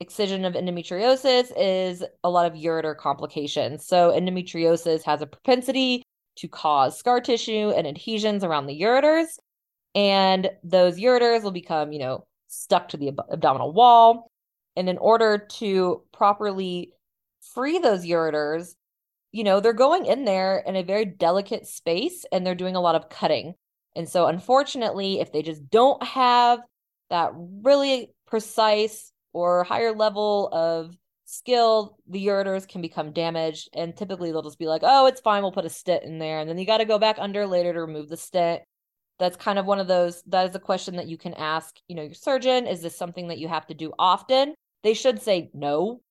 excision 0.00 0.44
of 0.44 0.54
endometriosis 0.54 1.52
is 1.56 2.04
a 2.22 2.30
lot 2.30 2.46
of 2.46 2.58
ureter 2.58 2.96
complications. 2.96 3.86
So, 3.86 4.10
endometriosis 4.10 5.02
has 5.04 5.22
a 5.22 5.26
propensity 5.26 6.02
to 6.36 6.48
cause 6.48 6.98
scar 6.98 7.20
tissue 7.20 7.72
and 7.74 7.86
adhesions 7.86 8.44
around 8.44 8.66
the 8.66 8.80
ureters. 8.80 9.26
And 9.94 10.50
those 10.64 10.98
ureters 10.98 11.42
will 11.42 11.52
become, 11.52 11.92
you 11.92 12.00
know, 12.00 12.26
stuck 12.48 12.88
to 12.88 12.96
the 12.96 13.08
ab- 13.08 13.22
abdominal 13.30 13.72
wall. 13.72 14.30
And 14.76 14.88
in 14.88 14.98
order 14.98 15.38
to 15.38 16.02
properly 16.12 16.92
free 17.54 17.78
those 17.78 18.04
ureters, 18.04 18.74
you 19.34 19.42
know, 19.42 19.58
they're 19.58 19.72
going 19.72 20.06
in 20.06 20.24
there 20.24 20.62
in 20.64 20.76
a 20.76 20.84
very 20.84 21.04
delicate 21.04 21.66
space 21.66 22.24
and 22.30 22.46
they're 22.46 22.54
doing 22.54 22.76
a 22.76 22.80
lot 22.80 22.94
of 22.94 23.08
cutting. 23.08 23.54
And 23.96 24.08
so, 24.08 24.26
unfortunately, 24.26 25.18
if 25.18 25.32
they 25.32 25.42
just 25.42 25.68
don't 25.68 26.00
have 26.04 26.60
that 27.10 27.32
really 27.34 28.12
precise 28.28 29.10
or 29.32 29.64
higher 29.64 29.92
level 29.92 30.50
of 30.52 30.96
skill, 31.24 31.96
the 32.08 32.24
ureters 32.24 32.68
can 32.68 32.80
become 32.80 33.10
damaged. 33.10 33.70
And 33.72 33.96
typically, 33.96 34.30
they'll 34.30 34.42
just 34.42 34.58
be 34.58 34.68
like, 34.68 34.82
oh, 34.84 35.06
it's 35.06 35.20
fine, 35.20 35.42
we'll 35.42 35.50
put 35.50 35.64
a 35.64 35.68
stent 35.68 36.04
in 36.04 36.20
there. 36.20 36.38
And 36.38 36.48
then 36.48 36.56
you 36.56 36.64
got 36.64 36.78
to 36.78 36.84
go 36.84 37.00
back 37.00 37.16
under 37.18 37.44
later 37.44 37.72
to 37.72 37.80
remove 37.80 38.08
the 38.08 38.16
stent. 38.16 38.62
That's 39.18 39.36
kind 39.36 39.58
of 39.58 39.66
one 39.66 39.80
of 39.80 39.88
those, 39.88 40.22
that 40.28 40.48
is 40.48 40.54
a 40.54 40.60
question 40.60 40.94
that 40.94 41.08
you 41.08 41.18
can 41.18 41.34
ask, 41.34 41.74
you 41.88 41.96
know, 41.96 42.02
your 42.02 42.14
surgeon. 42.14 42.68
Is 42.68 42.82
this 42.82 42.96
something 42.96 43.26
that 43.28 43.38
you 43.38 43.48
have 43.48 43.66
to 43.66 43.74
do 43.74 43.92
often? 43.98 44.54
They 44.84 44.94
should 44.94 45.20
say 45.20 45.50
no. 45.54 46.02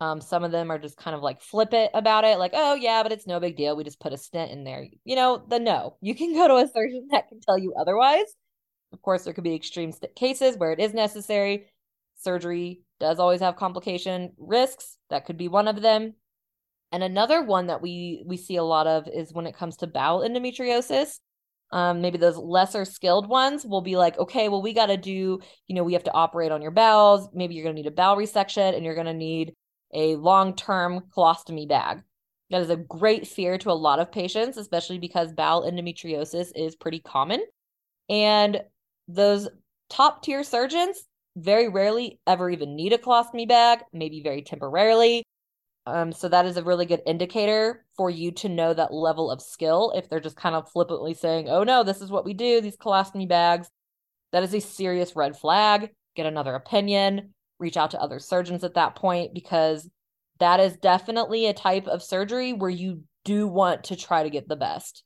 Um, 0.00 0.20
some 0.20 0.44
of 0.44 0.50
them 0.50 0.70
are 0.70 0.78
just 0.78 0.96
kind 0.96 1.14
of 1.14 1.22
like 1.22 1.42
flip 1.42 1.74
it 1.74 1.90
about 1.92 2.24
it, 2.24 2.38
like, 2.38 2.52
oh 2.54 2.74
yeah, 2.74 3.02
but 3.02 3.12
it's 3.12 3.26
no 3.26 3.38
big 3.38 3.56
deal. 3.56 3.76
We 3.76 3.84
just 3.84 4.00
put 4.00 4.14
a 4.14 4.16
stent 4.16 4.50
in 4.50 4.64
there. 4.64 4.86
You 5.04 5.16
know, 5.16 5.44
the 5.48 5.58
no. 5.58 5.96
You 6.00 6.14
can 6.14 6.32
go 6.32 6.48
to 6.48 6.56
a 6.56 6.68
surgeon 6.68 7.08
that 7.10 7.28
can 7.28 7.40
tell 7.40 7.58
you 7.58 7.74
otherwise. 7.78 8.34
Of 8.92 9.02
course, 9.02 9.24
there 9.24 9.34
could 9.34 9.44
be 9.44 9.54
extreme 9.54 9.92
cases 10.16 10.56
where 10.56 10.72
it 10.72 10.80
is 10.80 10.94
necessary. 10.94 11.66
Surgery 12.16 12.80
does 12.98 13.18
always 13.18 13.40
have 13.40 13.56
complication 13.56 14.32
risks. 14.38 14.96
That 15.10 15.26
could 15.26 15.36
be 15.36 15.48
one 15.48 15.68
of 15.68 15.82
them. 15.82 16.14
And 16.92 17.02
another 17.02 17.42
one 17.42 17.66
that 17.66 17.82
we 17.82 18.24
we 18.26 18.36
see 18.36 18.56
a 18.56 18.64
lot 18.64 18.86
of 18.86 19.06
is 19.06 19.32
when 19.32 19.46
it 19.46 19.56
comes 19.56 19.76
to 19.78 19.86
bowel 19.86 20.20
endometriosis 20.20 21.18
um, 21.72 22.00
maybe 22.00 22.18
those 22.18 22.36
lesser 22.36 22.84
skilled 22.84 23.28
ones 23.28 23.64
will 23.64 23.80
be 23.80 23.96
like, 23.96 24.18
okay, 24.18 24.48
well, 24.48 24.62
we 24.62 24.72
got 24.72 24.86
to 24.86 24.96
do, 24.96 25.40
you 25.68 25.74
know, 25.74 25.84
we 25.84 25.92
have 25.92 26.04
to 26.04 26.12
operate 26.12 26.50
on 26.50 26.62
your 26.62 26.72
bowels. 26.72 27.28
Maybe 27.32 27.54
you're 27.54 27.62
going 27.62 27.76
to 27.76 27.82
need 27.82 27.88
a 27.88 27.94
bowel 27.94 28.16
resection 28.16 28.74
and 28.74 28.84
you're 28.84 28.94
going 28.94 29.06
to 29.06 29.14
need 29.14 29.54
a 29.92 30.16
long 30.16 30.54
term 30.54 31.04
colostomy 31.16 31.68
bag. 31.68 32.02
That 32.50 32.62
is 32.62 32.70
a 32.70 32.76
great 32.76 33.28
fear 33.28 33.58
to 33.58 33.70
a 33.70 33.72
lot 33.72 34.00
of 34.00 34.10
patients, 34.10 34.56
especially 34.56 34.98
because 34.98 35.32
bowel 35.32 35.70
endometriosis 35.70 36.50
is 36.56 36.74
pretty 36.74 37.00
common. 37.00 37.40
And 38.08 38.62
those 39.06 39.48
top 39.88 40.22
tier 40.22 40.42
surgeons 40.42 41.04
very 41.36 41.68
rarely 41.68 42.20
ever 42.26 42.50
even 42.50 42.74
need 42.74 42.92
a 42.92 42.98
colostomy 42.98 43.46
bag, 43.46 43.80
maybe 43.92 44.20
very 44.22 44.42
temporarily. 44.42 45.24
Um, 45.86 46.12
so 46.12 46.28
that 46.28 46.44
is 46.44 46.56
a 46.56 46.62
really 46.62 46.86
good 46.86 47.02
indicator 47.06 47.84
for 47.96 48.10
you 48.10 48.32
to 48.32 48.48
know 48.48 48.74
that 48.74 48.92
level 48.92 49.30
of 49.30 49.40
skill. 49.40 49.92
If 49.94 50.08
they're 50.08 50.20
just 50.20 50.36
kind 50.36 50.54
of 50.54 50.70
flippantly 50.70 51.14
saying, 51.14 51.48
"Oh 51.48 51.64
no, 51.64 51.82
this 51.82 52.00
is 52.00 52.10
what 52.10 52.24
we 52.24 52.34
do," 52.34 52.60
these 52.60 52.76
colostomy 52.76 53.28
bags, 53.28 53.70
that 54.32 54.42
is 54.42 54.54
a 54.54 54.60
serious 54.60 55.16
red 55.16 55.36
flag. 55.36 55.90
Get 56.16 56.26
another 56.26 56.54
opinion. 56.54 57.34
Reach 57.60 57.76
out 57.76 57.92
to 57.92 58.00
other 58.00 58.18
surgeons 58.18 58.64
at 58.64 58.74
that 58.74 58.96
point 58.96 59.32
because 59.34 59.88
that 60.40 60.58
is 60.58 60.76
definitely 60.78 61.46
a 61.46 61.52
type 61.52 61.86
of 61.86 62.02
surgery 62.02 62.52
where 62.52 62.70
you 62.70 63.04
do 63.24 63.46
want 63.46 63.84
to 63.84 63.96
try 63.96 64.22
to 64.22 64.30
get 64.30 64.48
the 64.48 64.56
best. 64.56 65.04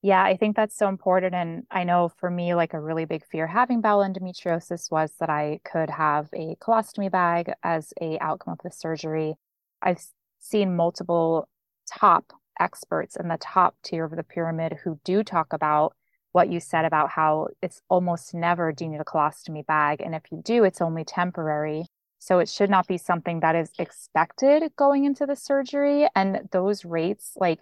Yeah, 0.00 0.22
I 0.22 0.36
think 0.36 0.56
that's 0.56 0.76
so 0.76 0.88
important. 0.88 1.34
And 1.34 1.64
I 1.70 1.84
know 1.84 2.10
for 2.18 2.30
me, 2.30 2.54
like 2.54 2.72
a 2.72 2.80
really 2.80 3.04
big 3.04 3.24
fear 3.26 3.46
having 3.46 3.80
bowel 3.80 4.02
endometriosis 4.02 4.90
was 4.90 5.12
that 5.18 5.28
I 5.28 5.60
could 5.64 5.90
have 5.90 6.28
a 6.32 6.56
colostomy 6.56 7.10
bag 7.10 7.52
as 7.62 7.92
a 8.00 8.18
outcome 8.20 8.52
of 8.54 8.60
the 8.62 8.70
surgery. 8.70 9.34
I've 9.82 10.02
seen 10.38 10.76
multiple 10.76 11.48
top 11.86 12.32
experts 12.60 13.16
in 13.16 13.28
the 13.28 13.38
top 13.38 13.74
tier 13.82 14.04
of 14.04 14.14
the 14.16 14.22
pyramid 14.22 14.78
who 14.84 15.00
do 15.04 15.22
talk 15.22 15.52
about 15.52 15.94
what 16.38 16.52
you 16.52 16.60
said 16.60 16.84
about 16.84 17.10
how 17.10 17.48
it's 17.60 17.82
almost 17.88 18.32
never 18.32 18.70
do 18.70 18.84
you 18.84 18.90
need 18.90 19.00
a 19.00 19.04
colostomy 19.04 19.66
bag. 19.66 20.00
And 20.00 20.14
if 20.14 20.22
you 20.30 20.40
do, 20.40 20.62
it's 20.62 20.80
only 20.80 21.02
temporary. 21.02 21.86
So 22.20 22.38
it 22.38 22.48
should 22.48 22.70
not 22.70 22.86
be 22.86 22.96
something 22.96 23.40
that 23.40 23.56
is 23.56 23.72
expected 23.76 24.70
going 24.76 25.04
into 25.04 25.26
the 25.26 25.34
surgery. 25.34 26.06
And 26.14 26.48
those 26.52 26.84
rates, 26.84 27.32
like 27.34 27.58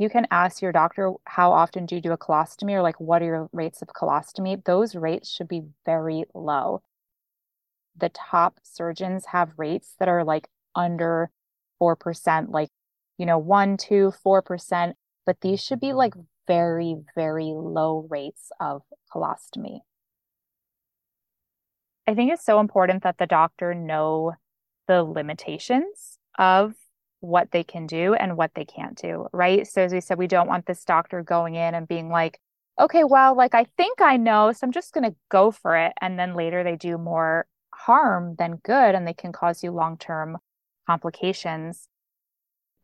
you 0.00 0.10
can 0.10 0.26
ask 0.32 0.60
your 0.60 0.72
doctor 0.72 1.12
how 1.26 1.52
often 1.52 1.86
do 1.86 1.94
you 1.94 2.00
do 2.00 2.10
a 2.10 2.18
colostomy 2.18 2.72
or 2.72 2.82
like 2.82 2.98
what 2.98 3.22
are 3.22 3.26
your 3.26 3.48
rates 3.52 3.80
of 3.80 3.88
colostomy 3.88 4.64
those 4.64 4.96
rates 4.96 5.30
should 5.30 5.46
be 5.46 5.62
very 5.84 6.24
low 6.34 6.80
the 7.94 8.08
top 8.08 8.58
surgeons 8.62 9.26
have 9.26 9.52
rates 9.58 9.94
that 9.98 10.08
are 10.08 10.24
like 10.24 10.48
under 10.74 11.30
4% 11.80 12.46
like 12.48 12.70
you 13.18 13.26
know 13.26 13.38
1 13.38 13.76
2 13.76 14.12
4% 14.24 14.94
but 15.26 15.40
these 15.42 15.62
should 15.62 15.80
be 15.80 15.92
like 15.92 16.14
very 16.50 16.96
very 17.14 17.52
low 17.54 18.06
rates 18.10 18.50
of 18.60 18.82
colostomy 19.14 19.80
i 22.06 22.14
think 22.14 22.32
it's 22.32 22.44
so 22.44 22.60
important 22.60 23.02
that 23.02 23.18
the 23.18 23.26
doctor 23.26 23.74
know 23.74 24.32
the 24.88 25.02
limitations 25.04 26.18
of 26.38 26.74
what 27.20 27.50
they 27.52 27.62
can 27.62 27.86
do 27.86 28.14
and 28.14 28.36
what 28.36 28.50
they 28.54 28.64
can't 28.64 28.96
do, 28.96 29.28
right? 29.32 29.66
So, 29.66 29.82
as 29.82 29.92
we 29.92 30.00
said, 30.00 30.18
we 30.18 30.26
don't 30.26 30.48
want 30.48 30.66
this 30.66 30.84
doctor 30.84 31.22
going 31.22 31.54
in 31.54 31.74
and 31.74 31.86
being 31.86 32.08
like, 32.08 32.40
okay, 32.78 33.04
well, 33.04 33.36
like 33.36 33.54
I 33.54 33.66
think 33.76 34.00
I 34.00 34.16
know, 34.16 34.52
so 34.52 34.66
I'm 34.66 34.72
just 34.72 34.92
going 34.92 35.04
to 35.04 35.16
go 35.28 35.50
for 35.50 35.76
it. 35.76 35.92
And 36.00 36.18
then 36.18 36.34
later 36.34 36.64
they 36.64 36.76
do 36.76 36.96
more 36.98 37.46
harm 37.74 38.36
than 38.38 38.56
good 38.56 38.94
and 38.94 39.06
they 39.06 39.12
can 39.12 39.32
cause 39.32 39.62
you 39.62 39.70
long 39.70 39.98
term 39.98 40.38
complications. 40.86 41.88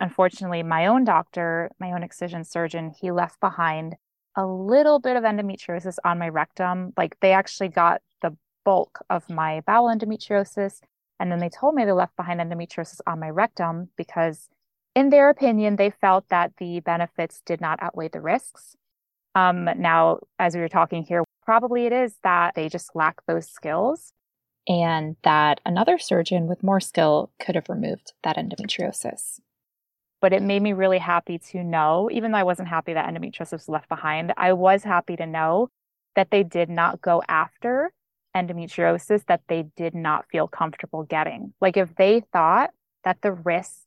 Unfortunately, 0.00 0.62
my 0.62 0.86
own 0.86 1.04
doctor, 1.04 1.70
my 1.80 1.92
own 1.92 2.02
excision 2.02 2.44
surgeon, 2.44 2.92
he 3.00 3.10
left 3.10 3.40
behind 3.40 3.96
a 4.36 4.46
little 4.46 4.98
bit 4.98 5.16
of 5.16 5.24
endometriosis 5.24 5.96
on 6.04 6.18
my 6.18 6.28
rectum. 6.28 6.92
Like 6.96 7.18
they 7.20 7.32
actually 7.32 7.68
got 7.68 8.02
the 8.20 8.36
bulk 8.64 8.98
of 9.08 9.28
my 9.30 9.62
bowel 9.66 9.88
endometriosis 9.88 10.80
and 11.18 11.32
then 11.32 11.38
they 11.38 11.48
told 11.48 11.74
me 11.74 11.84
they 11.84 11.92
left 11.92 12.16
behind 12.16 12.40
endometriosis 12.40 13.00
on 13.06 13.20
my 13.20 13.30
rectum 13.30 13.88
because, 13.96 14.48
in 14.94 15.10
their 15.10 15.30
opinion, 15.30 15.76
they 15.76 15.90
felt 15.90 16.28
that 16.28 16.52
the 16.58 16.80
benefits 16.80 17.40
did 17.46 17.60
not 17.60 17.82
outweigh 17.82 18.08
the 18.08 18.20
risks. 18.20 18.76
Um, 19.34 19.68
now, 19.78 20.20
as 20.38 20.54
we 20.54 20.60
were 20.60 20.68
talking 20.68 21.02
here, 21.04 21.24
probably 21.44 21.86
it 21.86 21.92
is 21.92 22.16
that 22.22 22.54
they 22.54 22.68
just 22.68 22.94
lack 22.94 23.24
those 23.26 23.48
skills 23.48 24.12
and 24.68 25.16
that 25.22 25.60
another 25.64 25.98
surgeon 25.98 26.46
with 26.46 26.62
more 26.62 26.80
skill 26.80 27.30
could 27.38 27.54
have 27.54 27.68
removed 27.68 28.12
that 28.24 28.36
endometriosis. 28.36 29.40
But 30.20 30.32
it 30.32 30.42
made 30.42 30.62
me 30.62 30.72
really 30.72 30.98
happy 30.98 31.38
to 31.50 31.62
know, 31.62 32.08
even 32.10 32.32
though 32.32 32.38
I 32.38 32.42
wasn't 32.42 32.68
happy 32.68 32.94
that 32.94 33.06
endometriosis 33.06 33.52
was 33.52 33.68
left 33.68 33.88
behind, 33.88 34.32
I 34.36 34.54
was 34.54 34.82
happy 34.82 35.16
to 35.16 35.26
know 35.26 35.68
that 36.14 36.30
they 36.30 36.42
did 36.42 36.70
not 36.70 37.00
go 37.00 37.22
after 37.28 37.92
endometriosis 38.36 39.24
that 39.26 39.42
they 39.48 39.64
did 39.76 39.94
not 39.94 40.26
feel 40.30 40.46
comfortable 40.46 41.02
getting. 41.04 41.54
Like 41.60 41.76
if 41.76 41.94
they 41.96 42.22
thought 42.32 42.70
that 43.04 43.22
the 43.22 43.32
risks 43.32 43.86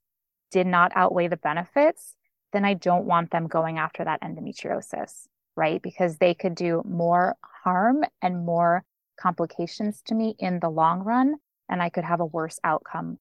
did 0.51 0.65
not 0.65 0.91
outweigh 0.95 1.27
the 1.27 1.37
benefits, 1.37 2.15
then 2.51 2.65
I 2.65 2.73
don't 2.73 3.05
want 3.05 3.31
them 3.31 3.47
going 3.47 3.77
after 3.77 4.03
that 4.03 4.21
endometriosis, 4.21 5.27
right? 5.55 5.81
Because 5.81 6.17
they 6.17 6.33
could 6.33 6.55
do 6.55 6.81
more 6.85 7.35
harm 7.63 8.03
and 8.21 8.45
more 8.45 8.83
complications 9.19 10.01
to 10.07 10.15
me 10.15 10.35
in 10.39 10.59
the 10.59 10.69
long 10.69 11.01
run, 11.01 11.35
and 11.67 11.81
I 11.81 11.89
could 11.89 12.05
have 12.05 12.19
a 12.19 12.25
worse 12.25 12.59
outcome. 12.63 13.19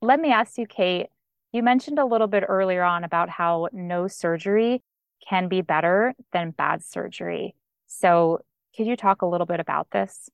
Let 0.00 0.20
me 0.20 0.32
ask 0.32 0.56
you, 0.56 0.66
Kate, 0.66 1.08
you 1.56 1.62
mentioned 1.62 1.98
a 1.98 2.04
little 2.04 2.26
bit 2.26 2.44
earlier 2.46 2.82
on 2.82 3.02
about 3.02 3.30
how 3.30 3.68
no 3.72 4.06
surgery 4.06 4.82
can 5.26 5.48
be 5.48 5.62
better 5.62 6.14
than 6.32 6.50
bad 6.50 6.84
surgery. 6.84 7.56
So, 7.86 8.40
could 8.76 8.86
you 8.86 8.96
talk 8.96 9.22
a 9.22 9.26
little 9.26 9.46
bit 9.46 9.58
about 9.58 9.88
this? 9.90 10.28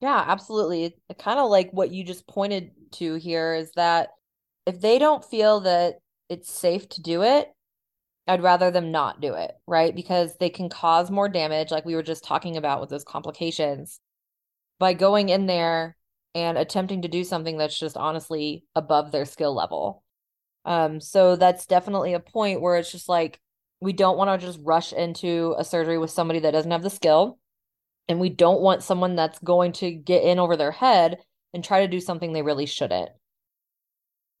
Yeah, 0.00 0.22
absolutely. 0.26 0.96
Kind 1.18 1.38
of 1.38 1.48
like 1.48 1.70
what 1.70 1.92
you 1.92 2.04
just 2.04 2.26
pointed 2.26 2.72
to 2.94 3.14
here 3.14 3.54
is 3.54 3.70
that 3.76 4.10
if 4.66 4.80
they 4.80 4.98
don't 4.98 5.24
feel 5.24 5.60
that 5.60 6.00
it's 6.28 6.50
safe 6.50 6.88
to 6.90 7.02
do 7.02 7.22
it, 7.22 7.48
I'd 8.26 8.42
rather 8.42 8.72
them 8.72 8.90
not 8.90 9.20
do 9.20 9.34
it, 9.34 9.52
right? 9.68 9.94
Because 9.94 10.36
they 10.38 10.50
can 10.50 10.68
cause 10.68 11.10
more 11.10 11.28
damage, 11.28 11.70
like 11.70 11.84
we 11.84 11.94
were 11.94 12.02
just 12.02 12.24
talking 12.24 12.56
about 12.56 12.80
with 12.80 12.90
those 12.90 13.04
complications, 13.04 14.00
by 14.80 14.92
going 14.92 15.28
in 15.28 15.46
there 15.46 15.96
and 16.34 16.58
attempting 16.58 17.02
to 17.02 17.08
do 17.08 17.22
something 17.22 17.56
that's 17.56 17.78
just 17.78 17.96
honestly 17.96 18.64
above 18.74 19.12
their 19.12 19.24
skill 19.24 19.54
level. 19.54 20.02
Um, 20.66 21.00
so 21.00 21.36
that's 21.36 21.64
definitely 21.64 22.12
a 22.12 22.20
point 22.20 22.60
where 22.60 22.76
it's 22.76 22.90
just 22.90 23.08
like 23.08 23.40
we 23.80 23.92
don't 23.92 24.18
want 24.18 24.40
to 24.40 24.46
just 24.46 24.58
rush 24.62 24.92
into 24.92 25.54
a 25.56 25.64
surgery 25.64 25.96
with 25.96 26.10
somebody 26.10 26.40
that 26.40 26.50
doesn't 26.50 26.70
have 26.70 26.82
the 26.82 26.90
skill. 26.90 27.38
And 28.08 28.20
we 28.20 28.28
don't 28.28 28.60
want 28.60 28.82
someone 28.82 29.16
that's 29.16 29.38
going 29.38 29.72
to 29.74 29.92
get 29.92 30.24
in 30.24 30.38
over 30.38 30.56
their 30.56 30.72
head 30.72 31.18
and 31.54 31.62
try 31.62 31.80
to 31.80 31.88
do 31.88 32.00
something 32.00 32.32
they 32.32 32.42
really 32.42 32.66
shouldn't. 32.66 33.10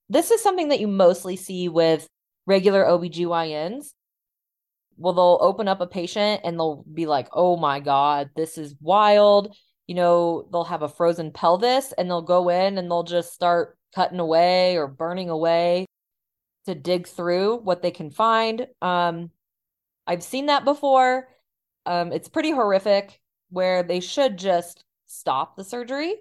This 0.08 0.30
is 0.30 0.42
something 0.42 0.68
that 0.68 0.80
you 0.80 0.88
mostly 0.88 1.36
see 1.36 1.68
with 1.68 2.06
regular 2.46 2.84
OBGYNs. 2.84 3.88
Well, 4.96 5.12
they'll 5.12 5.38
open 5.40 5.68
up 5.68 5.80
a 5.80 5.86
patient 5.86 6.42
and 6.44 6.58
they'll 6.58 6.84
be 6.92 7.06
like, 7.06 7.28
oh 7.32 7.56
my 7.56 7.80
God, 7.80 8.30
this 8.34 8.56
is 8.56 8.74
wild. 8.80 9.54
You 9.86 9.94
know, 9.94 10.48
they'll 10.50 10.64
have 10.64 10.82
a 10.82 10.88
frozen 10.88 11.32
pelvis 11.32 11.92
and 11.92 12.08
they'll 12.08 12.22
go 12.22 12.48
in 12.48 12.78
and 12.78 12.90
they'll 12.90 13.02
just 13.02 13.32
start 13.32 13.76
cutting 13.94 14.20
away 14.20 14.76
or 14.76 14.86
burning 14.86 15.28
away 15.28 15.86
to 16.66 16.74
dig 16.74 17.06
through 17.06 17.58
what 17.58 17.82
they 17.82 17.90
can 17.90 18.10
find. 18.10 18.66
Um, 18.82 19.30
I've 20.06 20.22
seen 20.22 20.46
that 20.46 20.64
before. 20.64 21.28
Um, 21.84 22.12
it's 22.12 22.28
pretty 22.28 22.50
horrific 22.50 23.20
where 23.50 23.82
they 23.82 24.00
should 24.00 24.36
just 24.36 24.84
stop 25.06 25.56
the 25.56 25.64
surgery 25.64 26.14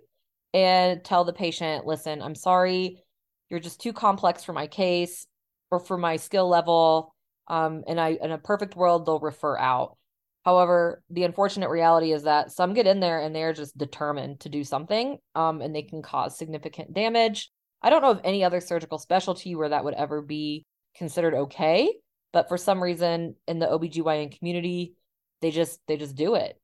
and 0.54 1.04
tell 1.04 1.24
the 1.24 1.34
patient, 1.34 1.86
listen, 1.86 2.22
I'm 2.22 2.36
sorry, 2.36 3.04
you're 3.50 3.60
just 3.60 3.82
too 3.82 3.94
complex 3.94 4.44
for 4.44 4.54
my 4.54 4.68
case 4.68 5.28
or 5.72 5.80
for 5.80 5.98
my 5.98 6.16
skill 6.16 6.48
level. 6.48 7.14
Um, 7.48 7.84
and 7.88 8.00
I, 8.00 8.18
in 8.22 8.32
a 8.32 8.38
perfect 8.38 8.76
world, 8.76 9.06
they'll 9.06 9.20
refer 9.20 9.58
out. 9.58 9.98
However, 10.46 11.04
the 11.10 11.24
unfortunate 11.24 11.70
reality 11.70 12.12
is 12.12 12.24
that 12.24 12.52
some 12.52 12.74
get 12.74 12.88
in 12.88 13.00
there 13.00 13.20
and 13.20 13.36
they're 13.36 13.54
just 13.54 13.78
determined 13.78 14.42
to 14.42 14.50
do 14.50 14.64
something, 14.64 15.18
um, 15.34 15.62
and 15.62 15.76
they 15.76 15.82
can 15.82 16.04
cause 16.04 16.38
significant 16.38 16.94
damage. 16.94 17.52
I 17.86 17.92
don't 17.92 18.02
know 18.02 18.10
of 18.10 18.22
any 18.24 18.44
other 18.44 18.62
surgical 18.62 18.98
specialty 18.98 19.54
where 19.54 19.70
that 19.70 19.84
would 19.84 19.94
ever 19.94 20.20
be 20.20 20.66
considered 20.96 21.36
okay, 21.36 21.94
but 22.34 22.50
for 22.50 22.58
some 22.58 22.82
reason 22.82 23.36
in 23.48 23.60
the 23.60 23.68
OBGYN 23.68 24.36
community, 24.36 24.96
they 25.42 25.52
just 25.52 25.80
they 25.88 25.96
just 25.96 26.16
do 26.16 26.34
it. 26.34 26.60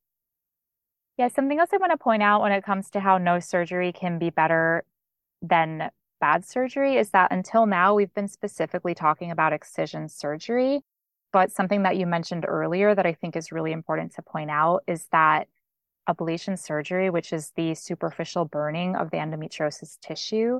Yeah, 1.19 1.28
something 1.28 1.59
else 1.59 1.69
I 1.72 1.78
want 1.78 1.91
to 1.91 1.97
point 1.97 2.24
out 2.24 2.41
when 2.41 2.51
it 2.51 2.63
comes 2.63 2.89
to 2.89 2.99
how 2.99 3.19
no 3.19 3.39
surgery 3.39 3.93
can 3.93 4.17
be 4.17 4.32
better 4.32 4.84
than 5.43 5.91
bad 6.19 6.43
surgery 6.43 6.97
is 6.97 7.11
that 7.11 7.32
until 7.32 7.67
now, 7.67 7.93
we've 7.93 8.13
been 8.15 8.28
specifically 8.28 8.95
talking 8.95 9.30
about 9.30 9.53
excision 9.53 10.09
surgery. 10.09 10.82
But 11.32 11.51
something 11.51 11.84
that 11.84 11.97
you 11.97 12.07
mentioned 12.07 12.45
earlier 12.47 12.95
that 12.95 13.05
I 13.05 13.13
think 13.13 13.36
is 13.36 13.51
really 13.51 13.74
important 13.74 14.15
to 14.15 14.24
point 14.24 14.49
out 14.49 14.82
is 14.88 15.05
that 15.11 15.47
ablation 16.09 16.57
surgery, 16.57 17.11
which 17.11 17.32
is 17.32 17.51
the 17.55 17.76
superficial 17.76 18.45
burning 18.45 18.95
of 18.95 19.11
the 19.11 19.17
endometriosis 19.17 19.99
tissue, 19.99 20.59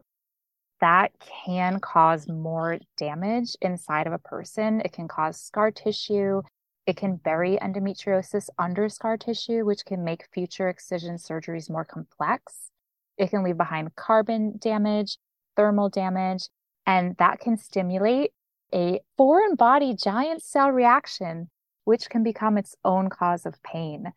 that 0.82 1.12
can 1.46 1.80
cause 1.80 2.28
more 2.28 2.80
damage 2.98 3.56
inside 3.62 4.08
of 4.08 4.14
a 4.14 4.20
person. 4.20 4.82
It 4.82 4.92
can 4.92 5.08
cause 5.08 5.40
scar 5.40 5.72
tissue. 5.72 6.42
It 6.86 6.98
can 6.98 7.16
bury 7.16 7.58
endometriosis 7.62 8.50
under 8.60 8.90
scar 8.90 9.18
tissue, 9.18 9.64
which 9.64 9.86
can 9.86 10.04
make 10.04 10.28
future 10.34 10.68
excision 10.68 11.16
surgeries 11.16 11.70
more 11.70 11.86
complex. 11.86 12.72
It 13.18 13.30
can 13.30 13.44
leave 13.44 13.58
behind 13.58 13.96
carbon 13.96 14.58
damage 14.60 15.18
thermal 15.56 15.90
damage, 15.90 16.50
and 16.86 17.16
that 17.18 17.40
can 17.40 17.58
stimulate 17.58 18.32
a 18.74 19.00
foreign 19.18 19.56
body 19.56 19.94
giant 19.94 20.42
cell 20.42 20.72
reaction, 20.72 21.50
which 21.84 22.10
can 22.10 22.24
become 22.24 22.58
its 22.58 22.76
own 22.84 23.10
cause 23.10 23.46
of 23.46 23.62
pain. 23.64 24.14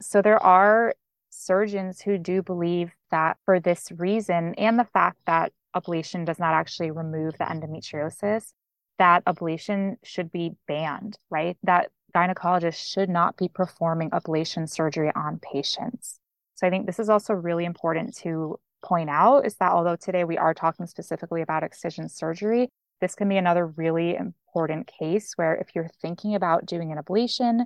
So 0.00 0.22
there 0.22 0.42
are 0.42 0.94
surgeons 1.30 2.00
who 2.00 2.18
do 2.18 2.42
believe 2.42 2.92
that 3.10 3.36
for 3.44 3.60
this 3.60 3.90
reason, 3.92 4.54
and 4.54 4.78
the 4.78 4.84
fact 4.84 5.18
that 5.26 5.52
ablation 5.76 6.24
does 6.24 6.38
not 6.38 6.54
actually 6.54 6.90
remove 6.90 7.38
the 7.38 7.44
endometriosis, 7.44 8.52
that 8.98 9.24
ablation 9.24 9.96
should 10.02 10.30
be 10.30 10.52
banned, 10.68 11.18
right? 11.30 11.56
That 11.62 11.90
gynecologists 12.14 12.92
should 12.92 13.08
not 13.08 13.36
be 13.36 13.48
performing 13.48 14.10
ablation 14.10 14.68
surgery 14.68 15.10
on 15.14 15.38
patients. 15.38 16.18
So 16.56 16.66
I 16.66 16.70
think 16.70 16.86
this 16.86 16.98
is 16.98 17.08
also 17.08 17.32
really 17.32 17.64
important 17.64 18.16
to 18.18 18.58
point 18.82 19.10
out 19.10 19.46
is 19.46 19.56
that 19.56 19.72
although 19.72 19.96
today 19.96 20.24
we 20.24 20.38
are 20.38 20.54
talking 20.54 20.86
specifically 20.86 21.42
about 21.42 21.62
excision 21.62 22.08
surgery, 22.08 22.68
this 23.00 23.14
can 23.14 23.28
be 23.28 23.36
another 23.36 23.66
really 23.66 24.16
important 24.16 24.90
case 24.98 25.32
where 25.36 25.54
if 25.54 25.74
you're 25.74 25.90
thinking 26.02 26.34
about 26.34 26.66
doing 26.66 26.92
an 26.92 26.98
ablation, 26.98 27.64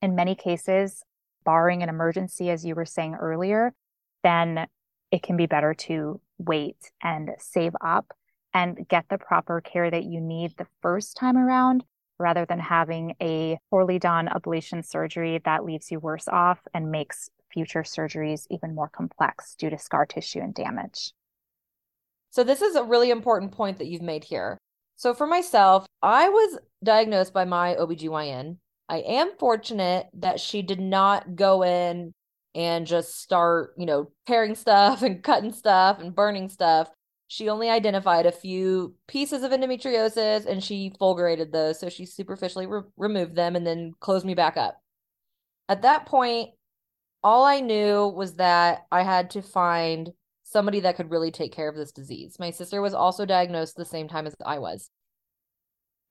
in 0.00 0.14
many 0.14 0.34
cases, 0.34 1.02
barring 1.44 1.82
an 1.82 1.88
emergency, 1.88 2.50
as 2.50 2.64
you 2.64 2.74
were 2.74 2.84
saying 2.84 3.14
earlier, 3.14 3.72
then 4.22 4.66
it 5.10 5.22
can 5.22 5.36
be 5.36 5.46
better 5.46 5.74
to 5.74 6.20
wait 6.38 6.90
and 7.02 7.30
save 7.38 7.74
up 7.80 8.12
and 8.54 8.86
get 8.88 9.04
the 9.08 9.18
proper 9.18 9.60
care 9.60 9.90
that 9.90 10.04
you 10.04 10.20
need 10.20 10.56
the 10.56 10.66
first 10.82 11.16
time 11.16 11.36
around 11.36 11.84
rather 12.18 12.44
than 12.44 12.58
having 12.58 13.14
a 13.20 13.58
poorly 13.70 13.98
done 13.98 14.28
ablation 14.28 14.84
surgery 14.84 15.40
that 15.44 15.64
leaves 15.64 15.90
you 15.90 16.00
worse 16.00 16.28
off 16.28 16.58
and 16.74 16.90
makes 16.90 17.30
future 17.52 17.82
surgeries 17.82 18.46
even 18.50 18.74
more 18.74 18.88
complex 18.88 19.54
due 19.54 19.70
to 19.70 19.78
scar 19.78 20.06
tissue 20.06 20.40
and 20.40 20.54
damage. 20.54 21.12
So, 22.30 22.44
this 22.44 22.60
is 22.60 22.76
a 22.76 22.84
really 22.84 23.10
important 23.10 23.52
point 23.52 23.78
that 23.78 23.86
you've 23.86 24.02
made 24.02 24.24
here. 24.24 24.58
So, 24.96 25.14
for 25.14 25.26
myself, 25.26 25.86
I 26.02 26.28
was 26.28 26.58
diagnosed 26.84 27.32
by 27.32 27.44
my 27.44 27.74
OBGYN. 27.76 28.58
I 28.88 28.98
am 28.98 29.32
fortunate 29.38 30.08
that 30.14 30.40
she 30.40 30.62
did 30.62 30.80
not 30.80 31.36
go 31.36 31.62
in 31.62 32.12
and 32.54 32.86
just 32.86 33.20
start, 33.20 33.74
you 33.76 33.86
know, 33.86 34.10
tearing 34.26 34.54
stuff 34.54 35.02
and 35.02 35.22
cutting 35.22 35.52
stuff 35.52 36.00
and 36.00 36.14
burning 36.14 36.48
stuff. 36.48 36.90
She 37.28 37.50
only 37.50 37.68
identified 37.68 38.24
a 38.24 38.32
few 38.32 38.94
pieces 39.06 39.42
of 39.42 39.52
endometriosis 39.52 40.46
and 40.46 40.64
she 40.64 40.92
fulgurated 40.98 41.52
those. 41.52 41.78
So 41.78 41.90
she 41.90 42.06
superficially 42.06 42.66
re- 42.66 42.82
removed 42.96 43.36
them 43.36 43.54
and 43.54 43.66
then 43.66 43.92
closed 44.00 44.24
me 44.24 44.34
back 44.34 44.56
up. 44.56 44.80
At 45.68 45.82
that 45.82 46.06
point, 46.06 46.50
all 47.22 47.44
I 47.44 47.60
knew 47.60 48.08
was 48.08 48.36
that 48.36 48.86
I 48.90 49.02
had 49.02 49.30
to 49.30 49.42
find 49.42 50.10
somebody 50.42 50.80
that 50.80 50.96
could 50.96 51.10
really 51.10 51.30
take 51.30 51.52
care 51.52 51.68
of 51.68 51.76
this 51.76 51.92
disease. 51.92 52.38
My 52.38 52.50
sister 52.50 52.80
was 52.80 52.94
also 52.94 53.26
diagnosed 53.26 53.76
the 53.76 53.84
same 53.84 54.08
time 54.08 54.26
as 54.26 54.34
I 54.44 54.58
was. 54.58 54.88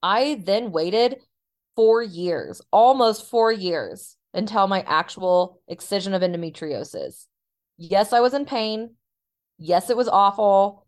I 0.00 0.40
then 0.44 0.70
waited 0.70 1.16
four 1.74 2.02
years, 2.02 2.60
almost 2.70 3.28
four 3.28 3.50
years, 3.50 4.16
until 4.38 4.66
my 4.66 4.82
actual 4.82 5.60
excision 5.68 6.14
of 6.14 6.22
endometriosis. 6.22 7.26
Yes, 7.76 8.12
I 8.12 8.20
was 8.20 8.34
in 8.34 8.44
pain. 8.44 8.94
Yes, 9.58 9.90
it 9.90 9.96
was 9.96 10.08
awful. 10.08 10.86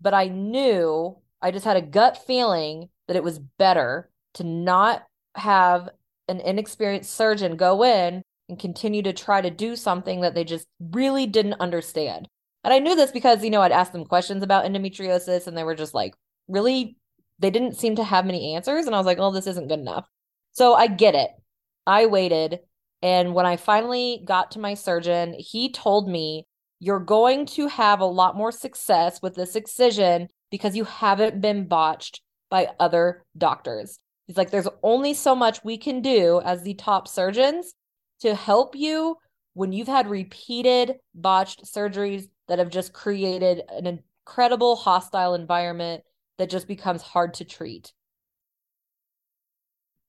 But 0.00 0.14
I 0.14 0.28
knew, 0.28 1.16
I 1.40 1.50
just 1.52 1.64
had 1.64 1.76
a 1.76 1.82
gut 1.82 2.18
feeling 2.26 2.88
that 3.06 3.16
it 3.16 3.24
was 3.24 3.38
better 3.38 4.10
to 4.34 4.44
not 4.44 5.04
have 5.34 5.88
an 6.28 6.40
inexperienced 6.40 7.14
surgeon 7.14 7.56
go 7.56 7.84
in 7.84 8.22
and 8.48 8.58
continue 8.58 9.02
to 9.02 9.12
try 9.12 9.40
to 9.40 9.50
do 9.50 9.76
something 9.76 10.20
that 10.22 10.34
they 10.34 10.44
just 10.44 10.66
really 10.80 11.26
didn't 11.26 11.54
understand. 11.54 12.28
And 12.64 12.72
I 12.72 12.78
knew 12.78 12.94
this 12.94 13.10
because, 13.10 13.42
you 13.42 13.50
know, 13.50 13.62
I'd 13.62 13.72
asked 13.72 13.92
them 13.92 14.04
questions 14.04 14.42
about 14.42 14.64
endometriosis 14.64 15.46
and 15.46 15.56
they 15.56 15.64
were 15.64 15.74
just 15.74 15.94
like, 15.94 16.14
really, 16.48 16.96
they 17.38 17.50
didn't 17.50 17.76
seem 17.76 17.96
to 17.96 18.04
have 18.04 18.26
many 18.26 18.54
answers. 18.54 18.86
And 18.86 18.94
I 18.94 18.98
was 18.98 19.06
like, 19.06 19.18
oh, 19.18 19.32
this 19.32 19.46
isn't 19.46 19.68
good 19.68 19.80
enough. 19.80 20.06
So 20.52 20.74
I 20.74 20.86
get 20.86 21.14
it. 21.14 21.30
I 21.86 22.06
waited. 22.06 22.60
And 23.02 23.34
when 23.34 23.46
I 23.46 23.56
finally 23.56 24.22
got 24.24 24.52
to 24.52 24.60
my 24.60 24.74
surgeon, 24.74 25.34
he 25.36 25.70
told 25.70 26.08
me, 26.08 26.46
You're 26.78 27.00
going 27.00 27.46
to 27.46 27.66
have 27.66 28.00
a 28.00 28.06
lot 28.06 28.36
more 28.36 28.52
success 28.52 29.20
with 29.20 29.34
this 29.34 29.56
excision 29.56 30.28
because 30.50 30.76
you 30.76 30.84
haven't 30.84 31.40
been 31.40 31.66
botched 31.66 32.20
by 32.50 32.68
other 32.78 33.24
doctors. 33.36 33.98
He's 34.26 34.36
like, 34.36 34.50
There's 34.50 34.68
only 34.82 35.14
so 35.14 35.34
much 35.34 35.64
we 35.64 35.76
can 35.76 36.00
do 36.00 36.40
as 36.44 36.62
the 36.62 36.74
top 36.74 37.08
surgeons 37.08 37.74
to 38.20 38.34
help 38.34 38.76
you 38.76 39.16
when 39.54 39.72
you've 39.72 39.88
had 39.88 40.08
repeated 40.08 40.94
botched 41.14 41.64
surgeries 41.64 42.28
that 42.48 42.58
have 42.58 42.70
just 42.70 42.92
created 42.92 43.62
an 43.68 43.86
incredible 43.86 44.76
hostile 44.76 45.34
environment 45.34 46.04
that 46.38 46.50
just 46.50 46.68
becomes 46.68 47.02
hard 47.02 47.34
to 47.34 47.44
treat. 47.44 47.92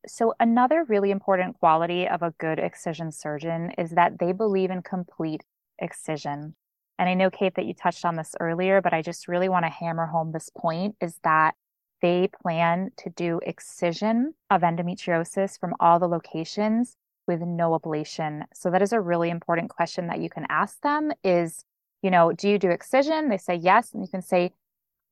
So, 0.05 0.33
another 0.39 0.83
really 0.83 1.11
important 1.11 1.59
quality 1.59 2.07
of 2.07 2.21
a 2.21 2.33
good 2.37 2.59
excision 2.59 3.11
surgeon 3.11 3.71
is 3.77 3.91
that 3.91 4.19
they 4.19 4.33
believe 4.33 4.69
in 4.69 4.81
complete 4.81 5.43
excision. 5.79 6.55
And 6.99 7.09
I 7.09 7.13
know, 7.13 7.29
Kate, 7.29 7.55
that 7.55 7.65
you 7.65 7.73
touched 7.73 8.05
on 8.05 8.15
this 8.15 8.35
earlier, 8.39 8.81
but 8.81 8.93
I 8.93 9.01
just 9.01 9.27
really 9.27 9.49
want 9.49 9.65
to 9.65 9.69
hammer 9.69 10.05
home 10.05 10.31
this 10.31 10.49
point 10.55 10.95
is 11.01 11.17
that 11.23 11.55
they 12.01 12.29
plan 12.41 12.91
to 12.97 13.09
do 13.09 13.39
excision 13.43 14.33
of 14.49 14.61
endometriosis 14.61 15.57
from 15.57 15.73
all 15.79 15.99
the 15.99 16.07
locations 16.07 16.97
with 17.27 17.39
no 17.41 17.79
ablation. 17.79 18.43
So 18.53 18.69
that 18.69 18.81
is 18.81 18.91
a 18.91 18.99
really 18.99 19.29
important 19.29 19.69
question 19.69 20.07
that 20.07 20.19
you 20.19 20.29
can 20.29 20.45
ask 20.49 20.81
them 20.81 21.11
is, 21.23 21.63
you 22.01 22.11
know, 22.11 22.33
do 22.33 22.49
you 22.49 22.59
do 22.59 22.69
excision? 22.69 23.29
They 23.29 23.37
say 23.37 23.55
yes. 23.55 23.93
And 23.93 24.03
you 24.03 24.09
can 24.09 24.21
say, 24.21 24.51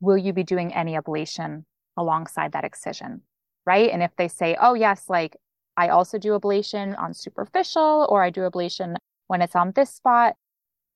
will 0.01 0.17
you 0.17 0.33
be 0.33 0.43
doing 0.43 0.73
any 0.73 0.95
ablation 0.95 1.63
alongside 1.95 2.51
that 2.51 2.65
excision? 2.65 3.21
Right? 3.65 3.89
And 3.91 4.01
if 4.03 4.11
they 4.17 4.27
say, 4.27 4.57
oh, 4.59 4.73
yes, 4.73 5.05
like 5.09 5.37
I 5.77 5.89
also 5.89 6.17
do 6.17 6.37
ablation 6.37 6.97
on 6.99 7.13
superficial 7.13 8.07
or 8.09 8.23
I 8.23 8.29
do 8.29 8.41
ablation 8.41 8.95
when 9.27 9.41
it's 9.41 9.55
on 9.55 9.71
this 9.71 9.89
spot, 9.89 10.35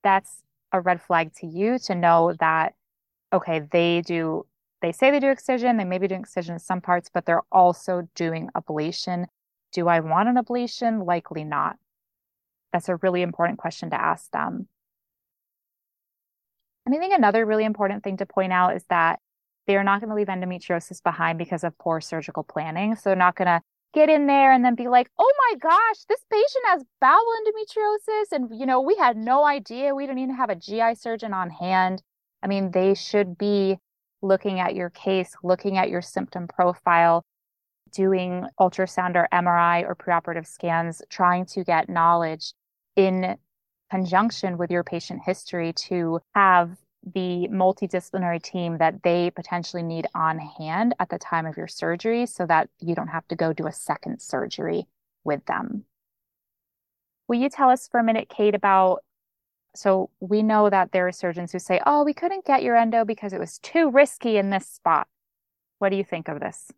that's 0.03 0.41
a 0.71 0.81
red 0.81 1.01
flag 1.01 1.33
to 1.35 1.47
you 1.47 1.79
to 1.79 1.95
know 1.95 2.33
that, 2.39 2.73
okay, 3.31 3.59
they 3.71 4.01
do, 4.01 4.45
they 4.81 4.91
say 4.91 5.11
they 5.11 5.19
do 5.19 5.29
excision, 5.29 5.77
they 5.77 5.83
may 5.83 5.97
be 5.97 6.07
doing 6.07 6.21
excision 6.21 6.53
in 6.53 6.59
some 6.59 6.81
parts, 6.81 7.09
but 7.13 7.25
they're 7.25 7.41
also 7.51 8.07
doing 8.15 8.49
ablation. 8.55 9.25
Do 9.71 9.87
I 9.87 9.99
want 10.01 10.29
an 10.29 10.35
ablation? 10.35 11.05
Likely 11.05 11.43
not. 11.43 11.77
That's 12.73 12.89
a 12.89 12.97
really 12.97 13.21
important 13.21 13.57
question 13.57 13.89
to 13.91 14.01
ask 14.01 14.29
them. 14.31 14.67
And 16.85 16.93
I 16.93 16.99
think 16.99 17.13
another 17.13 17.45
really 17.45 17.65
important 17.65 18.03
thing 18.03 18.17
to 18.17 18.25
point 18.25 18.53
out 18.53 18.75
is 18.75 18.83
that 18.89 19.19
they 19.67 19.75
are 19.75 19.83
not 19.83 20.01
going 20.01 20.09
to 20.09 20.15
leave 20.15 20.27
endometriosis 20.27 21.01
behind 21.01 21.37
because 21.37 21.63
of 21.63 21.77
poor 21.77 22.01
surgical 22.01 22.43
planning. 22.43 22.95
So 22.95 23.09
they're 23.09 23.15
not 23.15 23.35
going 23.35 23.47
to 23.47 23.61
get 23.93 24.09
in 24.09 24.27
there 24.27 24.51
and 24.51 24.63
then 24.63 24.75
be 24.75 24.87
like, 24.87 25.09
oh 25.17 25.33
my 25.49 25.57
gosh, 25.57 26.03
this 26.07 26.19
patient 26.29 26.65
has 26.67 26.83
bowel 26.99 27.25
endometriosis. 27.41 28.31
And, 28.31 28.59
you 28.59 28.65
know, 28.65 28.81
we 28.81 28.95
had 28.95 29.17
no 29.17 29.45
idea. 29.45 29.95
We 29.95 30.05
didn't 30.05 30.19
even 30.19 30.35
have 30.35 30.49
a 30.49 30.55
GI 30.55 30.95
surgeon 30.95 31.33
on 31.33 31.49
hand. 31.49 32.01
I 32.43 32.47
mean, 32.47 32.71
they 32.71 32.93
should 32.93 33.37
be 33.37 33.77
looking 34.21 34.59
at 34.59 34.75
your 34.75 34.89
case, 34.89 35.33
looking 35.43 35.77
at 35.77 35.89
your 35.89 36.01
symptom 36.01 36.47
profile, 36.47 37.23
doing 37.91 38.45
ultrasound 38.59 39.15
or 39.15 39.27
MRI 39.33 39.87
or 39.87 39.95
preoperative 39.95 40.45
scans, 40.45 41.01
trying 41.09 41.45
to 41.47 41.63
get 41.63 41.89
knowledge 41.89 42.53
in 42.95 43.37
conjunction 43.89 44.57
with 44.57 44.71
your 44.71 44.83
patient 44.83 45.21
history 45.25 45.73
to 45.73 46.19
have 46.33 46.75
the 47.13 47.47
multidisciplinary 47.51 48.41
team 48.41 48.77
that 48.79 49.03
they 49.03 49.29
potentially 49.31 49.83
need 49.83 50.07
on 50.15 50.39
hand 50.39 50.95
at 50.99 51.09
the 51.09 51.19
time 51.19 51.45
of 51.45 51.57
your 51.57 51.67
surgery 51.67 52.25
so 52.25 52.45
that 52.45 52.69
you 52.79 52.95
don't 52.95 53.09
have 53.09 53.27
to 53.27 53.35
go 53.35 53.53
do 53.53 53.67
a 53.67 53.71
second 53.71 54.21
surgery 54.21 54.87
with 55.23 55.45
them. 55.45 55.83
Will 57.27 57.39
you 57.39 57.49
tell 57.49 57.69
us 57.69 57.87
for 57.87 57.99
a 57.99 58.03
minute, 58.03 58.29
Kate, 58.29 58.55
about 58.55 59.03
so 59.75 60.09
we 60.21 60.41
know 60.41 60.69
that 60.69 60.91
there 60.93 61.07
are 61.07 61.11
surgeons 61.11 61.51
who 61.51 61.59
say, 61.59 61.81
oh, 61.85 62.03
we 62.03 62.13
couldn't 62.13 62.45
get 62.45 62.63
your 62.63 62.77
endo 62.77 63.03
because 63.03 63.33
it 63.33 63.39
was 63.39 63.59
too 63.59 63.91
risky 63.91 64.37
in 64.37 64.49
this 64.49 64.67
spot. 64.67 65.07
What 65.79 65.89
do 65.89 65.97
you 65.97 66.03
think 66.03 66.29
of 66.29 66.39
this? 66.39 66.71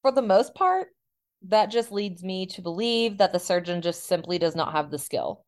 For 0.00 0.10
the 0.10 0.22
most 0.22 0.54
part, 0.54 0.88
that 1.42 1.70
just 1.70 1.92
leads 1.92 2.24
me 2.24 2.46
to 2.46 2.62
believe 2.62 3.18
that 3.18 3.32
the 3.32 3.38
surgeon 3.38 3.82
just 3.82 4.06
simply 4.06 4.38
does 4.38 4.56
not 4.56 4.72
have 4.72 4.90
the 4.90 4.98
skill. 4.98 5.44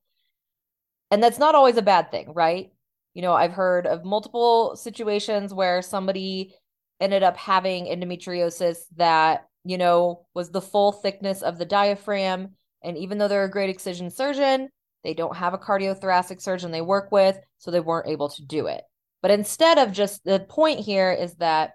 And 1.11 1.23
that's 1.23 1.39
not 1.39 1.55
always 1.55 1.79
a 1.79 1.83
bad 1.83 2.11
thing, 2.11 2.35
right? 2.35 2.71
You 3.19 3.23
know, 3.23 3.35
I've 3.35 3.53
heard 3.53 3.89
of 3.89 4.05
multiple 4.05 4.77
situations 4.77 5.53
where 5.53 5.83
somebody 5.83 6.55
ended 7.01 7.25
up 7.25 7.37
having 7.37 7.87
endometriosis 7.87 8.77
that, 8.95 9.49
you 9.65 9.77
know, 9.77 10.25
was 10.35 10.53
the 10.53 10.61
full 10.61 10.93
thickness 10.93 11.43
of 11.43 11.59
the 11.59 11.65
diaphragm. 11.65 12.51
And 12.81 12.97
even 12.97 13.19
though 13.19 13.27
they're 13.27 13.43
a 13.43 13.51
great 13.51 13.71
excision 13.71 14.13
surgeon, 14.13 14.69
they 15.03 15.15
don't 15.15 15.37
have 15.37 15.53
a 15.53 15.59
cardiothoracic 15.59 16.41
surgeon 16.41 16.71
they 16.71 16.81
work 16.81 17.11
with, 17.11 17.37
so 17.59 17.73
they 17.73 17.81
weren't 17.81 18.07
able 18.07 18.29
to 18.29 18.45
do 18.45 18.69
it. 18.69 18.85
But 19.21 19.33
instead 19.33 19.79
of 19.79 19.91
just 19.91 20.23
the 20.23 20.39
point 20.39 20.79
here 20.79 21.11
is 21.11 21.35
that 21.39 21.73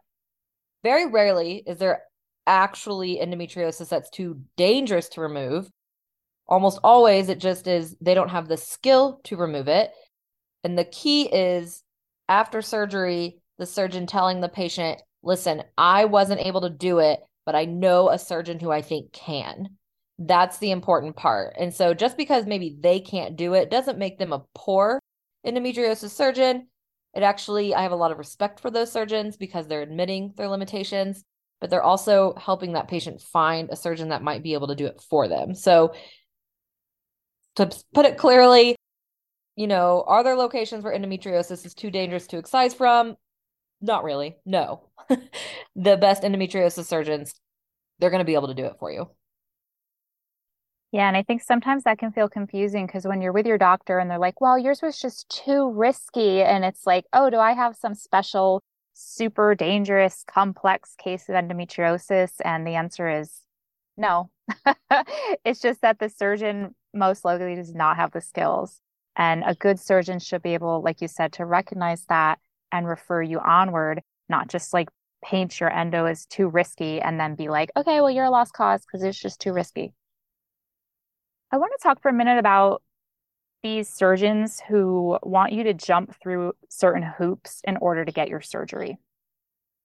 very 0.82 1.12
rarely 1.12 1.62
is 1.68 1.78
there 1.78 2.04
actually 2.48 3.20
endometriosis 3.22 3.90
that's 3.90 4.10
too 4.12 4.40
dangerous 4.56 5.10
to 5.10 5.20
remove. 5.20 5.70
Almost 6.48 6.80
always 6.86 7.28
it 7.28 7.40
just 7.40 7.68
is 7.68 7.98
they 8.00 8.14
don't 8.14 8.30
have 8.30 8.48
the 8.48 8.56
skill 8.56 9.20
to 9.26 9.36
remove 9.36 9.68
it. 9.68 9.92
And 10.64 10.78
the 10.78 10.86
key 10.86 11.24
is 11.24 11.84
after 12.30 12.62
surgery, 12.62 13.42
the 13.58 13.66
surgeon 13.66 14.08
telling 14.08 14.42
the 14.42 14.50
patient, 14.50 15.02
listen, 15.22 15.64
I 15.78 16.06
wasn't 16.06 16.42
able 16.42 16.62
to 16.62 16.70
do 16.70 17.00
it, 17.00 17.20
but 17.46 17.56
I 17.56 17.66
know 17.66 18.10
a 18.10 18.18
surgeon 18.18 18.60
who 18.60 18.72
I 18.72 18.82
think 18.82 19.12
can. 19.12 19.78
That's 20.20 20.58
the 20.60 20.72
important 20.72 21.16
part. 21.16 21.56
And 21.60 21.74
so 21.74 21.94
just 21.94 22.18
because 22.18 22.46
maybe 22.46 22.78
they 22.80 23.00
can't 23.00 23.36
do 23.36 23.54
it 23.54 23.70
doesn't 23.70 23.98
make 23.98 24.20
them 24.20 24.32
a 24.32 24.44
poor 24.56 25.00
endometriosis 25.46 26.12
surgeon. 26.12 26.68
It 27.14 27.24
actually, 27.24 27.76
I 27.76 27.84
have 27.84 27.92
a 27.92 27.98
lot 27.98 28.12
of 28.12 28.18
respect 28.18 28.60
for 28.60 28.72
those 28.72 28.92
surgeons 28.92 29.38
because 29.38 29.68
they're 29.68 29.82
admitting 29.82 30.34
their 30.36 30.48
limitations, 30.48 31.24
but 31.62 31.70
they're 31.70 31.84
also 31.84 32.34
helping 32.38 32.74
that 32.74 32.88
patient 32.88 33.22
find 33.22 33.70
a 33.70 33.76
surgeon 33.76 34.10
that 34.10 34.24
might 34.24 34.44
be 34.44 34.54
able 34.54 34.68
to 34.68 34.76
do 34.76 34.86
it 34.88 35.02
for 35.10 35.28
them. 35.28 35.54
So 35.54 35.94
to 37.56 37.70
put 37.94 38.06
it 38.06 38.18
clearly, 38.18 38.76
you 39.56 39.68
know, 39.68 40.04
are 40.08 40.24
there 40.24 40.36
locations 40.36 40.84
where 40.84 40.98
endometriosis 40.98 41.66
is 41.66 41.74
too 41.74 41.92
dangerous 41.92 42.28
to 42.28 42.38
excise 42.38 42.74
from? 42.74 43.16
Not 43.82 44.04
really. 44.04 44.38
No. 44.46 44.90
the 45.76 45.98
best 45.98 46.24
endometriosis 46.24 46.86
surgeons, 46.86 47.34
they're 48.00 48.10
going 48.10 48.20
to 48.20 48.26
be 48.26 48.36
able 48.36 48.48
to 48.48 48.54
do 48.54 48.66
it 48.66 48.78
for 48.80 48.92
you. 48.92 49.10
Yeah, 50.94 51.08
and 51.08 51.18
I 51.18 51.24
think 51.24 51.42
sometimes 51.42 51.84
that 51.84 51.98
can 51.98 52.12
feel 52.12 52.30
confusing 52.30 52.86
because 52.86 53.06
when 53.06 53.20
you're 53.20 53.32
with 53.32 53.48
your 53.48 53.58
doctor 53.58 53.98
and 53.98 54.12
they're 54.12 54.20
like, 54.20 54.40
well, 54.40 54.60
yours 54.60 54.82
was 54.84 55.00
just 55.00 55.28
too 55.28 55.72
risky. 55.72 56.44
And 56.44 56.64
it's 56.64 56.86
like, 56.86 57.06
oh, 57.14 57.32
do 57.32 57.38
I 57.38 57.54
have 57.54 57.76
some 57.76 57.96
special, 57.96 58.62
super 58.94 59.56
dangerous, 59.56 60.24
complex 60.28 60.94
case 60.96 61.28
of 61.30 61.36
endometriosis? 61.36 62.34
And 62.46 62.66
the 62.66 62.76
answer 62.76 63.10
is 63.10 63.42
no. 63.98 64.30
it's 65.44 65.62
just 65.62 65.82
that 65.82 65.98
the 65.98 66.10
surgeon 66.10 66.76
most 66.94 67.26
likely 67.26 67.56
does 67.56 67.74
not 67.74 67.96
have 67.98 68.12
the 68.12 68.22
skills. 68.22 68.80
And 69.16 69.44
a 69.46 69.56
good 69.56 69.80
surgeon 69.80 70.20
should 70.20 70.42
be 70.42 70.54
able, 70.54 70.82
like 70.82 71.02
you 71.02 71.08
said, 71.08 71.34
to 71.34 71.46
recognize 71.46 72.06
that 72.06 72.40
and 72.72 72.88
refer 72.88 73.22
you 73.22 73.40
onward, 73.40 74.02
not 74.30 74.50
just 74.50 74.74
like 74.74 74.90
paint 75.24 75.60
your 75.60 75.72
endo 75.72 76.06
as 76.06 76.26
too 76.26 76.48
risky 76.48 77.00
and 77.00 77.20
then 77.20 77.36
be 77.36 77.48
like, 77.50 77.72
okay, 77.78 78.02
well, 78.02 78.10
you're 78.10 78.26
a 78.26 78.32
lost 78.32 78.54
cause 78.54 78.86
because 78.86 79.04
it's 79.04 79.20
just 79.20 79.40
too 79.40 79.54
risky. 79.54 79.94
I 81.52 81.58
want 81.58 81.72
to 81.78 81.84
talk 81.84 82.02
for 82.02 82.10
a 82.10 82.14
minute 82.14 82.40
about 82.40 82.82
these 83.62 83.88
surgeons 83.88 84.62
who 84.68 85.18
want 85.24 85.54
you 85.54 85.64
to 85.64 85.74
jump 85.74 86.16
through 86.22 86.54
certain 86.70 87.04
hoops 87.04 87.62
in 87.64 87.78
order 87.78 88.04
to 88.04 88.12
get 88.12 88.28
your 88.28 88.42
surgery. 88.42 88.98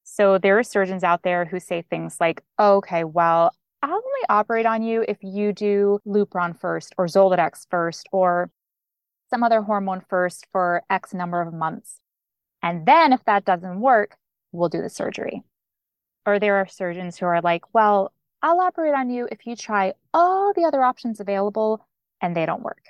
So 0.03 0.39
there 0.39 0.59
are 0.59 0.62
surgeons 0.62 1.05
out 1.05 1.22
there 1.22 1.45
who 1.45 1.61
say 1.61 1.83
things 1.83 2.16
like, 2.18 2.43
okay, 2.59 3.05
well, 3.05 3.53
I'll 3.83 3.93
only 3.93 4.24
operate 4.29 4.66
on 4.66 4.83
you 4.83 5.05
if 5.07 5.18
you 5.22 5.53
do 5.53 6.01
Lupron 6.07 6.59
first 6.59 6.95
or 6.99 7.07
Zoladex 7.07 7.66
first, 7.70 8.09
or 8.11 8.51
some 9.31 9.43
other 9.43 9.62
hormone 9.62 10.03
first 10.09 10.47
for 10.53 10.83
X 10.91 11.14
number 11.14 11.41
of 11.41 11.53
months. 11.53 12.01
And 12.62 12.87
then 12.87 13.12
if 13.12 13.24
that 13.24 13.45
doesn't 13.45 13.81
work, 13.81 14.16
we'll 14.53 14.68
do 14.68 14.83
the 14.83 14.89
surgery. 14.89 15.43
Or 16.26 16.39
there 16.39 16.57
are 16.57 16.66
surgeons 16.66 17.18
who 17.18 17.26
are 17.26 17.41
like, 17.41 17.62
well, 17.72 18.12
I'll 18.43 18.61
operate 18.61 18.95
on 18.95 19.11
you 19.11 19.29
if 19.31 19.47
you 19.47 19.57
try 19.57 19.95
all 20.12 20.53
the 20.55 20.64
other 20.64 20.83
options 20.83 21.20
available 21.20 21.87
and 22.20 22.37
they 22.37 22.47
don't 22.47 22.62
work. 22.62 22.83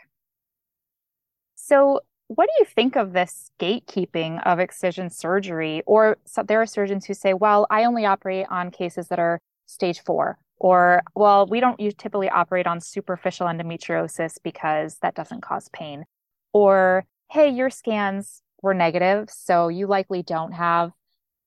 So, 1.54 2.00
what 2.28 2.46
do 2.46 2.52
you 2.58 2.66
think 2.66 2.94
of 2.94 3.14
this 3.14 3.50
gatekeeping 3.58 4.42
of 4.44 4.58
excision 4.58 5.08
surgery? 5.08 5.82
Or 5.86 6.18
so 6.26 6.42
there 6.42 6.60
are 6.60 6.66
surgeons 6.66 7.06
who 7.06 7.14
say, 7.14 7.32
well, 7.32 7.66
I 7.70 7.84
only 7.84 8.04
operate 8.04 8.46
on 8.50 8.70
cases 8.70 9.08
that 9.08 9.18
are 9.18 9.40
stage 9.64 10.00
four, 10.00 10.38
or 10.58 11.02
well, 11.14 11.46
we 11.46 11.60
don't 11.60 11.78
typically 11.78 12.28
operate 12.28 12.66
on 12.66 12.80
superficial 12.80 13.46
endometriosis 13.46 14.36
because 14.42 14.98
that 15.00 15.14
doesn't 15.14 15.40
cause 15.40 15.70
pain 15.72 16.04
or 16.52 17.04
hey, 17.30 17.50
your 17.50 17.70
scans 17.70 18.42
were 18.62 18.74
negative, 18.74 19.30
so 19.30 19.68
you 19.68 19.86
likely 19.86 20.22
don't 20.22 20.52
have 20.52 20.92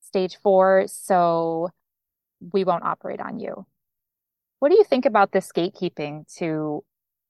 stage 0.02 0.38
four, 0.38 0.86
so 0.88 1.70
we 2.54 2.64
won't 2.64 2.84
operate 2.84 3.20
on 3.20 3.40
you. 3.40 3.66
What 4.60 4.70
do 4.70 4.78
you 4.78 4.84
think 4.84 5.06
about 5.06 5.32
this 5.32 5.52
gatekeeping 5.52 6.32
to 6.38 6.84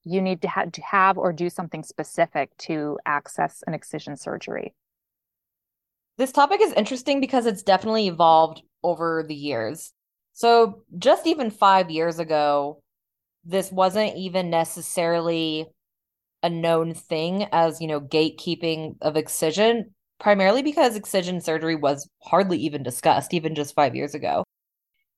you 0.04 0.20
need 0.20 0.42
to, 0.42 0.48
ha- 0.48 0.66
to 0.72 0.82
have 0.82 1.16
or 1.16 1.32
do 1.32 1.48
something 1.48 1.82
specific 1.82 2.56
to 2.58 2.98
access 3.06 3.62
an 3.66 3.74
excision 3.74 4.16
surgery? 4.16 4.74
This 6.18 6.32
topic 6.32 6.60
is 6.60 6.72
interesting 6.72 7.20
because 7.20 7.46
it's 7.46 7.62
definitely 7.62 8.08
evolved 8.08 8.62
over 8.82 9.24
the 9.26 9.34
years. 9.34 9.92
So, 10.34 10.82
just 10.98 11.26
even 11.26 11.50
five 11.50 11.90
years 11.90 12.18
ago, 12.18 12.82
this 13.44 13.70
wasn't 13.70 14.16
even 14.16 14.50
necessarily 14.50 15.66
a 16.42 16.50
known 16.50 16.94
thing 16.94 17.46
as, 17.52 17.80
you 17.80 17.86
know, 17.86 18.00
gatekeeping 18.00 18.96
of 19.00 19.16
excision, 19.16 19.94
primarily 20.18 20.62
because 20.62 20.96
excision 20.96 21.40
surgery 21.40 21.76
was 21.76 22.08
hardly 22.22 22.58
even 22.58 22.82
discussed, 22.82 23.32
even 23.34 23.54
just 23.54 23.74
five 23.74 23.94
years 23.94 24.14
ago. 24.14 24.44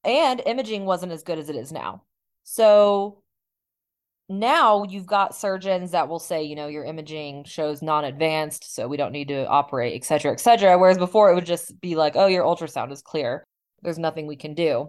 And 0.05 0.43
imaging 0.45 0.85
wasn't 0.85 1.13
as 1.13 1.23
good 1.23 1.39
as 1.39 1.49
it 1.49 1.57
is 1.57 1.73
now. 1.73 2.03
So, 2.43 3.23
now 4.29 4.85
you've 4.85 5.07
got 5.07 5.35
surgeons 5.35 5.91
that 5.91 6.09
will 6.09 6.19
say, 6.19 6.43
you 6.43 6.57
know, 6.57 6.67
your 6.67 6.85
imaging 6.85 7.45
shows 7.45 7.83
non-advanced, 7.83 8.75
so 8.75 8.89
we 8.89 8.97
don't 8.97 9.13
need 9.13 9.29
to 9.29 9.47
operate, 9.47 9.95
et 9.95 10.05
cetera, 10.05 10.33
et 10.33 10.41
cetera. 10.41 10.79
Whereas 10.79 10.97
before 10.97 11.31
it 11.31 11.35
would 11.35 11.45
just 11.45 11.79
be 11.81 11.95
like, 11.95 12.17
oh, 12.17 12.27
your 12.27 12.45
ultrasound 12.45 12.91
is 12.91 13.03
clear. 13.03 13.45
There's 13.83 13.99
nothing 13.99 14.27
we 14.27 14.37
can 14.37 14.55
do. 14.55 14.89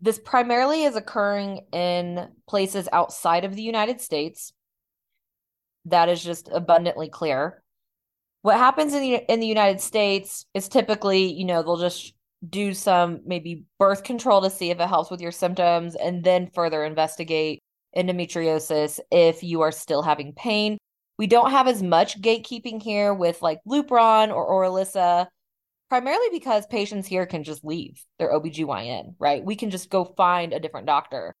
This 0.00 0.18
primarily 0.18 0.82
is 0.82 0.96
occurring 0.96 1.66
in 1.72 2.28
places 2.48 2.88
outside 2.92 3.44
of 3.44 3.54
the 3.54 3.62
United 3.62 4.00
States. 4.00 4.52
That 5.86 6.08
is 6.08 6.22
just 6.22 6.48
abundantly 6.52 7.08
clear. 7.08 7.62
What 8.42 8.58
happens 8.58 8.94
in 8.94 9.02
the 9.02 9.32
in 9.32 9.40
the 9.40 9.46
United 9.46 9.80
States 9.80 10.46
is 10.54 10.68
typically, 10.68 11.32
you 11.32 11.44
know, 11.44 11.62
they'll 11.62 11.76
just 11.76 12.12
do 12.48 12.74
some 12.74 13.20
maybe 13.24 13.64
birth 13.78 14.04
control 14.04 14.42
to 14.42 14.50
see 14.50 14.70
if 14.70 14.78
it 14.78 14.88
helps 14.88 15.10
with 15.10 15.20
your 15.20 15.32
symptoms 15.32 15.94
and 15.96 16.22
then 16.22 16.50
further 16.54 16.84
investigate 16.84 17.60
endometriosis 17.96 19.00
if 19.10 19.42
you 19.42 19.62
are 19.62 19.72
still 19.72 20.02
having 20.02 20.32
pain. 20.34 20.78
We 21.18 21.26
don't 21.26 21.50
have 21.50 21.66
as 21.66 21.82
much 21.82 22.20
gatekeeping 22.20 22.82
here 22.82 23.14
with 23.14 23.40
like 23.40 23.60
Lupron 23.66 24.32
or 24.32 24.48
Orilissa, 24.50 25.26
primarily 25.88 26.28
because 26.30 26.66
patients 26.66 27.06
here 27.06 27.26
can 27.26 27.42
just 27.42 27.64
leave 27.64 28.04
their 28.18 28.32
OBGYN, 28.32 29.14
right? 29.18 29.42
We 29.42 29.56
can 29.56 29.70
just 29.70 29.88
go 29.88 30.04
find 30.04 30.52
a 30.52 30.60
different 30.60 30.86
doctor. 30.86 31.34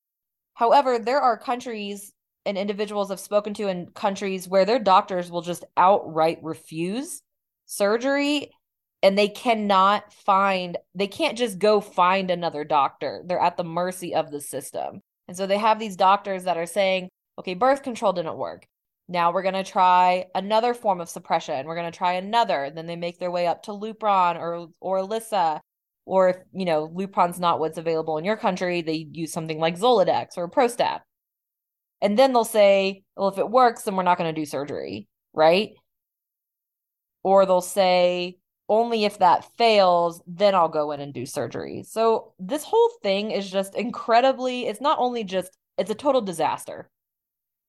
However, 0.54 0.98
there 0.98 1.20
are 1.20 1.36
countries 1.36 2.12
and 2.46 2.56
individuals 2.56 3.10
I've 3.10 3.20
spoken 3.20 3.52
to 3.54 3.68
in 3.68 3.90
countries 3.90 4.48
where 4.48 4.64
their 4.64 4.78
doctors 4.78 5.30
will 5.30 5.42
just 5.42 5.64
outright 5.76 6.38
refuse 6.42 7.20
surgery 7.66 8.52
and 9.02 9.18
they 9.18 9.28
cannot 9.28 10.12
find 10.12 10.78
they 10.94 11.06
can't 11.08 11.36
just 11.36 11.58
go 11.58 11.80
find 11.80 12.30
another 12.30 12.64
doctor. 12.64 13.22
They're 13.26 13.38
at 13.38 13.56
the 13.56 13.64
mercy 13.64 14.14
of 14.14 14.30
the 14.30 14.40
system. 14.40 15.00
And 15.28 15.36
so 15.36 15.46
they 15.46 15.58
have 15.58 15.78
these 15.78 15.96
doctors 15.96 16.44
that 16.44 16.56
are 16.56 16.66
saying, 16.66 17.08
okay, 17.38 17.54
birth 17.54 17.82
control 17.82 18.12
didn't 18.12 18.38
work. 18.38 18.66
Now 19.08 19.32
we're 19.32 19.42
going 19.42 19.54
to 19.54 19.64
try 19.64 20.26
another 20.34 20.74
form 20.74 21.00
of 21.00 21.08
suppression. 21.08 21.66
We're 21.66 21.76
going 21.76 21.90
to 21.90 21.96
try 21.96 22.14
another. 22.14 22.70
Then 22.74 22.86
they 22.86 22.96
make 22.96 23.18
their 23.18 23.30
way 23.30 23.46
up 23.46 23.64
to 23.64 23.72
Lupron 23.72 24.36
or 24.36 24.68
Orilissa. 24.82 25.60
Or 26.04 26.28
if, 26.30 26.36
you 26.52 26.64
know, 26.64 26.88
Lupron's 26.88 27.40
not 27.40 27.58
what's 27.58 27.78
available 27.78 28.18
in 28.18 28.24
your 28.24 28.36
country, 28.36 28.82
they 28.82 29.08
use 29.12 29.32
something 29.32 29.58
like 29.58 29.78
Zoladex 29.78 30.36
or 30.36 30.48
Prostap. 30.48 31.00
And 32.02 32.18
then 32.18 32.32
they'll 32.32 32.44
say, 32.44 33.04
well, 33.16 33.28
if 33.28 33.38
it 33.38 33.50
works, 33.50 33.82
then 33.82 33.96
we're 33.96 34.02
not 34.02 34.18
going 34.18 34.34
to 34.34 34.40
do 34.40 34.46
surgery, 34.46 35.08
right? 35.32 35.70
Or 37.22 37.46
they'll 37.46 37.60
say, 37.60 38.38
only 38.68 39.04
if 39.04 39.18
that 39.18 39.56
fails, 39.56 40.20
then 40.26 40.54
I'll 40.54 40.68
go 40.68 40.92
in 40.92 41.00
and 41.00 41.14
do 41.14 41.24
surgery. 41.24 41.84
So 41.84 42.34
this 42.38 42.64
whole 42.64 42.90
thing 43.02 43.30
is 43.30 43.50
just 43.50 43.74
incredibly, 43.74 44.66
it's 44.66 44.80
not 44.80 44.98
only 44.98 45.24
just, 45.24 45.56
it's 45.78 45.90
a 45.90 45.94
total 45.94 46.20
disaster. 46.20 46.90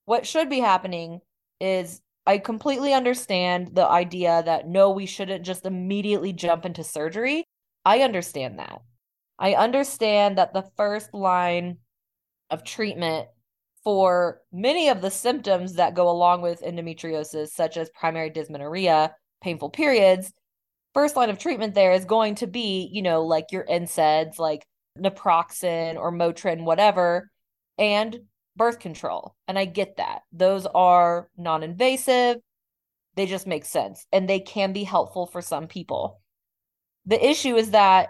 What 0.06 0.26
should 0.26 0.50
be 0.50 0.60
happening 0.60 1.20
is 1.60 2.02
I 2.26 2.40
completely 2.40 2.94
understand 2.94 3.72
the 3.74 3.88
idea 3.88 4.44
that 4.46 4.68
no, 4.68 4.92
we 4.92 5.06
shouldn't 5.06 5.46
just 5.46 5.66
immediately 5.66 6.34
jump 6.34 6.66
into 6.66 6.84
surgery. 6.84 7.46
I 7.86 8.00
understand 8.00 8.60
that. 8.60 8.82
I 9.40 9.54
understand 9.54 10.38
that 10.38 10.54
the 10.54 10.70
first 10.76 11.14
line 11.14 11.78
of 12.50 12.64
treatment 12.64 13.28
for 13.88 14.42
many 14.52 14.90
of 14.90 15.00
the 15.00 15.10
symptoms 15.10 15.76
that 15.76 15.94
go 15.94 16.10
along 16.10 16.42
with 16.42 16.62
endometriosis, 16.62 17.52
such 17.52 17.78
as 17.78 17.90
primary 17.92 18.30
dysmenorrhea, 18.30 19.16
painful 19.42 19.70
periods, 19.70 20.34
first 20.94 21.16
line 21.16 21.30
of 21.30 21.40
treatment 21.40 21.74
there 21.74 21.94
is 21.94 22.04
going 22.04 22.36
to 22.36 22.48
be, 22.48 22.90
you 22.92 23.02
know, 23.02 23.24
like 23.24 23.54
your 23.54 23.66
NSAIDs, 23.66 24.40
like 24.40 24.68
naproxen 25.00 25.96
or 25.96 26.12
Motrin, 26.12 26.66
whatever, 26.66 27.32
and 27.78 28.20
birth 28.58 28.80
control. 28.80 29.36
And 29.48 29.58
I 29.58 29.64
get 29.64 29.96
that. 29.96 30.24
Those 30.34 30.66
are 30.66 31.30
non 31.38 31.64
invasive, 31.64 32.42
they 33.16 33.26
just 33.26 33.48
make 33.48 33.64
sense, 33.64 34.06
and 34.12 34.28
they 34.28 34.42
can 34.42 34.74
be 34.74 34.84
helpful 34.84 35.28
for 35.28 35.42
some 35.42 35.68
people. 35.68 36.20
The 37.06 37.26
issue 37.26 37.56
is 37.56 37.72
that 37.72 38.10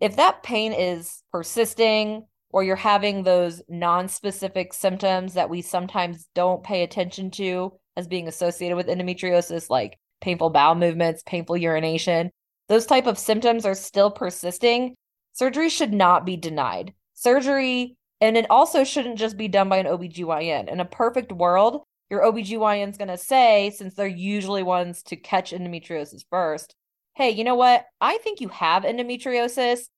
if 0.00 0.16
that 0.16 0.42
pain 0.42 0.72
is 0.72 1.22
persisting, 1.30 2.26
or 2.50 2.64
you're 2.64 2.76
having 2.76 3.22
those 3.22 3.62
non-specific 3.68 4.72
symptoms 4.72 5.34
that 5.34 5.50
we 5.50 5.62
sometimes 5.62 6.28
don't 6.34 6.64
pay 6.64 6.82
attention 6.82 7.30
to 7.30 7.72
as 7.96 8.06
being 8.06 8.28
associated 8.28 8.76
with 8.76 8.86
endometriosis 8.86 9.68
like 9.68 9.98
painful 10.20 10.50
bowel 10.50 10.74
movements, 10.74 11.22
painful 11.26 11.56
urination, 11.56 12.30
those 12.68 12.86
type 12.86 13.06
of 13.06 13.18
symptoms 13.18 13.64
are 13.64 13.74
still 13.74 14.10
persisting, 14.10 14.94
surgery 15.32 15.68
should 15.68 15.92
not 15.92 16.24
be 16.24 16.36
denied. 16.36 16.92
Surgery 17.14 17.96
and 18.20 18.36
it 18.36 18.50
also 18.50 18.82
shouldn't 18.82 19.18
just 19.18 19.36
be 19.36 19.46
done 19.48 19.68
by 19.68 19.76
an 19.76 19.86
OBGYN. 19.86 20.68
In 20.68 20.80
a 20.80 20.84
perfect 20.84 21.30
world, 21.30 21.82
your 22.10 22.22
OBGYN 22.22 22.90
is 22.90 22.96
going 22.96 23.08
to 23.08 23.16
say 23.16 23.70
since 23.76 23.94
they're 23.94 24.06
usually 24.06 24.62
ones 24.62 25.02
to 25.04 25.16
catch 25.16 25.52
endometriosis 25.52 26.24
first, 26.28 26.74
"Hey, 27.14 27.30
you 27.30 27.44
know 27.44 27.54
what? 27.54 27.84
I 28.00 28.18
think 28.18 28.40
you 28.40 28.48
have 28.48 28.82
endometriosis 28.82 29.88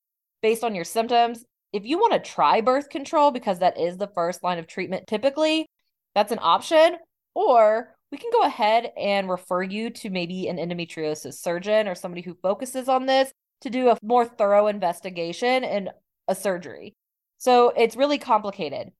based 0.43 0.65
on 0.65 0.75
your 0.75 0.85
symptoms. 0.85 1.45
If 1.73 1.85
you 1.87 1.99
want 1.99 2.13
to 2.13 2.19
try 2.19 2.61
birth 2.61 2.89
control 2.89 3.31
because 3.31 3.61
that 3.61 3.79
is 3.79 3.97
the 3.97 4.09
first 4.09 4.43
line 4.43 4.59
of 4.59 4.67
treatment 4.67 5.07
typically, 5.07 5.67
that's 6.15 6.33
an 6.33 6.41
option, 6.41 6.97
or 7.35 7.95
we 8.11 8.19
can 8.19 8.31
go 8.33 8.43
ahead 8.43 8.91
and 8.99 9.31
refer 9.31 9.63
you 9.63 9.91
to 9.91 10.11
maybe 10.11 10.49
an 10.49 10.57
endometriosis 10.57 11.35
surgeon 11.35 11.87
or 11.87 11.95
somebody 11.95 12.23
who 12.23 12.35
focuses 12.35 12.89
on 12.89 13.07
this 13.07 13.31
to 13.61 13.71
do 13.71 13.89
a 13.89 13.99
more 14.03 14.25
thorough 14.25 14.67
investigation 14.67 15.63
and 15.63 15.91
a 16.27 16.35
surgery. 16.35 16.95
So 17.39 17.69
it's 17.77 17.97
really 17.97 18.19
complicated. 18.19 18.91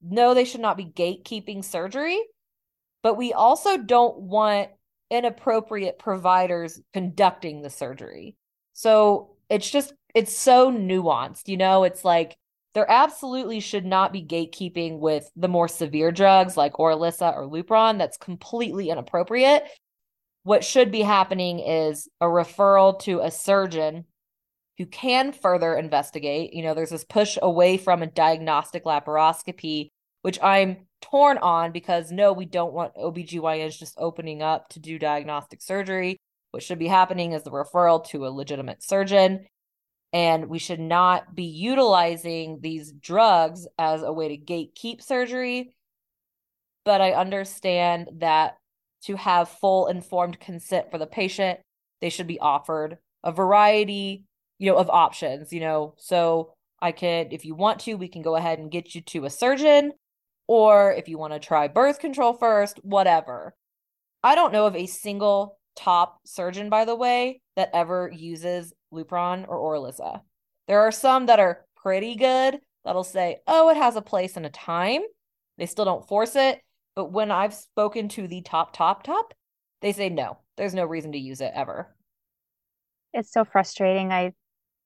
No, 0.00 0.34
they 0.34 0.44
should 0.44 0.60
not 0.60 0.76
be 0.76 0.84
gatekeeping 0.84 1.64
surgery, 1.64 2.20
but 3.02 3.16
we 3.16 3.32
also 3.32 3.76
don't 3.76 4.18
want 4.20 4.68
inappropriate 5.10 5.98
providers 5.98 6.80
conducting 6.92 7.62
the 7.62 7.70
surgery. 7.70 8.36
So 8.72 9.36
it's 9.48 9.68
just, 9.70 9.92
it's 10.14 10.36
so 10.36 10.70
nuanced, 10.70 11.48
you 11.48 11.56
know, 11.56 11.84
it's 11.84 12.04
like 12.04 12.36
there 12.74 12.90
absolutely 12.90 13.60
should 13.60 13.84
not 13.84 14.12
be 14.12 14.22
gatekeeping 14.22 14.98
with 14.98 15.30
the 15.36 15.48
more 15.48 15.68
severe 15.68 16.10
drugs 16.10 16.56
like 16.56 16.74
Orilissa 16.74 17.34
or 17.34 17.48
Lupron. 17.48 17.98
That's 17.98 18.16
completely 18.16 18.90
inappropriate. 18.90 19.64
What 20.42 20.64
should 20.64 20.90
be 20.90 21.02
happening 21.02 21.60
is 21.60 22.08
a 22.20 22.26
referral 22.26 22.98
to 23.00 23.20
a 23.20 23.30
surgeon 23.30 24.04
who 24.76 24.86
can 24.86 25.32
further 25.32 25.74
investigate. 25.76 26.52
You 26.52 26.64
know, 26.64 26.74
there's 26.74 26.90
this 26.90 27.04
push 27.04 27.38
away 27.40 27.76
from 27.76 28.02
a 28.02 28.08
diagnostic 28.08 28.84
laparoscopy, 28.84 29.88
which 30.22 30.42
I'm 30.42 30.88
torn 31.00 31.38
on 31.38 31.70
because 31.70 32.10
no, 32.10 32.32
we 32.32 32.44
don't 32.44 32.72
want 32.72 32.96
OBGYNs 32.96 33.78
just 33.78 33.94
opening 33.98 34.42
up 34.42 34.68
to 34.70 34.80
do 34.80 34.98
diagnostic 34.98 35.62
surgery. 35.62 36.18
What 36.50 36.62
should 36.62 36.78
be 36.78 36.88
happening 36.88 37.32
is 37.32 37.44
the 37.44 37.50
referral 37.50 38.04
to 38.08 38.26
a 38.26 38.28
legitimate 38.28 38.82
surgeon 38.82 39.46
and 40.14 40.46
we 40.48 40.60
should 40.60 40.78
not 40.78 41.34
be 41.34 41.42
utilizing 41.42 42.60
these 42.60 42.92
drugs 42.92 43.66
as 43.76 44.02
a 44.02 44.12
way 44.12 44.28
to 44.28 44.36
gatekeep 44.38 45.02
surgery. 45.02 45.74
But 46.84 47.00
I 47.00 47.14
understand 47.14 48.10
that 48.20 48.56
to 49.06 49.16
have 49.16 49.48
full 49.48 49.88
informed 49.88 50.38
consent 50.38 50.92
for 50.92 50.98
the 50.98 51.06
patient, 51.06 51.58
they 52.00 52.10
should 52.10 52.28
be 52.28 52.38
offered 52.38 52.98
a 53.24 53.32
variety, 53.32 54.24
you 54.60 54.70
know, 54.70 54.78
of 54.78 54.88
options, 54.88 55.52
you 55.52 55.58
know. 55.58 55.94
So 55.98 56.54
I 56.80 56.92
could, 56.92 57.32
if 57.32 57.44
you 57.44 57.56
want 57.56 57.80
to, 57.80 57.94
we 57.94 58.06
can 58.06 58.22
go 58.22 58.36
ahead 58.36 58.60
and 58.60 58.70
get 58.70 58.94
you 58.94 59.00
to 59.00 59.24
a 59.24 59.30
surgeon, 59.30 59.92
or 60.46 60.92
if 60.92 61.08
you 61.08 61.18
want 61.18 61.32
to 61.32 61.40
try 61.40 61.66
birth 61.66 61.98
control 61.98 62.34
first, 62.34 62.78
whatever. 62.84 63.52
I 64.22 64.36
don't 64.36 64.52
know 64.52 64.66
of 64.66 64.76
a 64.76 64.86
single 64.86 65.58
top 65.74 66.20
surgeon, 66.24 66.70
by 66.70 66.84
the 66.84 66.94
way, 66.94 67.40
that 67.56 67.70
ever 67.74 68.12
uses 68.14 68.72
Lupron 68.94 69.46
or 69.48 69.58
Orilissa. 69.58 70.22
There 70.68 70.80
are 70.80 70.92
some 70.92 71.26
that 71.26 71.40
are 71.40 71.64
pretty 71.76 72.14
good 72.14 72.60
that'll 72.84 73.04
say, 73.04 73.38
oh, 73.46 73.68
it 73.70 73.76
has 73.76 73.96
a 73.96 74.02
place 74.02 74.36
and 74.36 74.46
a 74.46 74.50
time. 74.50 75.02
They 75.58 75.66
still 75.66 75.84
don't 75.84 76.06
force 76.06 76.36
it. 76.36 76.60
But 76.96 77.12
when 77.12 77.30
I've 77.30 77.54
spoken 77.54 78.08
to 78.10 78.28
the 78.28 78.42
top, 78.42 78.72
top, 78.72 79.02
top, 79.02 79.34
they 79.82 79.92
say, 79.92 80.08
no, 80.08 80.38
there's 80.56 80.74
no 80.74 80.84
reason 80.84 81.12
to 81.12 81.18
use 81.18 81.40
it 81.40 81.52
ever. 81.54 81.94
It's 83.12 83.32
so 83.32 83.44
frustrating. 83.44 84.12
I 84.12 84.32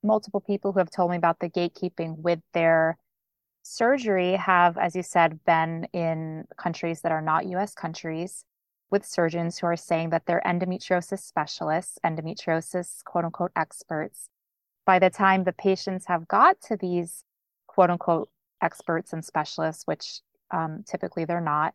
multiple 0.02 0.40
people 0.40 0.72
who 0.72 0.78
have 0.78 0.90
told 0.90 1.11
me 1.11 1.16
about 1.16 1.40
the 1.40 1.50
gatekeeping 1.50 2.18
with 2.18 2.40
their 2.52 2.96
surgery 3.62 4.32
have, 4.34 4.78
as 4.78 4.94
you 4.94 5.02
said, 5.02 5.44
been 5.44 5.86
in 5.92 6.44
countries 6.56 7.00
that 7.02 7.12
are 7.12 7.20
not 7.20 7.46
US 7.46 7.74
countries 7.74 8.44
with 8.91 9.05
surgeons 9.05 9.59
who 9.59 9.66
are 9.66 9.76
saying 9.76 10.11
that 10.11 10.24
they're 10.26 10.43
endometriosis 10.47 11.20
specialists, 11.20 11.99
endometriosis 12.05 13.05
quote 13.05 13.24
unquote 13.24 13.53
experts. 13.57 14.28
By 14.86 14.99
the 14.99 15.11
time 15.11 15.45
the 15.45 15.53
patients 15.53 16.07
have 16.07 16.26
got 16.28 16.61
to 16.62 16.76
these 16.76 17.24
quote 17.66 17.91
unquote 17.91 18.30
experts 18.62 19.12
and 19.12 19.24
specialists, 19.24 19.86
which 19.86 20.20
um, 20.51 20.84
typically 20.86 21.24
they're 21.24 21.41
not, 21.41 21.74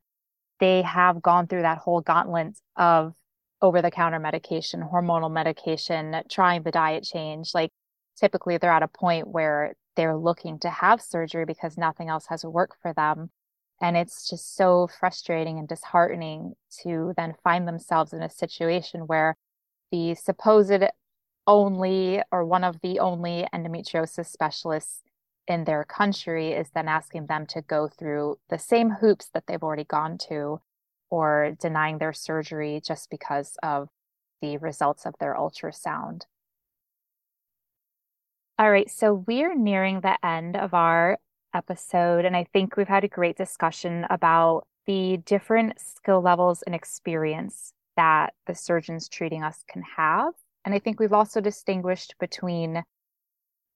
they 0.59 0.81
have 0.81 1.21
gone 1.21 1.47
through 1.47 1.61
that 1.61 1.77
whole 1.77 2.01
gauntlet 2.01 2.57
of 2.75 3.13
over 3.61 3.81
the 3.81 3.91
counter 3.91 4.19
medication, 4.19 4.81
hormonal 4.81 5.31
medication, 5.31 6.21
trying 6.29 6.63
the 6.63 6.71
diet 6.71 7.03
change. 7.03 7.51
Like 7.53 7.71
typically 8.19 8.57
they're 8.57 8.71
at 8.71 8.83
a 8.83 8.87
point 8.87 9.27
where 9.27 9.75
they're 9.95 10.17
looking 10.17 10.59
to 10.59 10.69
have 10.69 11.01
surgery 11.01 11.45
because 11.45 11.77
nothing 11.77 12.09
else 12.09 12.25
has 12.27 12.43
worked 12.43 12.77
for 12.81 12.93
them. 12.93 13.29
And 13.83 13.97
it's 13.97 14.29
just 14.29 14.55
so 14.55 14.87
frustrating 14.87 15.59
and 15.59 15.67
disheartening 15.67 16.53
to 16.83 17.13
then 17.17 17.35
find 17.43 17.67
themselves 17.67 18.13
in 18.13 18.23
a 18.23 18.29
situation 18.29 19.07
where 19.07 19.35
the 19.91 20.15
supposed 20.15 20.85
only 21.45 22.23
or 22.31 22.45
one 22.45 22.63
of 22.63 22.79
the 22.81 22.99
only 22.99 23.45
endometriosis 23.53 24.27
specialists 24.27 25.01
in 25.49 25.65
their 25.65 25.83
country 25.83 26.53
is 26.53 26.69
then 26.73 26.87
asking 26.87 27.25
them 27.25 27.45
to 27.47 27.61
go 27.61 27.89
through 27.89 28.39
the 28.49 28.57
same 28.57 28.89
hoops 28.89 29.29
that 29.33 29.43
they've 29.47 29.61
already 29.61 29.83
gone 29.83 30.17
to 30.29 30.61
or 31.09 31.51
denying 31.59 31.97
their 31.97 32.13
surgery 32.13 32.81
just 32.81 33.09
because 33.09 33.57
of 33.61 33.89
the 34.41 34.55
results 34.59 35.05
of 35.05 35.13
their 35.19 35.35
ultrasound. 35.35 36.21
All 38.57 38.71
right, 38.71 38.89
so 38.89 39.25
we're 39.27 39.55
nearing 39.55 39.99
the 39.99 40.17
end 40.25 40.55
of 40.55 40.73
our 40.73 41.17
episode, 41.53 42.25
and 42.25 42.35
I 42.35 42.45
think 42.53 42.75
we've 42.75 42.87
had 42.87 43.03
a 43.03 43.07
great 43.07 43.37
discussion 43.37 44.05
about 44.09 44.65
the 44.85 45.17
different 45.25 45.79
skill 45.79 46.21
levels 46.21 46.61
and 46.63 46.75
experience 46.75 47.73
that 47.95 48.33
the 48.47 48.55
surgeons 48.55 49.07
treating 49.07 49.43
us 49.43 49.63
can 49.67 49.83
have. 49.97 50.33
And 50.65 50.73
I 50.73 50.79
think 50.79 50.99
we've 50.99 51.13
also 51.13 51.41
distinguished 51.41 52.15
between, 52.19 52.83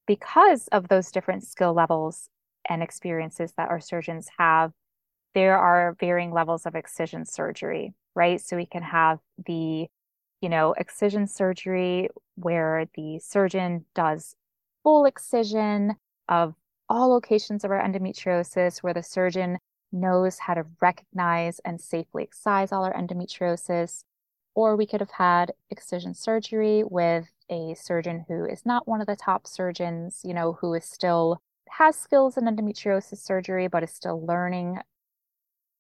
because 0.06 0.68
of 0.70 0.88
those 0.88 1.12
different 1.12 1.44
skill 1.44 1.74
levels 1.74 2.30
and 2.70 2.82
experiences 2.84 3.54
that 3.58 3.70
our 3.70 3.80
surgeons 3.80 4.30
have, 4.38 4.72
there 5.34 5.58
are 5.58 5.96
varying 6.00 6.32
levels 6.32 6.66
of 6.66 6.76
excision 6.76 7.26
surgery, 7.26 7.94
right? 8.16 8.42
So 8.42 8.58
we 8.58 8.66
can 8.66 8.84
have 8.84 9.20
the, 9.46 9.88
you 10.42 10.50
know, 10.50 10.74
excision 10.74 11.28
surgery 11.28 12.10
where 12.36 12.88
the 12.96 13.20
surgeon 13.20 13.86
does 13.94 14.36
full 14.84 15.06
excision 15.06 15.96
of 16.28 16.56
all 16.90 17.10
locations 17.10 17.64
of 17.64 17.72
our 17.72 17.82
endometriosis, 17.82 18.80
where 18.80 18.94
the 18.94 19.04
surgeon 19.04 19.58
knows 19.92 20.40
how 20.40 20.54
to 20.54 20.66
recognize 20.82 21.60
and 21.60 21.80
safely 21.80 22.24
excise 22.24 22.72
all 22.72 22.84
our 22.84 22.94
endometriosis. 22.94 24.04
Or 24.56 24.76
we 24.76 24.88
could 24.88 25.02
have 25.02 25.12
had 25.12 25.54
excision 25.70 26.14
surgery 26.14 26.84
with 26.84 27.28
a 27.50 27.76
surgeon 27.76 28.26
who 28.28 28.46
is 28.46 28.66
not 28.66 28.88
one 28.88 29.02
of 29.02 29.08
the 29.08 29.16
top 29.16 29.48
surgeons, 29.48 30.22
you 30.24 30.34
know, 30.34 30.58
who 30.60 30.74
is 30.74 30.86
still 30.86 31.42
has 31.70 31.98
skills 31.98 32.38
in 32.38 32.46
endometriosis 32.46 33.20
surgery, 33.20 33.68
but 33.68 33.84
is 33.84 33.92
still 33.92 34.26
learning 34.26 34.80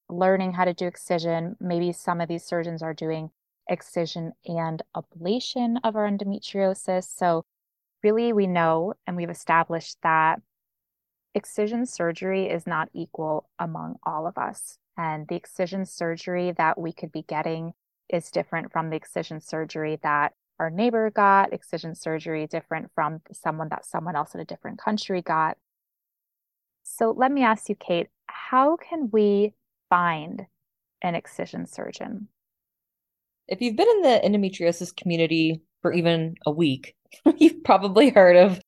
learning 0.09 0.53
how 0.53 0.65
to 0.65 0.73
do 0.73 0.87
excision. 0.87 1.55
Maybe 1.59 1.91
some 1.91 2.21
of 2.21 2.29
these 2.29 2.43
surgeons 2.43 2.81
are 2.81 2.93
doing 2.93 3.29
excision 3.69 4.33
and 4.45 4.81
ablation 4.95 5.77
of 5.83 5.95
our 5.95 6.09
endometriosis. 6.09 7.03
So 7.15 7.43
really 8.03 8.31
we 8.31 8.47
know 8.47 8.93
and 9.05 9.17
we've 9.17 9.29
established 9.29 9.97
that 10.03 10.41
excision 11.37 11.85
surgery 11.85 12.49
is 12.49 12.67
not 12.67 12.89
equal 12.93 13.47
among 13.59 13.95
all 14.03 14.27
of 14.27 14.37
us. 14.37 14.77
And 14.97 15.27
the 15.27 15.35
excision 15.35 15.85
surgery 15.85 16.51
that 16.57 16.79
we 16.79 16.91
could 16.91 17.11
be 17.11 17.21
getting 17.21 17.73
is 18.09 18.31
different 18.31 18.71
from 18.71 18.89
the 18.89 18.95
excision 18.95 19.39
surgery 19.39 19.99
that 20.01 20.33
our 20.59 20.71
neighbor 20.71 21.11
got, 21.11 21.53
excision 21.53 21.93
surgery 21.93 22.47
different 22.47 22.89
from 22.95 23.21
someone 23.31 23.69
that 23.69 23.85
someone 23.85 24.15
else 24.15 24.33
in 24.33 24.41
a 24.41 24.45
different 24.45 24.79
country 24.79 25.21
got. 25.21 25.57
So 26.83 27.13
let 27.15 27.31
me 27.31 27.43
ask 27.43 27.69
you, 27.69 27.75
Kate, 27.75 28.07
how 28.25 28.75
can 28.75 29.09
we 29.11 29.53
find 29.89 30.47
an 31.03 31.13
excision 31.13 31.67
surgeon? 31.67 32.29
If 33.47 33.61
you've 33.61 33.75
been 33.75 33.87
in 33.87 34.01
the 34.01 34.21
endometriosis 34.25 34.95
community 34.95 35.61
for 35.83 35.93
even 35.93 36.35
a 36.45 36.51
week, 36.51 36.95
you've 37.37 37.63
probably 37.63 38.09
heard 38.09 38.35
of 38.35 38.59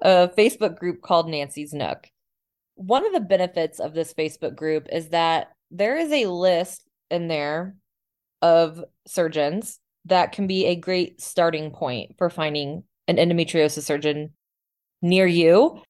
a 0.00 0.28
Facebook 0.36 0.78
group 0.78 1.02
called 1.02 1.28
Nancy's 1.28 1.72
Nook. 1.72 2.08
One 2.74 3.06
of 3.06 3.12
the 3.12 3.20
benefits 3.20 3.80
of 3.80 3.94
this 3.94 4.14
Facebook 4.14 4.56
group 4.56 4.88
is 4.90 5.10
that 5.10 5.52
there 5.70 5.96
is 5.96 6.10
a 6.12 6.26
list 6.26 6.88
in 7.10 7.28
there 7.28 7.76
of 8.40 8.82
surgeons 9.06 9.78
that 10.06 10.32
can 10.32 10.46
be 10.46 10.66
a 10.66 10.76
great 10.76 11.20
starting 11.20 11.70
point 11.70 12.16
for 12.18 12.28
finding 12.30 12.84
an 13.06 13.16
endometriosis 13.16 13.82
surgeon 13.82 14.32
near 15.00 15.26
you. 15.26 15.80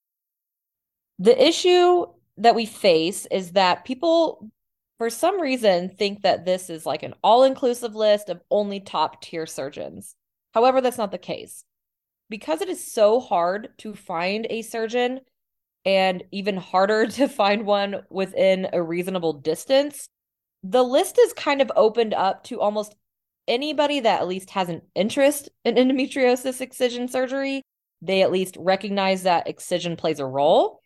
The 1.18 1.48
issue 1.48 2.06
that 2.38 2.54
we 2.54 2.66
face 2.66 3.26
is 3.30 3.52
that 3.52 3.84
people, 3.84 4.50
for 4.98 5.08
some 5.08 5.40
reason, 5.40 5.88
think 5.88 6.22
that 6.22 6.44
this 6.44 6.68
is 6.68 6.84
like 6.84 7.02
an 7.02 7.14
all 7.22 7.44
inclusive 7.44 7.94
list 7.94 8.28
of 8.28 8.42
only 8.50 8.80
top 8.80 9.22
tier 9.22 9.46
surgeons. 9.46 10.14
However, 10.52 10.80
that's 10.80 10.98
not 10.98 11.10
the 11.10 11.18
case 11.18 11.64
because 12.32 12.62
it 12.62 12.70
is 12.70 12.90
so 12.90 13.20
hard 13.20 13.68
to 13.76 13.94
find 13.94 14.46
a 14.48 14.62
surgeon 14.62 15.20
and 15.84 16.24
even 16.32 16.56
harder 16.56 17.06
to 17.18 17.28
find 17.28 17.66
one 17.66 17.96
within 18.08 18.68
a 18.72 18.82
reasonable 18.82 19.34
distance, 19.34 20.08
the 20.62 20.82
list 20.82 21.18
is 21.18 21.34
kind 21.34 21.60
of 21.60 21.70
opened 21.76 22.14
up 22.14 22.42
to 22.44 22.58
almost 22.58 22.96
anybody 23.46 24.00
that 24.00 24.22
at 24.22 24.28
least 24.28 24.48
has 24.48 24.70
an 24.70 24.80
interest 24.94 25.50
in 25.66 25.74
endometriosis 25.76 26.62
excision 26.62 27.06
surgery. 27.06 27.60
They 28.00 28.22
at 28.22 28.32
least 28.32 28.56
recognize 28.58 29.24
that 29.24 29.46
excision 29.46 29.94
plays 29.94 30.18
a 30.18 30.24
role. 30.26 30.80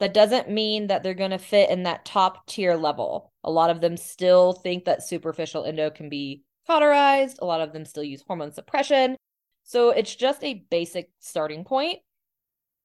That 0.00 0.14
doesn't 0.14 0.48
mean 0.48 0.86
that 0.86 1.02
they're 1.02 1.12
going 1.12 1.30
to 1.32 1.38
fit 1.38 1.68
in 1.68 1.82
that 1.82 2.06
top 2.06 2.46
tier 2.46 2.74
level. 2.74 3.30
A 3.44 3.50
lot 3.50 3.68
of 3.68 3.82
them 3.82 3.98
still 3.98 4.54
think 4.54 4.86
that 4.86 5.06
superficial 5.06 5.66
endo 5.66 5.90
can 5.90 6.08
be 6.08 6.42
cauterized. 6.66 7.38
A 7.42 7.44
lot 7.44 7.60
of 7.60 7.74
them 7.74 7.84
still 7.84 8.02
use 8.02 8.24
hormone 8.26 8.52
suppression. 8.52 9.16
So 9.66 9.90
it's 9.90 10.14
just 10.14 10.42
a 10.42 10.64
basic 10.70 11.10
starting 11.18 11.64
point. 11.64 11.98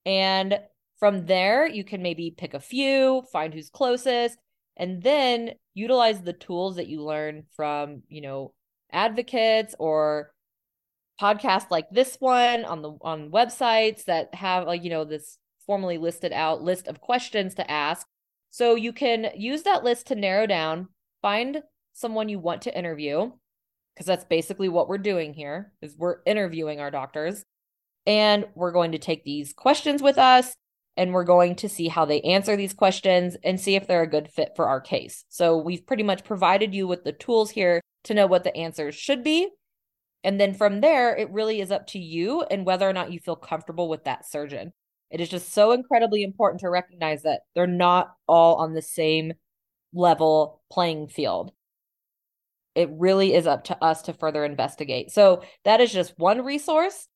And 0.05 0.59
from 0.99 1.25
there, 1.27 1.67
you 1.67 1.83
can 1.83 2.01
maybe 2.01 2.33
pick 2.35 2.53
a 2.53 2.59
few, 2.59 3.23
find 3.31 3.53
who's 3.53 3.69
closest, 3.69 4.37
and 4.77 5.01
then 5.01 5.51
utilize 5.73 6.21
the 6.21 6.33
tools 6.33 6.75
that 6.75 6.87
you 6.87 7.03
learn 7.03 7.43
from, 7.55 8.01
you 8.09 8.21
know, 8.21 8.53
advocates 8.91 9.75
or 9.77 10.33
podcasts 11.19 11.69
like 11.69 11.89
this 11.91 12.17
one 12.19 12.65
on 12.65 12.81
the 12.81 12.93
on 13.01 13.29
websites 13.29 14.05
that 14.05 14.33
have 14.33 14.65
like, 14.65 14.83
you 14.83 14.89
know, 14.89 15.05
this 15.05 15.37
formally 15.67 15.99
listed 15.99 16.33
out 16.33 16.63
list 16.63 16.87
of 16.87 16.99
questions 16.99 17.53
to 17.55 17.71
ask. 17.71 18.07
So 18.49 18.75
you 18.75 18.91
can 18.91 19.27
use 19.35 19.63
that 19.63 19.83
list 19.83 20.07
to 20.07 20.15
narrow 20.15 20.47
down, 20.47 20.87
find 21.21 21.61
someone 21.93 22.27
you 22.27 22.39
want 22.39 22.63
to 22.63 22.77
interview, 22.77 23.31
because 23.93 24.05
that's 24.05 24.25
basically 24.25 24.69
what 24.69 24.87
we're 24.87 24.97
doing 24.97 25.33
here 25.33 25.73
is 25.81 25.95
we're 25.97 26.17
interviewing 26.25 26.79
our 26.79 26.91
doctors 26.91 27.43
and 28.05 28.45
we're 28.55 28.71
going 28.71 28.93
to 28.93 28.97
take 28.97 29.23
these 29.23 29.53
questions 29.53 30.01
with 30.01 30.17
us 30.17 30.53
and 30.97 31.13
we're 31.13 31.23
going 31.23 31.55
to 31.55 31.69
see 31.69 31.87
how 31.87 32.05
they 32.05 32.21
answer 32.21 32.55
these 32.55 32.73
questions 32.73 33.37
and 33.43 33.59
see 33.59 33.75
if 33.75 33.87
they're 33.87 34.03
a 34.03 34.07
good 34.07 34.29
fit 34.29 34.51
for 34.55 34.67
our 34.67 34.81
case. 34.81 35.23
So 35.29 35.57
we've 35.57 35.85
pretty 35.85 36.03
much 36.03 36.23
provided 36.23 36.73
you 36.73 36.87
with 36.87 37.03
the 37.03 37.13
tools 37.13 37.51
here 37.51 37.81
to 38.03 38.13
know 38.13 38.27
what 38.27 38.43
the 38.43 38.55
answers 38.55 38.95
should 38.95 39.23
be. 39.23 39.49
And 40.23 40.39
then 40.39 40.53
from 40.53 40.81
there, 40.81 41.15
it 41.15 41.31
really 41.31 41.61
is 41.61 41.71
up 41.71 41.87
to 41.87 41.99
you 41.99 42.43
and 42.51 42.65
whether 42.65 42.87
or 42.87 42.93
not 42.93 43.11
you 43.11 43.19
feel 43.19 43.35
comfortable 43.35 43.89
with 43.89 44.03
that 44.03 44.29
surgeon. 44.29 44.73
It 45.09 45.19
is 45.19 45.29
just 45.29 45.53
so 45.53 45.71
incredibly 45.71 46.23
important 46.23 46.61
to 46.61 46.69
recognize 46.69 47.23
that 47.23 47.41
they're 47.53 47.67
not 47.67 48.13
all 48.27 48.55
on 48.55 48.73
the 48.73 48.81
same 48.81 49.33
level 49.93 50.61
playing 50.71 51.07
field 51.07 51.51
it 52.75 52.89
really 52.91 53.33
is 53.33 53.47
up 53.47 53.65
to 53.65 53.83
us 53.83 54.03
to 54.03 54.13
further 54.13 54.45
investigate. 54.45 55.11
So 55.11 55.43
that 55.65 55.81
is 55.81 55.91
just 55.91 56.17
one 56.17 56.43
resource. 56.43 57.07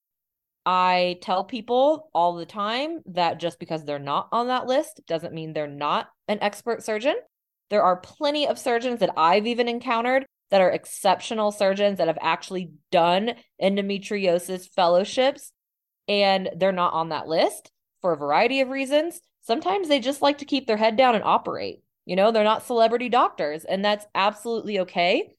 I 0.66 1.18
tell 1.22 1.43
people 1.43 2.10
all 2.14 2.36
the 2.36 2.45
time 2.45 3.01
that 3.08 3.39
just 3.39 3.60
because 3.60 3.86
they're 3.86 3.99
not 3.99 4.30
on 4.32 4.47
that 4.47 4.66
list 4.66 5.01
doesn't 5.08 5.34
mean 5.34 5.53
they're 5.53 5.68
not 5.68 6.10
an 6.28 6.39
expert 6.41 6.84
surgeon. 6.84 7.16
There 7.70 7.84
are 7.84 7.97
plenty 7.97 8.47
of 8.47 8.60
surgeons 8.60 8.99
that 8.99 9.14
I've 9.16 9.47
even 9.47 9.68
encountered 9.68 10.26
that 10.51 10.62
are 10.62 10.72
exceptional 10.72 11.51
surgeons 11.51 11.97
that 11.97 12.08
have 12.08 12.18
actually 12.22 12.72
done 12.91 13.36
endometriosis 13.62 14.70
fellowships 14.70 15.51
and 16.08 16.49
they're 16.56 16.72
not 16.72 16.93
on 16.93 17.10
that 17.10 17.28
list 17.28 17.72
for 18.01 18.14
a 18.14 18.18
variety 18.18 18.62
of 18.62 18.70
reasons. 18.70 19.22
Sometimes 19.41 19.88
they 19.88 19.99
just 19.99 20.22
like 20.22 20.39
to 20.39 20.45
keep 20.45 20.68
their 20.68 20.78
head 20.78 20.95
down 20.95 21.16
and 21.16 21.24
operate. 21.24 21.82
You 22.06 22.16
know, 22.16 22.32
they're 22.32 22.43
not 22.43 22.64
celebrity 22.64 23.10
doctors, 23.10 23.66
and 23.66 23.84
that's 23.84 24.06
absolutely 24.14 24.80
okay. 24.82 25.32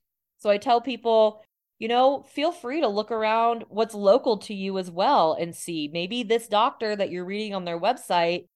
So 0.46 0.50
I 0.50 0.58
tell 0.58 0.80
people, 0.80 1.42
you 1.80 1.88
know, 1.88 2.22
feel 2.22 2.52
free 2.52 2.80
to 2.80 2.86
look 2.86 3.10
around 3.10 3.64
what's 3.68 3.94
local 3.94 4.38
to 4.38 4.54
you 4.54 4.78
as 4.78 4.92
well 4.92 5.32
and 5.32 5.52
see 5.52 5.90
maybe 5.92 6.22
this 6.22 6.46
doctor 6.46 6.94
that 6.94 7.10
you're 7.10 7.24
reading 7.24 7.52
on 7.52 7.64
their 7.64 7.80
website 7.80 8.46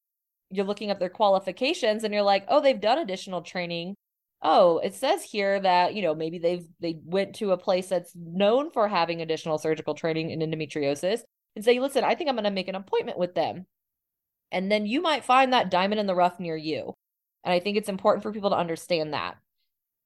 you're 0.52 0.66
looking 0.66 0.92
up 0.92 1.00
their 1.00 1.08
qualifications 1.08 2.04
and 2.04 2.12
you're 2.12 2.22
like, 2.22 2.44
oh, 2.46 2.60
they've 2.60 2.80
done 2.80 2.98
additional 2.98 3.42
training. 3.42 3.96
Oh, 4.40 4.78
it 4.78 4.94
says 4.94 5.24
here 5.24 5.58
that, 5.60 5.94
you 5.94 6.02
know, 6.02 6.14
maybe 6.14 6.38
they've 6.38 6.64
they 6.78 7.00
went 7.04 7.34
to 7.36 7.50
a 7.50 7.58
place 7.58 7.88
that's 7.88 8.12
known 8.14 8.70
for 8.70 8.86
having 8.86 9.20
additional 9.20 9.58
surgical 9.58 9.94
training 9.94 10.30
in 10.30 10.40
endometriosis 10.40 11.22
and 11.56 11.64
say, 11.64 11.80
listen, 11.80 12.04
I 12.04 12.14
think 12.14 12.28
I'm 12.28 12.36
going 12.36 12.44
to 12.44 12.50
make 12.52 12.68
an 12.68 12.74
appointment 12.74 13.18
with 13.18 13.34
them. 13.34 13.66
And 14.52 14.70
then 14.70 14.86
you 14.86 15.02
might 15.02 15.24
find 15.24 15.52
that 15.52 15.70
diamond 15.72 16.00
in 16.00 16.06
the 16.06 16.14
rough 16.14 16.38
near 16.38 16.56
you. 16.56 16.94
And 17.44 17.52
I 17.52 17.60
think 17.60 17.76
it's 17.76 17.88
important 17.88 18.22
for 18.22 18.32
people 18.32 18.50
to 18.50 18.56
understand 18.56 19.12
that. 19.12 19.36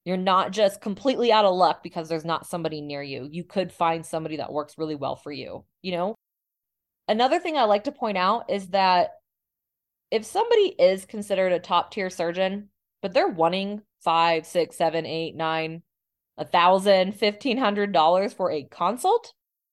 You're 0.04 0.16
not 0.16 0.52
just 0.52 0.80
completely 0.80 1.32
out 1.32 1.44
of 1.44 1.54
luck 1.54 1.82
because 1.82 2.08
there's 2.08 2.24
not 2.24 2.46
somebody 2.46 2.80
near 2.80 3.02
you. 3.02 3.28
You 3.30 3.44
could 3.44 3.72
find 3.72 4.04
somebody 4.04 4.36
that 4.36 4.52
works 4.52 4.76
really 4.76 4.94
well 4.94 5.16
for 5.16 5.32
you, 5.32 5.64
you 5.82 5.92
know? 5.92 6.14
Another 7.08 7.38
thing 7.38 7.56
I 7.56 7.64
like 7.64 7.84
to 7.84 7.92
point 7.92 8.18
out 8.18 8.50
is 8.50 8.68
that 8.68 9.12
if 10.10 10.24
somebody 10.24 10.74
is 10.78 11.06
considered 11.06 11.52
a 11.52 11.58
top 11.58 11.90
tier 11.90 12.10
surgeon, 12.10 12.68
but 13.02 13.12
they're 13.12 13.28
wanting 13.28 13.82
five, 14.02 14.46
six, 14.46 14.76
seven, 14.76 15.06
eight, 15.06 15.34
nine, 15.34 15.82
a 16.36 16.44
thousand, 16.44 17.12
fifteen 17.12 17.56
hundred 17.56 17.92
dollars 17.92 18.32
for 18.32 18.50
a 18.50 18.64
consult, 18.64 19.32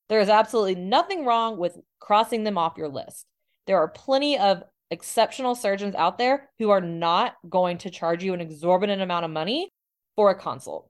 there 0.10 0.20
is 0.20 0.30
absolutely 0.30 0.76
nothing 0.76 1.26
wrong 1.26 1.58
with 1.58 1.78
crossing 2.00 2.44
them 2.44 2.58
off 2.58 2.78
your 2.78 2.90
list. 2.90 3.26
There 3.68 3.78
are 3.78 3.88
plenty 3.88 4.38
of 4.38 4.64
exceptional 4.90 5.56
surgeons 5.56 5.96
out 5.96 6.18
there 6.18 6.50
who 6.60 6.70
are 6.70 6.82
not 6.82 7.36
going 7.50 7.78
to 7.80 7.90
charge 7.90 8.24
you 8.24 8.34
an 8.34 8.42
exorbitant 8.42 9.02
amount 9.02 9.26
of 9.26 9.32
money 9.32 9.70
for 10.16 10.30
a 10.30 10.36
consult. 10.36 10.90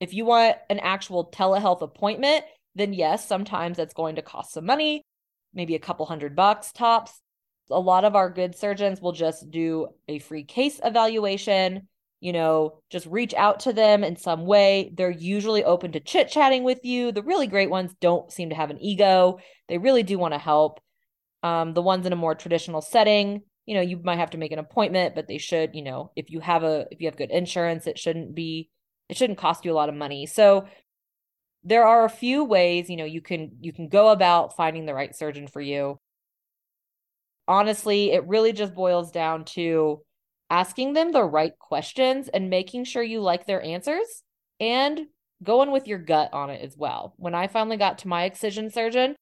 If 0.00 0.14
you 0.14 0.24
want 0.24 0.56
an 0.68 0.80
actual 0.80 1.30
telehealth 1.30 1.82
appointment, 1.82 2.44
then 2.74 2.92
yes, 2.92 3.26
sometimes 3.26 3.76
that's 3.76 3.94
going 3.94 4.16
to 4.16 4.22
cost 4.22 4.52
some 4.52 4.66
money, 4.66 5.02
maybe 5.54 5.74
a 5.74 5.80
couple 5.80 6.06
hundred 6.06 6.34
bucks 6.34 6.72
tops. 6.72 7.20
A 7.70 7.78
lot 7.78 8.04
of 8.04 8.16
our 8.16 8.28
good 8.28 8.56
surgeons 8.56 9.00
will 9.00 9.12
just 9.12 9.50
do 9.50 9.88
a 10.08 10.18
free 10.18 10.44
case 10.44 10.80
evaluation, 10.82 11.88
you 12.20 12.32
know, 12.32 12.80
just 12.90 13.06
reach 13.06 13.34
out 13.34 13.60
to 13.60 13.72
them 13.72 14.04
in 14.04 14.16
some 14.16 14.46
way. 14.46 14.92
They're 14.96 15.10
usually 15.10 15.64
open 15.64 15.92
to 15.92 16.00
chit 16.00 16.28
chatting 16.28 16.64
with 16.64 16.84
you. 16.84 17.12
The 17.12 17.22
really 17.22 17.46
great 17.46 17.70
ones 17.70 17.94
don't 18.00 18.30
seem 18.30 18.50
to 18.50 18.56
have 18.56 18.70
an 18.70 18.82
ego, 18.82 19.38
they 19.68 19.78
really 19.78 20.02
do 20.02 20.18
want 20.18 20.34
to 20.34 20.38
help. 20.38 20.80
Um, 21.42 21.74
the 21.74 21.82
ones 21.82 22.06
in 22.06 22.12
a 22.12 22.16
more 22.16 22.36
traditional 22.36 22.80
setting, 22.80 23.42
you 23.66 23.74
know, 23.74 23.80
you 23.80 23.96
might 24.02 24.18
have 24.18 24.30
to 24.30 24.38
make 24.38 24.52
an 24.52 24.58
appointment, 24.58 25.14
but 25.14 25.28
they 25.28 25.38
should, 25.38 25.74
you 25.74 25.82
know, 25.82 26.10
if 26.16 26.30
you 26.30 26.40
have 26.40 26.64
a 26.64 26.86
if 26.90 27.00
you 27.00 27.06
have 27.06 27.16
good 27.16 27.30
insurance, 27.30 27.86
it 27.86 27.98
shouldn't 27.98 28.34
be 28.34 28.70
it 29.08 29.16
shouldn't 29.16 29.38
cost 29.38 29.64
you 29.64 29.72
a 29.72 29.74
lot 29.74 29.88
of 29.88 29.94
money. 29.94 30.26
So 30.26 30.66
there 31.64 31.86
are 31.86 32.04
a 32.04 32.10
few 32.10 32.44
ways, 32.44 32.90
you 32.90 32.96
know, 32.96 33.04
you 33.04 33.20
can 33.20 33.52
you 33.60 33.72
can 33.72 33.88
go 33.88 34.08
about 34.08 34.56
finding 34.56 34.86
the 34.86 34.94
right 34.94 35.14
surgeon 35.14 35.46
for 35.46 35.60
you. 35.60 36.00
Honestly, 37.46 38.12
it 38.12 38.26
really 38.26 38.52
just 38.52 38.74
boils 38.74 39.10
down 39.10 39.44
to 39.44 40.00
asking 40.50 40.92
them 40.92 41.12
the 41.12 41.24
right 41.24 41.58
questions 41.58 42.28
and 42.28 42.50
making 42.50 42.84
sure 42.84 43.02
you 43.02 43.20
like 43.20 43.46
their 43.46 43.62
answers 43.62 44.22
and 44.60 45.00
going 45.42 45.70
with 45.70 45.88
your 45.88 45.98
gut 45.98 46.32
on 46.32 46.50
it 46.50 46.62
as 46.62 46.76
well. 46.76 47.14
When 47.16 47.34
I 47.34 47.46
finally 47.46 47.76
got 47.76 47.98
to 47.98 48.08
my 48.08 48.24
excision 48.24 48.70
surgeon, 48.70 49.16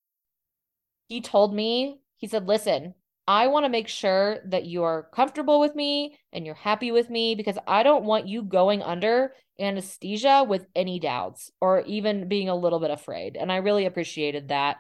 he 1.09 1.21
told 1.21 1.55
me 1.55 2.01
he 2.17 2.27
said, 2.27 2.47
Listen, 2.47 2.95
I 3.31 3.47
want 3.47 3.65
to 3.65 3.71
make 3.71 3.87
sure 3.87 4.41
that 4.47 4.67
you're 4.67 5.09
comfortable 5.13 5.61
with 5.61 5.77
me 5.77 6.19
and 6.33 6.45
you're 6.45 6.57
happy 6.57 6.91
with 6.91 7.09
me 7.09 7.37
because 7.37 7.57
I 7.65 7.85
don't 7.85 8.05
want 8.05 8.27
you 8.27 8.43
going 8.43 8.83
under 8.83 9.35
anesthesia 9.61 10.45
with 10.49 10.67
any 10.75 10.99
doubts 10.99 11.49
or 11.61 11.83
even 11.83 12.27
being 12.27 12.49
a 12.49 12.57
little 12.57 12.81
bit 12.81 12.91
afraid. 12.91 13.37
And 13.37 13.53
I 13.53 13.59
really 13.59 13.87
appreciated 13.87 14.49
that 14.49 14.79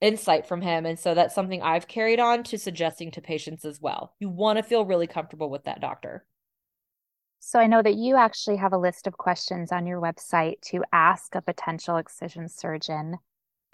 insight 0.00 0.46
from 0.46 0.60
him. 0.60 0.86
And 0.86 1.00
so 1.00 1.14
that's 1.14 1.34
something 1.34 1.62
I've 1.62 1.88
carried 1.88 2.20
on 2.20 2.44
to 2.44 2.58
suggesting 2.58 3.10
to 3.10 3.20
patients 3.20 3.64
as 3.64 3.80
well. 3.80 4.14
You 4.20 4.28
want 4.28 4.58
to 4.58 4.62
feel 4.62 4.86
really 4.86 5.08
comfortable 5.08 5.50
with 5.50 5.64
that 5.64 5.80
doctor. 5.80 6.24
So 7.40 7.58
I 7.58 7.66
know 7.66 7.82
that 7.82 7.96
you 7.96 8.14
actually 8.14 8.58
have 8.58 8.72
a 8.72 8.78
list 8.78 9.08
of 9.08 9.18
questions 9.18 9.72
on 9.72 9.88
your 9.88 10.00
website 10.00 10.60
to 10.66 10.84
ask 10.92 11.34
a 11.34 11.42
potential 11.42 11.96
excision 11.96 12.48
surgeon 12.48 13.16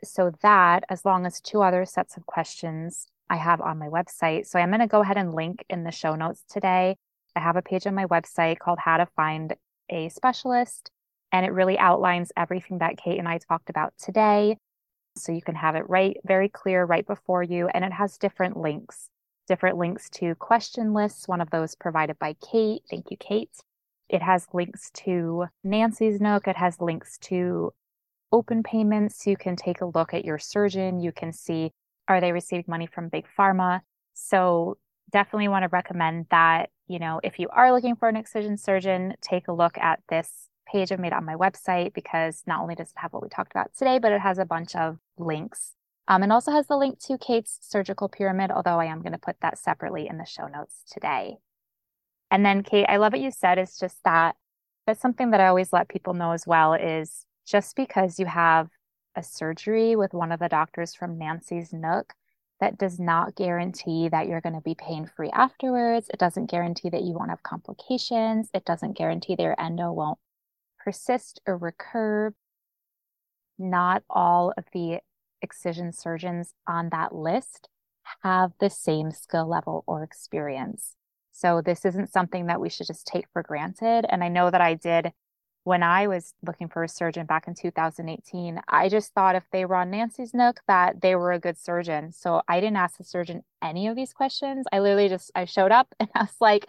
so 0.03 0.33
that 0.41 0.85
as 0.89 1.05
long 1.05 1.27
as 1.27 1.39
two 1.43 1.61
other 1.61 1.85
sets 1.85 2.17
of 2.17 2.25
questions 2.25 3.07
I 3.29 3.37
have 3.37 3.61
on 3.61 3.79
my 3.79 3.89
website. 3.89 4.47
So 4.47 4.59
I'm 4.59 4.71
going 4.71 4.81
to 4.81 4.87
go 4.87 5.03
ahead 5.03 5.17
and 5.17 5.35
link 5.35 5.65
in 5.69 5.85
the 5.85 5.91
show 5.91 6.15
notes 6.15 6.45
today. 6.49 6.97
I 7.35 7.41
have 7.41 7.57
a 7.57 7.63
page 7.63 7.87
on 7.87 7.95
my 7.95 8.07
website 8.07 8.59
called 8.59 8.79
How 8.79 8.97
to 8.97 9.07
Find 9.17 9.55
a 9.91 10.09
Specialist, 10.09 10.91
and 11.33 11.45
it 11.45 11.53
really 11.53 11.79
outlines 11.79 12.33
everything 12.37 12.79
that 12.79 12.97
Kate 12.97 13.19
and 13.19 13.29
I 13.29 13.39
talked 13.39 13.71
about 13.71 13.93
today. 13.99 14.57
So 15.17 15.33
you 15.33 15.43
can 15.43 15.55
have 15.55 15.77
it 15.77 15.89
right, 15.89 16.17
very 16.25 16.49
clear 16.49 16.85
right 16.85 17.07
before 17.07 17.43
you, 17.43 17.69
and 17.69 17.85
it 17.85 17.93
has 17.93 18.19
different 18.19 18.57
links, 18.57 19.09
different 19.49 19.77
links 19.77 20.09
to 20.11 20.35
question 20.37 20.93
lists, 20.93 21.29
one 21.29 21.41
of 21.41 21.51
those 21.51 21.75
provided 21.75 22.19
by 22.19 22.35
Kate. 22.35 22.83
Thank 22.91 23.11
you, 23.11 23.17
Kate. 23.17 23.51
It 24.09 24.23
has 24.23 24.47
links 24.53 24.91
to 25.05 25.47
Nancy's 25.65 26.21
Nook. 26.21 26.47
It 26.47 26.57
has 26.57 26.81
links 26.81 27.19
to 27.23 27.73
open 28.31 28.63
payments. 28.63 29.27
You 29.27 29.37
can 29.37 29.57
take 29.57 29.81
a 29.81 29.87
look 29.87 30.15
at 30.15 30.25
your 30.25 30.39
surgeon. 30.39 31.01
You 31.01 31.13
can 31.13 31.33
see 31.33 31.73
are 32.09 32.21
they 32.21 32.33
receiving 32.33 32.65
money 32.69 32.87
from 32.87 33.09
big 33.09 33.27
pharma. 33.39 33.81
So 34.15 34.79
definitely 35.11 35.49
want 35.49 35.65
to 35.65 35.69
recommend 35.69 36.27
that, 36.31 36.71
you 36.89 36.99
know, 36.99 37.21
if 37.23 37.39
you 37.39 37.49
are 37.51 37.73
looking 37.73 37.97
for 37.97 38.09
an 38.09 38.17
excision 38.17 38.57
surgeon, 38.57 39.15
take 39.21 39.49
a 39.49 39.53
look 39.53 39.79
at 39.79 40.01
this 40.09 40.49
page 40.71 40.91
I've 40.91 41.01
made 41.01 41.13
on 41.13 41.25
my 41.25 41.35
website 41.35 41.95
because 41.95 42.43
not 42.47 42.61
only 42.61 42.75
does 42.75 42.89
it 42.89 42.99
have 42.99 43.13
what 43.13 43.23
we 43.23 43.29
talked 43.29 43.53
about 43.53 43.71
today, 43.77 43.99
but 43.99 44.13
it 44.13 44.21
has 44.21 44.39
a 44.39 44.45
bunch 44.45 44.75
of 44.75 44.99
links. 45.19 45.73
Um, 46.09 46.23
and 46.23 46.33
also 46.33 46.53
has 46.53 46.67
the 46.67 46.77
link 46.77 47.01
to 47.01 47.19
Kate's 47.19 47.59
surgical 47.63 48.09
pyramid, 48.09 48.51
although 48.51 48.79
I 48.79 48.85
am 48.87 49.03
going 49.03 49.13
to 49.13 49.19
put 49.19 49.37
that 49.41 49.59
separately 49.59 50.07
in 50.09 50.19
the 50.19 50.25
show 50.25 50.47
notes 50.47 50.83
today. 50.91 51.37
And 52.31 52.45
then, 52.45 52.63
Kate, 52.63 52.87
I 52.89 52.97
love 52.97 53.13
what 53.13 53.21
you 53.21 53.31
said 53.31 53.59
is 53.59 53.77
just 53.77 53.99
that 54.05 54.37
that's 54.87 55.01
something 55.01 55.31
that 55.31 55.41
I 55.41 55.49
always 55.49 55.73
let 55.73 55.89
people 55.89 56.15
know 56.15 56.31
as 56.31 56.47
well 56.47 56.75
is 56.75 57.27
just 57.47 57.75
because 57.75 58.19
you 58.19 58.27
have 58.27 58.69
a 59.17 59.23
surgery 59.23 59.97
with 59.97 60.15
one 60.15 60.31
of 60.31 60.39
the 60.39 60.49
doctors 60.49 60.95
from 60.95 61.19
Nancy's 61.19 61.73
Nook, 61.73 62.15
that 62.61 62.79
does 62.79 62.99
not 62.99 63.35
guarantee 63.35 64.09
that 64.09 64.29
you're 64.29 64.41
going 64.41 64.55
to 64.55 64.61
be 64.61 64.75
pain 64.75 65.07
free 65.07 65.31
afterwards. 65.31 66.09
It 66.13 66.19
doesn't 66.19 66.51
guarantee 66.51 66.89
that 66.91 67.03
you 67.03 67.13
won't 67.13 67.31
have 67.31 67.43
complications. 67.43 68.49
It 68.55 68.65
doesn't 68.65 68.97
guarantee 68.97 69.35
that 69.35 69.43
your 69.43 69.61
endo 69.61 69.93
won't 69.93 70.19
persist 70.79 71.41
or 71.47 71.57
recur. 71.57 72.33
Not 73.59 74.05
all 74.09 74.53
of 74.57 74.65
the 74.73 75.01
excision 75.43 75.93
surgeons 75.93 76.55
on 76.67 76.89
that 76.91 77.15
list 77.15 77.69
have 78.23 78.53
the 78.59 78.71
same 78.71 79.11
skill 79.11 79.49
level 79.49 79.85
or 79.87 80.03
experience. 80.03 80.95
So, 81.33 81.61
this 81.61 81.85
isn't 81.85 82.13
something 82.13 82.47
that 82.47 82.61
we 82.61 82.71
should 82.71 82.87
just 82.87 83.07
take 83.07 83.27
for 83.33 83.43
granted. 83.43 84.07
And 84.09 84.25
I 84.25 84.29
know 84.29 84.51
that 84.51 84.63
I 84.63 84.73
did 84.73 85.13
when 85.67 85.83
I 85.83 86.07
was 86.07 86.33
looking 86.47 86.69
for 86.69 86.85
a 86.85 86.89
surgeon 86.89 87.27
back 87.27 87.49
in 87.49 87.55
2018, 87.57 88.61
I 88.69 88.89
just 88.89 89.13
thought 89.15 89.35
if 89.35 89.43
they 89.51 89.65
were 89.65 89.75
on 89.75 89.91
Nancy's 89.91 90.33
Nook 90.33 90.61
that 90.69 91.01
they 91.01 91.17
were 91.17 91.33
a 91.33 91.41
good 91.41 91.59
surgeon. 91.59 92.13
So 92.13 92.41
I 92.47 92.61
didn't 92.61 92.77
ask 92.77 92.99
the 92.99 93.03
surgeon 93.03 93.43
any 93.61 93.89
of 93.89 93.97
these 93.97 94.13
questions. 94.13 94.65
I 94.73 94.79
literally 94.79 95.09
just 95.09 95.33
I 95.35 95.45
showed 95.45 95.73
up 95.73 95.93
and 96.01 96.09
I 96.15 96.21
was 96.21 96.37
like, 96.41 96.67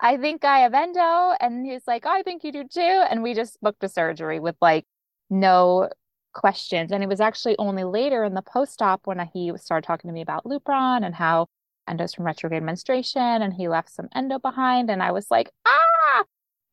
I 0.00 0.18
think 0.18 0.44
I 0.44 0.58
have 0.58 0.74
endo, 0.74 1.34
and 1.40 1.64
he 1.64 1.72
was 1.72 1.84
like, 1.86 2.04
oh, 2.04 2.10
I 2.10 2.20
think 2.24 2.44
you 2.44 2.52
do 2.52 2.64
too, 2.64 2.80
and 3.10 3.22
we 3.22 3.32
just 3.32 3.58
booked 3.62 3.82
a 3.82 3.88
surgery 3.88 4.38
with 4.38 4.56
like 4.60 4.84
no 5.30 5.88
questions. 6.34 6.92
And 6.92 7.02
it 7.02 7.08
was 7.08 7.22
actually 7.22 7.56
only 7.58 7.84
later 7.84 8.22
in 8.22 8.34
the 8.34 8.42
post-op 8.42 9.06
when 9.06 9.18
he 9.32 9.50
started 9.56 9.86
talking 9.86 10.08
to 10.08 10.14
me 10.14 10.20
about 10.20 10.44
Lupron 10.44 11.06
and 11.06 11.14
how 11.14 11.46
endos 11.88 12.14
from 12.14 12.26
retrograde 12.26 12.62
menstruation, 12.62 13.22
and 13.22 13.54
he 13.54 13.66
left 13.66 13.88
some 13.88 14.08
endo 14.14 14.38
behind, 14.38 14.90
and 14.90 15.02
I 15.02 15.12
was 15.12 15.30
like, 15.30 15.50
ah 15.66 15.85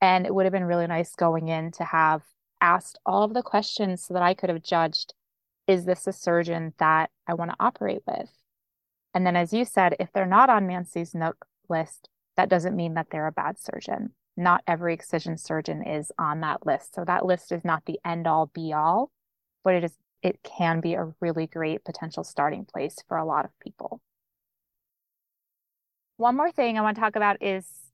and 0.03 0.25
it 0.25 0.35
would 0.35 0.45
have 0.45 0.51
been 0.51 0.65
really 0.65 0.85
nice 0.85 1.15
going 1.15 1.47
in 1.47 1.71
to 1.71 1.85
have 1.85 2.23
asked 2.59 2.99
all 3.05 3.23
of 3.23 3.33
the 3.33 3.41
questions 3.41 4.03
so 4.03 4.13
that 4.13 4.21
I 4.21 4.33
could 4.33 4.49
have 4.49 4.61
judged 4.61 5.13
is 5.65 5.85
this 5.85 6.05
a 6.05 6.11
surgeon 6.11 6.73
that 6.77 7.09
I 7.25 7.35
want 7.35 7.51
to 7.51 7.57
operate 7.57 8.01
with? 8.05 8.29
And 9.13 9.25
then, 9.25 9.37
as 9.37 9.53
you 9.53 9.63
said, 9.63 9.95
if 10.01 10.11
they're 10.11 10.25
not 10.25 10.49
on 10.49 10.67
Nancy's 10.67 11.15
Nook 11.15 11.45
list, 11.69 12.09
that 12.35 12.49
doesn't 12.49 12.75
mean 12.75 12.95
that 12.95 13.11
they're 13.11 13.27
a 13.27 13.31
bad 13.31 13.57
surgeon. 13.57 14.09
Not 14.35 14.61
every 14.67 14.93
excision 14.93 15.37
surgeon 15.37 15.81
is 15.81 16.11
on 16.19 16.41
that 16.41 16.65
list. 16.65 16.93
So 16.95 17.05
that 17.05 17.25
list 17.25 17.53
is 17.53 17.63
not 17.63 17.85
the 17.85 18.01
end 18.03 18.27
all 18.27 18.47
be 18.47 18.73
all, 18.73 19.09
but 19.63 19.73
it 19.73 19.85
is 19.85 19.93
it 20.21 20.43
can 20.43 20.81
be 20.81 20.95
a 20.95 21.13
really 21.21 21.47
great 21.47 21.85
potential 21.85 22.25
starting 22.25 22.65
place 22.65 22.97
for 23.07 23.15
a 23.15 23.25
lot 23.25 23.45
of 23.45 23.57
people. 23.61 24.01
One 26.17 26.35
more 26.35 26.51
thing 26.51 26.77
I 26.77 26.81
want 26.81 26.97
to 26.97 27.01
talk 27.01 27.15
about 27.15 27.41
is 27.41 27.92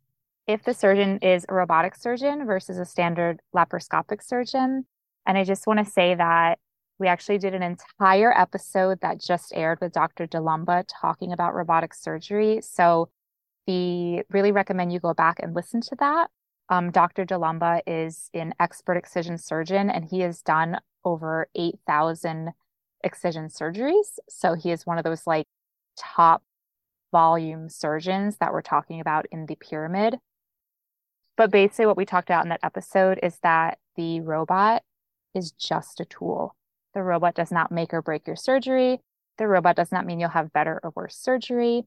if 0.49 0.63
the 0.63 0.73
surgeon 0.73 1.19
is 1.21 1.45
a 1.47 1.53
robotic 1.53 1.95
surgeon 1.95 2.43
versus 2.43 2.79
a 2.79 2.85
standard 2.85 3.39
laparoscopic 3.55 4.23
surgeon. 4.23 4.83
And 5.27 5.37
I 5.37 5.43
just 5.43 5.67
want 5.67 5.77
to 5.77 5.85
say 5.85 6.15
that 6.15 6.57
we 6.97 7.07
actually 7.07 7.37
did 7.37 7.53
an 7.53 7.61
entire 7.61 8.35
episode 8.35 8.99
that 9.01 9.21
just 9.21 9.53
aired 9.53 9.79
with 9.79 9.93
Dr. 9.93 10.25
DeLumba 10.25 10.85
talking 10.99 11.31
about 11.31 11.53
robotic 11.53 11.93
surgery. 11.93 12.61
So 12.63 13.09
we 13.67 14.23
really 14.31 14.51
recommend 14.51 14.91
you 14.91 14.99
go 14.99 15.13
back 15.13 15.37
and 15.39 15.53
listen 15.53 15.81
to 15.81 15.95
that. 15.99 16.31
Um, 16.67 16.89
Dr. 16.89 17.27
DeLumba 17.27 17.81
is 17.85 18.31
an 18.33 18.55
expert 18.59 18.97
excision 18.97 19.37
surgeon 19.37 19.91
and 19.91 20.03
he 20.03 20.21
has 20.21 20.41
done 20.41 20.79
over 21.05 21.47
8,000 21.53 22.53
excision 23.03 23.49
surgeries. 23.49 24.17
So 24.27 24.55
he 24.55 24.71
is 24.71 24.83
one 24.87 24.97
of 24.97 25.03
those 25.03 25.27
like 25.27 25.45
top 25.95 26.41
volume 27.11 27.69
surgeons 27.69 28.37
that 28.39 28.51
we're 28.51 28.63
talking 28.63 28.99
about 28.99 29.27
in 29.31 29.45
the 29.45 29.55
pyramid. 29.55 30.17
But 31.39 31.51
basically, 31.51 31.85
what 31.85 31.95
we 31.95 32.03
talked 32.03 32.29
about 32.29 32.43
in 32.43 32.49
that 32.49 32.59
episode 32.63 33.17
is 33.23 33.39
that 33.43 33.77
the 33.95 34.19
robot 34.19 34.83
is 35.33 35.53
just 35.53 36.01
a 36.01 36.05
tool. 36.05 36.53
The 36.93 37.01
robot 37.01 37.33
does 37.33 37.49
not 37.49 37.71
make 37.71 37.93
or 37.93 38.01
break 38.01 38.27
your 38.27 38.35
surgery. 38.35 38.99
The 39.37 39.47
robot 39.47 39.77
does 39.77 39.89
not 39.89 40.05
mean 40.05 40.19
you'll 40.19 40.31
have 40.31 40.51
better 40.51 40.81
or 40.83 40.91
worse 40.97 41.15
surgery. 41.15 41.85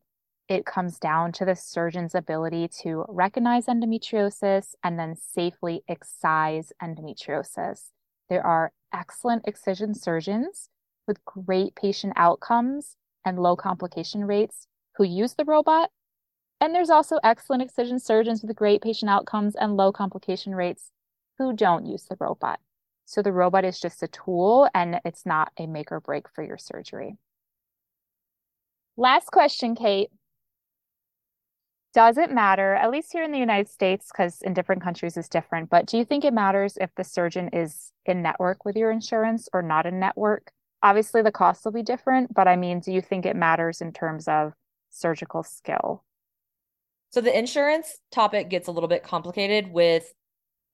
It 0.48 0.64
comes 0.64 0.98
down 0.98 1.32
to 1.32 1.44
the 1.44 1.54
surgeon's 1.54 2.14
ability 2.14 2.70
to 2.80 3.04
recognize 3.10 3.66
endometriosis 3.66 4.68
and 4.82 4.98
then 4.98 5.16
safely 5.16 5.82
excise 5.86 6.72
endometriosis. 6.82 7.90
There 8.30 8.46
are 8.46 8.72
excellent 8.90 9.46
excision 9.46 9.94
surgeons 9.94 10.70
with 11.06 11.22
great 11.26 11.74
patient 11.74 12.14
outcomes 12.16 12.96
and 13.22 13.38
low 13.38 13.56
complication 13.56 14.24
rates 14.24 14.66
who 14.96 15.04
use 15.04 15.34
the 15.34 15.44
robot. 15.44 15.90
And 16.62 16.72
there's 16.72 16.90
also 16.90 17.18
excellent 17.24 17.60
excision 17.60 17.98
surgeons 17.98 18.44
with 18.44 18.54
great 18.54 18.82
patient 18.82 19.10
outcomes 19.10 19.56
and 19.56 19.76
low 19.76 19.90
complication 19.90 20.54
rates 20.54 20.92
who 21.36 21.52
don't 21.52 21.86
use 21.86 22.04
the 22.04 22.16
robot. 22.20 22.60
So 23.04 23.20
the 23.20 23.32
robot 23.32 23.64
is 23.64 23.80
just 23.80 24.00
a 24.04 24.06
tool 24.06 24.68
and 24.72 25.00
it's 25.04 25.26
not 25.26 25.50
a 25.58 25.66
make 25.66 25.90
or 25.90 25.98
break 25.98 26.28
for 26.28 26.44
your 26.44 26.58
surgery. 26.58 27.16
Last 28.96 29.32
question, 29.32 29.74
Kate. 29.74 30.10
Does 31.92 32.16
it 32.16 32.30
matter, 32.30 32.76
at 32.76 32.92
least 32.92 33.10
here 33.10 33.24
in 33.24 33.32
the 33.32 33.40
United 33.40 33.68
States, 33.68 34.10
because 34.12 34.40
in 34.40 34.54
different 34.54 34.84
countries 34.84 35.16
it's 35.16 35.28
different, 35.28 35.68
but 35.68 35.86
do 35.86 35.98
you 35.98 36.04
think 36.04 36.24
it 36.24 36.32
matters 36.32 36.78
if 36.80 36.94
the 36.94 37.02
surgeon 37.02 37.48
is 37.52 37.90
in 38.06 38.22
network 38.22 38.64
with 38.64 38.76
your 38.76 38.92
insurance 38.92 39.48
or 39.52 39.62
not 39.62 39.84
in 39.84 39.98
network? 39.98 40.52
Obviously, 40.80 41.22
the 41.22 41.32
costs 41.32 41.64
will 41.64 41.72
be 41.72 41.82
different, 41.82 42.32
but 42.32 42.46
I 42.46 42.54
mean, 42.54 42.78
do 42.78 42.92
you 42.92 43.00
think 43.00 43.26
it 43.26 43.34
matters 43.34 43.80
in 43.80 43.92
terms 43.92 44.28
of 44.28 44.52
surgical 44.90 45.42
skill? 45.42 46.04
So 47.12 47.20
the 47.20 47.36
insurance 47.36 47.98
topic 48.10 48.48
gets 48.48 48.68
a 48.68 48.72
little 48.72 48.88
bit 48.88 49.04
complicated 49.04 49.70
with 49.70 50.12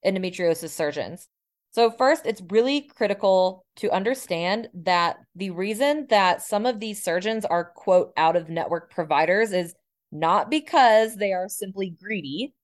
endometriosis 0.06 0.70
surgeons. 0.70 1.28
So, 1.70 1.90
first, 1.90 2.24
it's 2.24 2.42
really 2.48 2.80
critical 2.80 3.64
to 3.76 3.90
understand 3.90 4.68
that 4.72 5.18
the 5.34 5.50
reason 5.50 6.06
that 6.08 6.40
some 6.42 6.64
of 6.64 6.80
these 6.80 7.02
surgeons 7.02 7.44
are, 7.44 7.64
quote, 7.64 8.12
out 8.16 8.36
of 8.36 8.48
network 8.48 8.90
providers 8.90 9.52
is 9.52 9.74
not 10.10 10.50
because 10.50 11.16
they 11.16 11.32
are 11.32 11.48
simply 11.48 11.90
greedy, 11.90 12.54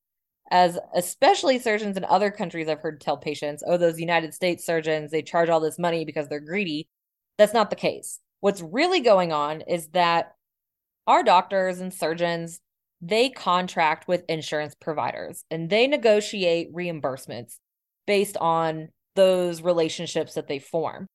as 0.51 0.79
especially 0.95 1.59
surgeons 1.59 1.97
in 1.97 2.05
other 2.05 2.31
countries 2.31 2.69
I've 2.69 2.81
heard 2.81 3.01
tell 3.01 3.19
patients, 3.19 3.63
oh, 3.67 3.77
those 3.77 4.01
United 4.01 4.33
States 4.33 4.65
surgeons, 4.65 5.11
they 5.11 5.23
charge 5.23 5.51
all 5.51 5.61
this 5.61 5.79
money 5.79 6.05
because 6.05 6.29
they're 6.29 6.41
greedy. 6.41 6.89
That's 7.37 7.55
not 7.55 7.71
the 7.71 7.77
case. 7.77 8.21
What's 8.41 8.63
really 8.63 9.01
going 9.01 9.33
on 9.33 9.61
is 9.63 9.89
that 9.89 10.35
our 11.07 11.23
doctors 11.23 11.81
and 11.81 11.93
surgeons, 11.93 12.61
they 13.07 13.29
contract 13.29 14.09
with 14.09 14.25
insurance 14.29 14.75
providers 14.75 15.45
and 15.51 15.69
they 15.69 15.87
negotiate 15.87 16.75
reimbursements 16.75 17.57
based 18.07 18.37
on 18.39 18.89
those 19.15 19.63
relationships 19.63 20.35
that 20.35 20.49
they 20.49 20.59
form 20.59 21.07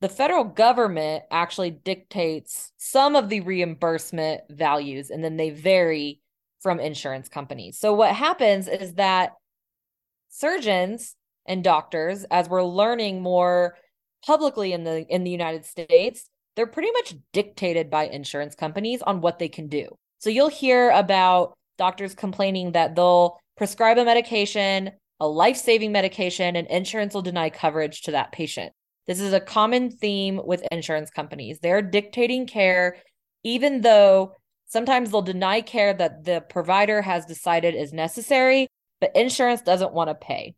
the 0.00 0.08
federal 0.08 0.44
government 0.44 1.24
actually 1.30 1.70
dictates 1.70 2.72
some 2.76 3.16
of 3.16 3.28
the 3.28 3.40
reimbursement 3.40 4.42
values 4.48 5.10
and 5.10 5.24
then 5.24 5.36
they 5.36 5.50
vary 5.50 6.20
from 6.60 6.78
insurance 6.80 7.28
companies. 7.28 7.78
So 7.78 7.94
what 7.94 8.14
happens 8.14 8.68
is 8.68 8.94
that 8.94 9.32
surgeons 10.28 11.16
and 11.46 11.64
doctors 11.64 12.24
as 12.30 12.48
we're 12.48 12.62
learning 12.62 13.22
more 13.22 13.76
publicly 14.24 14.72
in 14.72 14.84
the 14.84 15.06
in 15.08 15.24
the 15.24 15.30
United 15.30 15.64
States, 15.64 16.28
they're 16.54 16.66
pretty 16.66 16.90
much 16.92 17.14
dictated 17.32 17.90
by 17.90 18.06
insurance 18.06 18.54
companies 18.54 19.02
on 19.02 19.20
what 19.20 19.38
they 19.38 19.48
can 19.48 19.68
do. 19.68 19.96
So 20.18 20.30
you'll 20.30 20.48
hear 20.48 20.90
about 20.90 21.54
doctors 21.76 22.14
complaining 22.14 22.72
that 22.72 22.94
they'll 22.96 23.38
prescribe 23.56 23.98
a 23.98 24.04
medication, 24.04 24.90
a 25.20 25.26
life-saving 25.26 25.92
medication 25.92 26.56
and 26.56 26.66
insurance 26.68 27.14
will 27.14 27.22
deny 27.22 27.50
coverage 27.50 28.02
to 28.02 28.12
that 28.12 28.32
patient. 28.32 28.72
This 29.06 29.20
is 29.20 29.32
a 29.32 29.40
common 29.40 29.90
theme 29.90 30.40
with 30.44 30.66
insurance 30.70 31.10
companies. 31.10 31.60
They're 31.60 31.82
dictating 31.82 32.46
care, 32.46 32.98
even 33.42 33.80
though 33.80 34.32
sometimes 34.66 35.10
they'll 35.10 35.22
deny 35.22 35.60
care 35.60 35.94
that 35.94 36.24
the 36.24 36.42
provider 36.42 37.00
has 37.00 37.24
decided 37.24 37.74
is 37.74 37.92
necessary, 37.92 38.68
but 39.00 39.16
insurance 39.16 39.62
doesn't 39.62 39.94
want 39.94 40.10
to 40.10 40.14
pay. 40.14 40.54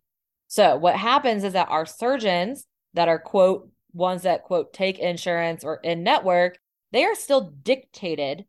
So, 0.48 0.76
what 0.76 0.96
happens 0.96 1.44
is 1.44 1.52
that 1.52 1.68
our 1.70 1.86
surgeons 1.86 2.66
that 2.94 3.06
are, 3.06 3.20
quote, 3.20 3.70
ones 3.92 4.22
that, 4.22 4.42
quote, 4.42 4.72
take 4.72 4.98
insurance 4.98 5.62
or 5.62 5.76
in 5.76 6.02
network, 6.02 6.58
they 6.90 7.04
are 7.04 7.14
still 7.14 7.52
dictated 7.62 8.46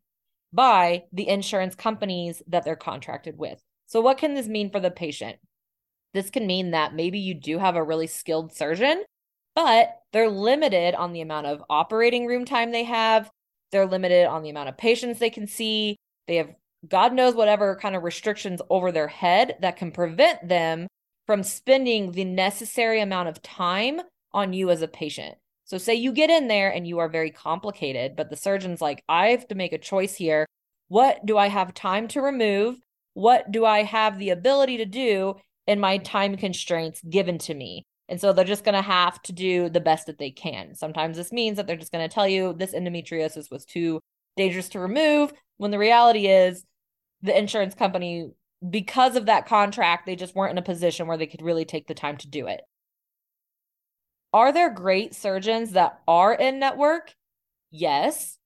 by 0.53 1.03
the 1.11 1.27
insurance 1.27 1.75
companies 1.75 2.41
that 2.47 2.63
they're 2.63 2.75
contracted 2.75 3.37
with. 3.37 3.61
So, 3.87 4.01
what 4.01 4.17
can 4.17 4.33
this 4.33 4.47
mean 4.47 4.69
for 4.69 4.79
the 4.79 4.91
patient? 4.91 5.37
This 6.13 6.29
can 6.29 6.45
mean 6.45 6.71
that 6.71 6.93
maybe 6.93 7.19
you 7.19 7.33
do 7.33 7.57
have 7.57 7.75
a 7.75 7.83
really 7.83 8.07
skilled 8.07 8.53
surgeon 8.53 9.03
but 9.55 10.01
they're 10.13 10.29
limited 10.29 10.95
on 10.95 11.13
the 11.13 11.21
amount 11.21 11.47
of 11.47 11.63
operating 11.69 12.25
room 12.25 12.45
time 12.45 12.71
they 12.71 12.83
have. 12.83 13.29
They're 13.71 13.85
limited 13.85 14.25
on 14.25 14.43
the 14.43 14.49
amount 14.49 14.69
of 14.69 14.77
patients 14.77 15.19
they 15.19 15.29
can 15.29 15.47
see. 15.47 15.97
They 16.27 16.37
have 16.37 16.53
God 16.87 17.13
knows 17.13 17.35
whatever 17.35 17.75
kind 17.75 17.95
of 17.95 18.03
restrictions 18.03 18.59
over 18.69 18.91
their 18.91 19.07
head 19.07 19.55
that 19.61 19.77
can 19.77 19.91
prevent 19.91 20.47
them 20.47 20.87
from 21.27 21.43
spending 21.43 22.11
the 22.11 22.25
necessary 22.25 22.99
amount 23.01 23.29
of 23.29 23.41
time 23.43 24.01
on 24.33 24.53
you 24.53 24.71
as 24.71 24.81
a 24.81 24.87
patient. 24.87 25.35
So, 25.71 25.77
say 25.77 25.95
you 25.95 26.11
get 26.11 26.29
in 26.29 26.49
there 26.49 26.69
and 26.69 26.85
you 26.85 26.99
are 26.99 27.07
very 27.07 27.31
complicated, 27.31 28.17
but 28.17 28.29
the 28.29 28.35
surgeon's 28.35 28.81
like, 28.81 29.05
I 29.07 29.27
have 29.27 29.47
to 29.47 29.55
make 29.55 29.71
a 29.71 29.77
choice 29.77 30.13
here. 30.13 30.45
What 30.89 31.25
do 31.25 31.37
I 31.37 31.47
have 31.47 31.73
time 31.73 32.09
to 32.09 32.21
remove? 32.21 32.75
What 33.13 33.49
do 33.53 33.63
I 33.63 33.83
have 33.83 34.19
the 34.19 34.31
ability 34.31 34.75
to 34.79 34.85
do 34.85 35.35
in 35.67 35.79
my 35.79 35.97
time 35.99 36.35
constraints 36.35 37.01
given 37.09 37.37
to 37.37 37.53
me? 37.53 37.85
And 38.09 38.19
so 38.19 38.33
they're 38.33 38.43
just 38.43 38.65
going 38.65 38.75
to 38.75 38.81
have 38.81 39.21
to 39.21 39.31
do 39.31 39.69
the 39.69 39.79
best 39.79 40.07
that 40.07 40.17
they 40.17 40.29
can. 40.29 40.75
Sometimes 40.75 41.15
this 41.15 41.31
means 41.31 41.55
that 41.55 41.67
they're 41.67 41.77
just 41.77 41.93
going 41.93 42.05
to 42.05 42.13
tell 42.13 42.27
you 42.27 42.51
this 42.51 42.73
endometriosis 42.73 43.49
was 43.49 43.63
too 43.63 44.01
dangerous 44.35 44.67
to 44.69 44.79
remove, 44.81 45.31
when 45.55 45.71
the 45.71 45.79
reality 45.79 46.27
is 46.27 46.65
the 47.21 47.37
insurance 47.37 47.75
company, 47.75 48.29
because 48.69 49.15
of 49.15 49.27
that 49.27 49.47
contract, 49.47 50.05
they 50.05 50.17
just 50.17 50.35
weren't 50.35 50.51
in 50.51 50.57
a 50.57 50.61
position 50.61 51.07
where 51.07 51.15
they 51.15 51.27
could 51.27 51.41
really 51.41 51.63
take 51.63 51.87
the 51.87 51.93
time 51.93 52.17
to 52.17 52.27
do 52.27 52.47
it. 52.47 52.59
Are 54.33 54.51
there 54.53 54.69
great 54.69 55.13
surgeons 55.13 55.71
that 55.71 55.99
are 56.07 56.33
in 56.33 56.59
network? 56.59 57.13
Yes. 57.69 58.37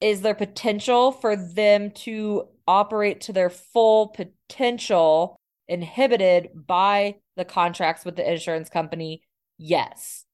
Is 0.00 0.20
there 0.20 0.34
potential 0.34 1.12
for 1.12 1.36
them 1.36 1.90
to 1.92 2.48
operate 2.68 3.22
to 3.22 3.32
their 3.32 3.50
full 3.50 4.08
potential 4.08 5.36
inhibited 5.68 6.50
by 6.54 7.16
the 7.36 7.44
contracts 7.44 8.04
with 8.04 8.16
the 8.16 8.30
insurance 8.30 8.68
company? 8.68 9.22
Yes. 9.58 10.24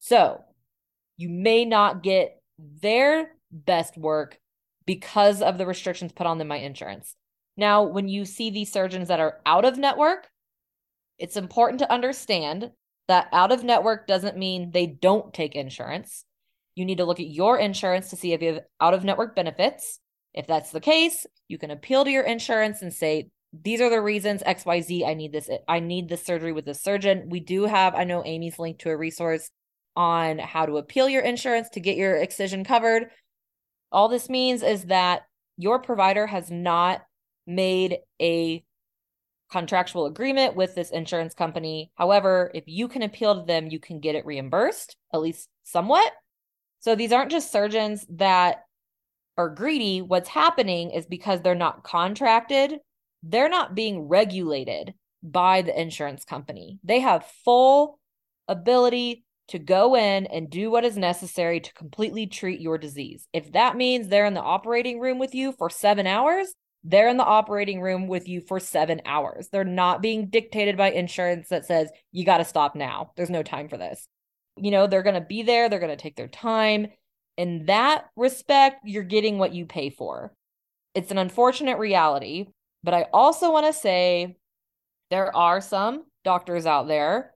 So 0.00 0.42
you 1.16 1.28
may 1.28 1.64
not 1.64 2.02
get 2.02 2.42
their 2.58 3.30
best 3.50 3.96
work 3.96 4.38
because 4.86 5.40
of 5.40 5.56
the 5.56 5.66
restrictions 5.66 6.12
put 6.12 6.26
on 6.26 6.38
them 6.38 6.48
by 6.48 6.56
insurance. 6.56 7.14
Now, 7.56 7.84
when 7.84 8.08
you 8.08 8.24
see 8.24 8.50
these 8.50 8.72
surgeons 8.72 9.08
that 9.08 9.20
are 9.20 9.40
out 9.46 9.64
of 9.64 9.78
network, 9.78 10.28
it's 11.18 11.36
important 11.36 11.78
to 11.78 11.92
understand 11.92 12.72
that 13.08 13.28
out 13.32 13.52
of 13.52 13.64
network 13.64 14.06
doesn't 14.06 14.36
mean 14.36 14.70
they 14.70 14.86
don't 14.86 15.32
take 15.34 15.54
insurance. 15.54 16.24
You 16.74 16.84
need 16.84 16.98
to 16.98 17.04
look 17.04 17.20
at 17.20 17.28
your 17.28 17.58
insurance 17.58 18.10
to 18.10 18.16
see 18.16 18.32
if 18.32 18.42
you 18.42 18.54
have 18.54 18.62
out 18.80 18.94
of 18.94 19.04
network 19.04 19.36
benefits. 19.36 20.00
If 20.32 20.46
that's 20.46 20.70
the 20.70 20.80
case, 20.80 21.26
you 21.48 21.58
can 21.58 21.70
appeal 21.70 22.04
to 22.04 22.10
your 22.10 22.24
insurance 22.24 22.82
and 22.82 22.92
say, 22.92 23.28
these 23.62 23.80
are 23.80 23.90
the 23.90 24.00
reasons 24.00 24.42
xyz 24.42 25.06
i 25.06 25.14
need 25.14 25.32
this 25.32 25.48
i 25.68 25.78
need 25.78 26.08
this 26.08 26.24
surgery 26.24 26.52
with 26.52 26.64
the 26.64 26.74
surgeon 26.74 27.28
we 27.28 27.38
do 27.38 27.64
have 27.64 27.94
i 27.94 28.02
know 28.02 28.24
amy's 28.24 28.58
linked 28.58 28.80
to 28.80 28.90
a 28.90 28.96
resource 28.96 29.48
on 29.94 30.38
how 30.38 30.66
to 30.66 30.76
appeal 30.76 31.08
your 31.08 31.22
insurance 31.22 31.68
to 31.68 31.80
get 31.80 31.96
your 31.96 32.16
excision 32.16 32.64
covered 32.64 33.10
all 33.92 34.08
this 34.08 34.28
means 34.28 34.62
is 34.62 34.86
that 34.86 35.22
your 35.56 35.78
provider 35.78 36.26
has 36.26 36.50
not 36.50 37.02
made 37.46 37.98
a 38.20 38.64
contractual 39.54 40.06
agreement 40.06 40.56
with 40.56 40.74
this 40.74 40.90
insurance 40.90 41.34
company 41.34 41.90
however 41.94 42.50
if 42.54 42.64
you 42.66 42.88
can 42.88 43.02
appeal 43.02 43.34
to 43.34 43.46
them 43.46 43.68
you 43.68 43.78
can 43.78 44.00
get 44.00 44.14
it 44.14 44.26
reimbursed 44.26 44.96
at 45.12 45.20
least 45.20 45.48
somewhat 45.62 46.10
so 46.80 46.94
these 46.94 47.12
aren't 47.12 47.30
just 47.30 47.52
surgeons 47.52 48.04
that 48.10 48.64
are 49.36 49.48
greedy 49.48 50.02
what's 50.02 50.28
happening 50.28 50.90
is 50.90 51.06
because 51.06 51.40
they're 51.40 51.54
not 51.54 51.84
contracted 51.84 52.80
they're 53.22 53.48
not 53.48 53.74
being 53.74 54.08
regulated 54.08 54.94
by 55.24 55.62
the 55.62 55.80
insurance 55.80 56.24
company. 56.24 56.78
They 56.84 57.00
have 57.00 57.26
full 57.44 57.98
ability 58.46 59.24
to 59.48 59.58
go 59.58 59.96
in 59.96 60.26
and 60.26 60.50
do 60.50 60.70
what 60.70 60.84
is 60.84 60.96
necessary 60.96 61.60
to 61.60 61.72
completely 61.74 62.26
treat 62.26 62.60
your 62.60 62.78
disease. 62.78 63.26
If 63.32 63.52
that 63.52 63.76
means 63.76 64.08
they're 64.08 64.26
in 64.26 64.34
the 64.34 64.40
operating 64.40 65.00
room 65.00 65.18
with 65.18 65.34
you 65.34 65.52
for 65.52 65.70
seven 65.70 66.06
hours, 66.06 66.54
they're 66.84 67.08
in 67.08 67.16
the 67.16 67.24
operating 67.24 67.80
room 67.80 68.06
with 68.08 68.28
you 68.28 68.42
for 68.42 68.60
seven 68.60 69.00
hours. 69.06 69.48
They're 69.48 69.64
not 69.64 70.02
being 70.02 70.28
dictated 70.28 70.76
by 70.76 70.90
insurance 70.90 71.48
that 71.48 71.64
says, 71.64 71.90
you 72.12 72.24
got 72.24 72.38
to 72.38 72.44
stop 72.44 72.76
now. 72.76 73.12
There's 73.16 73.30
no 73.30 73.42
time 73.42 73.68
for 73.68 73.78
this. 73.78 74.06
You 74.56 74.70
know, 74.70 74.86
they're 74.86 75.02
going 75.02 75.14
to 75.14 75.20
be 75.20 75.42
there, 75.42 75.68
they're 75.68 75.80
going 75.80 75.96
to 75.96 76.02
take 76.02 76.16
their 76.16 76.28
time. 76.28 76.88
in 77.36 77.66
that 77.66 78.06
respect, 78.16 78.82
you're 78.84 79.02
getting 79.02 79.38
what 79.38 79.54
you 79.54 79.66
pay 79.66 79.90
for. 79.90 80.32
It's 80.94 81.10
an 81.10 81.18
unfortunate 81.18 81.78
reality, 81.78 82.46
but 82.84 82.94
I 82.94 83.06
also 83.12 83.50
want 83.50 83.66
to 83.66 83.72
say 83.72 84.36
there 85.10 85.34
are 85.34 85.60
some 85.60 86.04
doctors 86.22 86.66
out 86.66 86.86
there 86.86 87.34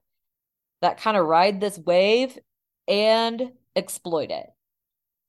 that 0.81 1.01
kind 1.01 1.17
of 1.17 1.25
ride 1.25 1.59
this 1.59 1.77
wave 1.77 2.37
and 2.87 3.51
exploit 3.75 4.31
it. 4.31 4.47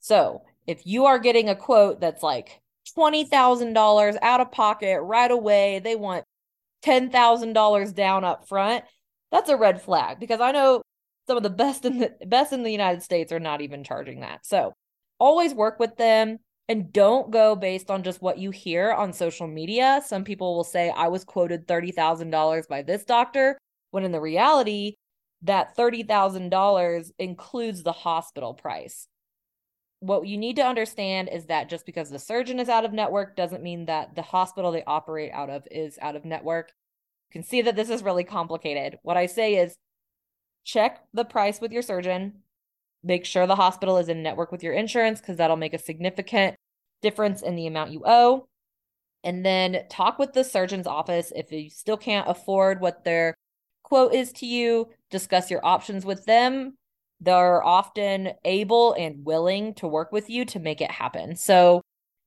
So, 0.01 0.43
if 0.67 0.87
you 0.87 1.07
are 1.07 1.19
getting 1.19 1.49
a 1.49 1.57
quote 1.57 2.01
that's 2.01 2.23
like 2.23 2.61
$20,000 2.97 4.19
out 4.23 4.41
of 4.41 4.53
pocket 4.53 5.01
right 5.03 5.31
away, 5.31 5.81
they 5.83 5.97
want 5.97 6.25
$10,000 6.85 7.95
down 7.95 8.25
up 8.25 8.49
front, 8.49 8.85
that's 9.31 9.51
a 9.51 9.57
red 9.57 9.81
flag 9.83 10.19
because 10.19 10.41
I 10.41 10.53
know 10.53 10.83
some 11.27 11.37
of 11.37 11.43
the 11.43 11.51
best 11.51 11.85
in 11.85 11.99
the 11.99 12.13
best 12.27 12.53
in 12.53 12.63
the 12.63 12.73
United 12.73 13.03
States 13.03 13.33
are 13.33 13.41
not 13.41 13.61
even 13.61 13.85
charging 13.85 14.21
that. 14.21 14.45
So, 14.45 14.73
always 15.19 15.55
work 15.55 15.79
with 15.79 15.97
them 15.97 16.39
and 16.69 16.93
don't 16.93 17.31
go 17.31 17.55
based 17.57 17.91
on 17.91 18.03
just 18.03 18.23
what 18.23 18.39
you 18.39 18.51
hear 18.51 18.93
on 18.93 19.13
social 19.13 19.47
media. 19.47 20.03
Some 20.07 20.25
people 20.25 20.57
will 20.57 20.65
say 20.65 20.91
I 20.91 21.09
was 21.09 21.25
quoted 21.25 21.67
$30,000 21.67 22.69
by 22.69 22.83
this 22.83 23.05
doctor 23.05 23.59
when 23.91 24.05
in 24.05 24.13
the 24.13 24.21
reality 24.21 24.95
that 25.43 25.77
$30,000 25.77 27.11
includes 27.19 27.83
the 27.83 27.93
hospital 27.93 28.55
price. 28.55 29.07
What 30.01 30.27
you 30.27 30.39
need 30.39 30.57
to 30.57 30.67
understand 30.67 31.29
is 31.31 31.47
that 31.47 31.69
just 31.69 31.85
because 31.85 32.11
the 32.11 32.19
surgeon 32.19 32.59
is 32.59 32.69
out 32.69 32.85
of 32.85 32.93
network 32.93 33.37
doesn't 33.37 33.63
mean 33.63 33.85
that 33.87 34.15
the 34.15 34.23
hospital 34.23 34.73
they 34.73 34.83
operate 34.85 35.31
out 35.33 35.51
of 35.51 35.69
is 35.71 35.99
out 36.01 36.17
of 36.17 36.25
network. 36.25 36.73
You 37.29 37.41
can 37.41 37.43
see 37.43 37.63
that 37.63 37.77
this 37.77 37.91
is 37.91 38.03
really 38.03 38.25
complicated. 38.25 38.99
What 39.03 39.19
I 39.19 39.27
say 39.27 39.57
is 39.57 39.77
check 40.65 41.01
the 41.13 41.25
price 41.25 41.61
with 41.61 41.71
your 41.71 41.83
surgeon. 41.83 42.43
Make 43.03 43.25
sure 43.25 43.47
the 43.47 43.57
hospital 43.57 43.99
is 43.99 44.09
in 44.09 44.23
network 44.23 44.51
with 44.51 44.63
your 44.63 44.73
insurance 44.73 45.21
because 45.21 45.37
that'll 45.37 45.57
make 45.57 45.75
a 45.75 45.79
significant 45.79 46.57
difference 47.03 47.43
in 47.43 47.57
the 47.57 47.67
amount 47.67 47.93
you 47.93 48.03
owe. 48.05 48.47
And 49.23 49.45
then 49.45 49.85
talk 49.91 50.19
with 50.19 50.33
the 50.33 50.45
surgeon's 50.45 50.87
office 50.87 51.33
if 51.37 51.53
you 51.53 51.69
still 51.69 51.97
can't 51.97 52.29
afford 52.29 52.81
what 52.81 53.05
their 53.05 53.35
quote 53.83 54.15
is 54.15 54.33
to 54.35 54.47
you, 54.47 54.89
discuss 55.11 55.51
your 55.51 55.65
options 55.65 56.05
with 56.07 56.25
them. 56.25 56.77
They're 57.21 57.63
often 57.63 58.31
able 58.45 58.95
and 58.95 59.25
willing 59.25 59.75
to 59.75 59.89
work 59.89 60.13
with 60.13 60.31
you 60.31 60.45
to 60.47 60.59
make 60.59 60.81
it 60.81 60.91
happen. 60.91 61.37
So 61.37 61.83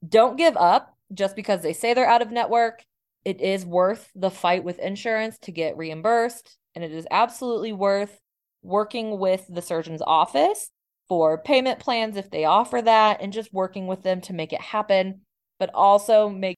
don't 0.07 0.37
give 0.37 0.55
up 0.57 0.95
just 1.13 1.35
because 1.35 1.61
they 1.61 1.73
say 1.73 1.93
they're 1.93 2.07
out 2.07 2.21
of 2.21 2.31
network. 2.31 2.83
It 3.25 3.41
is 3.41 3.65
worth 3.65 4.09
the 4.15 4.29
fight 4.29 4.63
with 4.63 4.79
insurance 4.79 5.37
to 5.39 5.51
get 5.51 5.77
reimbursed, 5.77 6.57
and 6.75 6.83
it 6.83 6.91
is 6.91 7.07
absolutely 7.09 7.71
worth 7.71 8.19
working 8.61 9.17
with 9.17 9.45
the 9.49 9.61
surgeon's 9.61 10.01
office 10.01 10.69
for 11.07 11.37
payment 11.37 11.79
plans 11.79 12.17
if 12.17 12.29
they 12.29 12.45
offer 12.45 12.81
that 12.81 13.21
and 13.21 13.33
just 13.33 13.53
working 13.53 13.87
with 13.87 14.03
them 14.03 14.21
to 14.21 14.33
make 14.33 14.53
it 14.53 14.61
happen 14.61 15.21
but 15.59 15.69
also 15.73 16.29
make 16.29 16.57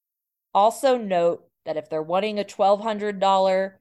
also 0.53 0.97
note 0.97 1.43
that 1.65 1.77
if 1.77 1.89
they're 1.89 2.01
wanting 2.01 2.39
a 2.39 2.43
$1200 2.43 3.73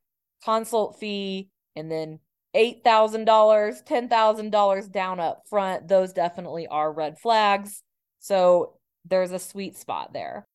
consult 0.45 0.99
fee 0.99 1.49
and 1.77 1.91
then 1.91 2.19
$8,000, 2.55 3.85
$10,000 3.85 4.93
down 4.93 5.21
up 5.21 5.43
front, 5.49 5.89
those 5.89 6.13
definitely 6.13 6.67
are 6.67 6.93
red 6.93 7.19
flags. 7.19 7.83
So 8.21 8.75
there's 9.05 9.33
a 9.33 9.39
sweet 9.39 9.77
spot 9.77 10.13
there. 10.13 10.47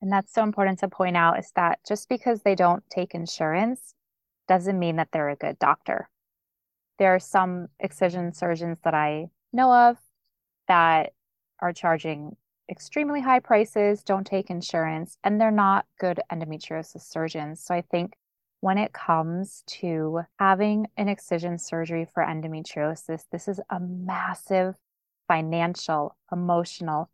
And 0.00 0.12
that's 0.12 0.32
so 0.32 0.42
important 0.42 0.80
to 0.80 0.88
point 0.88 1.16
out 1.16 1.38
is 1.38 1.52
that 1.54 1.78
just 1.86 2.08
because 2.08 2.42
they 2.42 2.54
don't 2.54 2.82
take 2.90 3.14
insurance 3.14 3.94
doesn't 4.48 4.78
mean 4.78 4.96
that 4.96 5.08
they're 5.12 5.30
a 5.30 5.36
good 5.36 5.58
doctor. 5.58 6.08
There 6.98 7.14
are 7.14 7.20
some 7.20 7.68
excision 7.80 8.32
surgeons 8.32 8.78
that 8.84 8.94
I 8.94 9.28
know 9.52 9.72
of 9.72 9.96
that 10.68 11.12
are 11.60 11.72
charging 11.72 12.36
extremely 12.68 13.20
high 13.20 13.40
prices, 13.40 14.02
don't 14.02 14.26
take 14.26 14.50
insurance, 14.50 15.16
and 15.22 15.40
they're 15.40 15.50
not 15.50 15.86
good 15.98 16.20
endometriosis 16.32 17.02
surgeons. 17.02 17.62
So 17.64 17.74
I 17.74 17.82
think 17.82 18.14
when 18.62 18.78
it 18.78 18.92
comes 18.92 19.64
to 19.66 20.20
having 20.38 20.86
an 20.96 21.08
excision 21.08 21.58
surgery 21.58 22.06
for 22.14 22.22
endometriosis, 22.22 23.24
this 23.32 23.48
is 23.48 23.60
a 23.68 23.80
massive 23.80 24.76
financial, 25.26 26.16
emotional, 26.30 27.10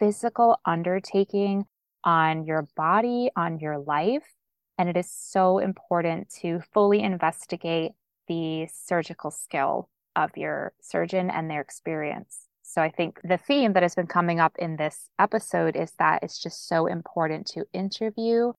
physical 0.00 0.58
undertaking 0.64 1.64
on 2.02 2.44
your 2.44 2.66
body, 2.74 3.30
on 3.36 3.60
your 3.60 3.78
life. 3.78 4.34
And 4.76 4.88
it 4.88 4.96
is 4.96 5.08
so 5.08 5.58
important 5.58 6.30
to 6.40 6.60
fully 6.74 7.00
investigate 7.00 7.92
the 8.26 8.66
surgical 8.66 9.30
skill 9.30 9.88
of 10.16 10.36
your 10.36 10.72
surgeon 10.80 11.30
and 11.30 11.48
their 11.48 11.60
experience. 11.60 12.48
So 12.62 12.82
I 12.82 12.90
think 12.90 13.20
the 13.22 13.38
theme 13.38 13.72
that 13.74 13.84
has 13.84 13.94
been 13.94 14.08
coming 14.08 14.40
up 14.40 14.56
in 14.58 14.76
this 14.76 15.08
episode 15.16 15.76
is 15.76 15.92
that 16.00 16.24
it's 16.24 16.42
just 16.42 16.66
so 16.66 16.86
important 16.86 17.46
to 17.52 17.66
interview 17.72 18.52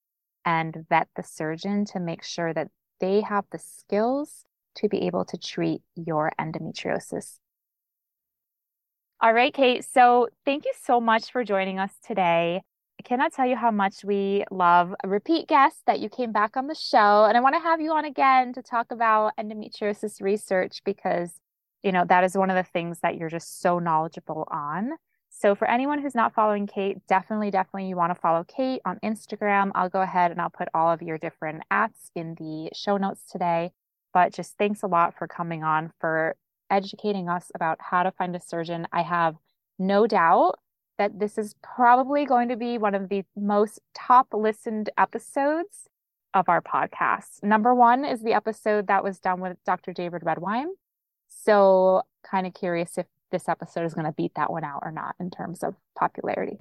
and 0.45 0.85
vet 0.89 1.07
the 1.15 1.23
surgeon 1.23 1.85
to 1.85 1.99
make 1.99 2.23
sure 2.23 2.53
that 2.53 2.69
they 2.99 3.21
have 3.21 3.45
the 3.51 3.59
skills 3.59 4.45
to 4.75 4.87
be 4.87 5.05
able 5.07 5.25
to 5.25 5.37
treat 5.37 5.81
your 5.95 6.31
endometriosis. 6.39 7.39
All 9.21 9.33
right, 9.33 9.53
Kate. 9.53 9.83
So 9.83 10.29
thank 10.45 10.65
you 10.65 10.71
so 10.81 11.01
much 11.01 11.31
for 11.31 11.43
joining 11.43 11.77
us 11.77 11.91
today. 12.05 12.61
I 12.99 13.03
cannot 13.03 13.33
tell 13.33 13.45
you 13.45 13.55
how 13.55 13.71
much 13.71 14.03
we 14.03 14.43
love 14.51 14.93
a 15.03 15.07
repeat 15.07 15.47
guest 15.47 15.77
that 15.87 15.99
you 15.99 16.09
came 16.09 16.31
back 16.31 16.57
on 16.57 16.67
the 16.67 16.75
show. 16.75 17.25
And 17.25 17.37
I 17.37 17.41
want 17.41 17.55
to 17.55 17.61
have 17.61 17.79
you 17.81 17.91
on 17.91 18.05
again 18.05 18.53
to 18.53 18.61
talk 18.61 18.91
about 18.91 19.33
endometriosis 19.37 20.21
research 20.21 20.81
because, 20.85 21.31
you 21.83 21.91
know, 21.91 22.05
that 22.07 22.23
is 22.23 22.37
one 22.37 22.49
of 22.49 22.57
the 22.57 22.69
things 22.69 22.99
that 23.01 23.17
you're 23.17 23.29
just 23.29 23.61
so 23.61 23.79
knowledgeable 23.79 24.47
on. 24.51 24.91
So 25.39 25.55
for 25.55 25.69
anyone 25.69 26.01
who's 26.01 26.15
not 26.15 26.33
following 26.33 26.67
Kate, 26.67 26.97
definitely, 27.07 27.49
definitely 27.49 27.87
you 27.87 27.95
want 27.95 28.13
to 28.13 28.19
follow 28.19 28.43
Kate 28.43 28.81
on 28.83 28.99
Instagram. 29.01 29.71
I'll 29.73 29.87
go 29.87 30.01
ahead 30.01 30.31
and 30.31 30.41
I'll 30.41 30.49
put 30.49 30.67
all 30.73 30.91
of 30.91 31.01
your 31.01 31.17
different 31.17 31.63
apps 31.71 32.11
in 32.13 32.35
the 32.35 32.69
show 32.75 32.97
notes 32.97 33.21
today. 33.31 33.71
But 34.13 34.33
just 34.33 34.57
thanks 34.57 34.83
a 34.83 34.87
lot 34.87 35.17
for 35.17 35.29
coming 35.29 35.63
on, 35.63 35.93
for 36.01 36.35
educating 36.69 37.29
us 37.29 37.53
about 37.55 37.77
how 37.79 38.03
to 38.03 38.11
find 38.11 38.35
a 38.35 38.41
surgeon. 38.41 38.85
I 38.91 39.01
have 39.03 39.35
no 39.77 40.07
doubt 40.07 40.59
that 40.97 41.19
this 41.19 41.37
is 41.37 41.55
probably 41.63 42.25
going 42.25 42.49
to 42.49 42.57
be 42.57 42.77
one 42.77 42.93
of 42.93 43.07
the 43.07 43.23
most 43.37 43.79
top 43.95 44.27
listened 44.33 44.89
episodes 44.97 45.87
of 46.33 46.49
our 46.49 46.61
podcast. 46.61 47.43
Number 47.43 47.73
one 47.73 48.03
is 48.03 48.23
the 48.23 48.33
episode 48.33 48.87
that 48.87 49.05
was 49.05 49.19
done 49.19 49.39
with 49.39 49.55
Dr. 49.65 49.93
David 49.93 50.23
Redwine. 50.25 50.67
So, 51.29 52.01
kind 52.29 52.45
of 52.45 52.53
curious 52.53 52.97
if 52.97 53.05
this 53.31 53.47
episode 53.49 53.85
is 53.85 53.93
going 53.93 54.05
to 54.05 54.11
beat 54.11 54.33
that 54.35 54.51
one 54.51 54.63
out 54.63 54.81
or 54.83 54.91
not 54.91 55.15
in 55.19 55.29
terms 55.29 55.63
of 55.63 55.75
popularity. 55.97 56.59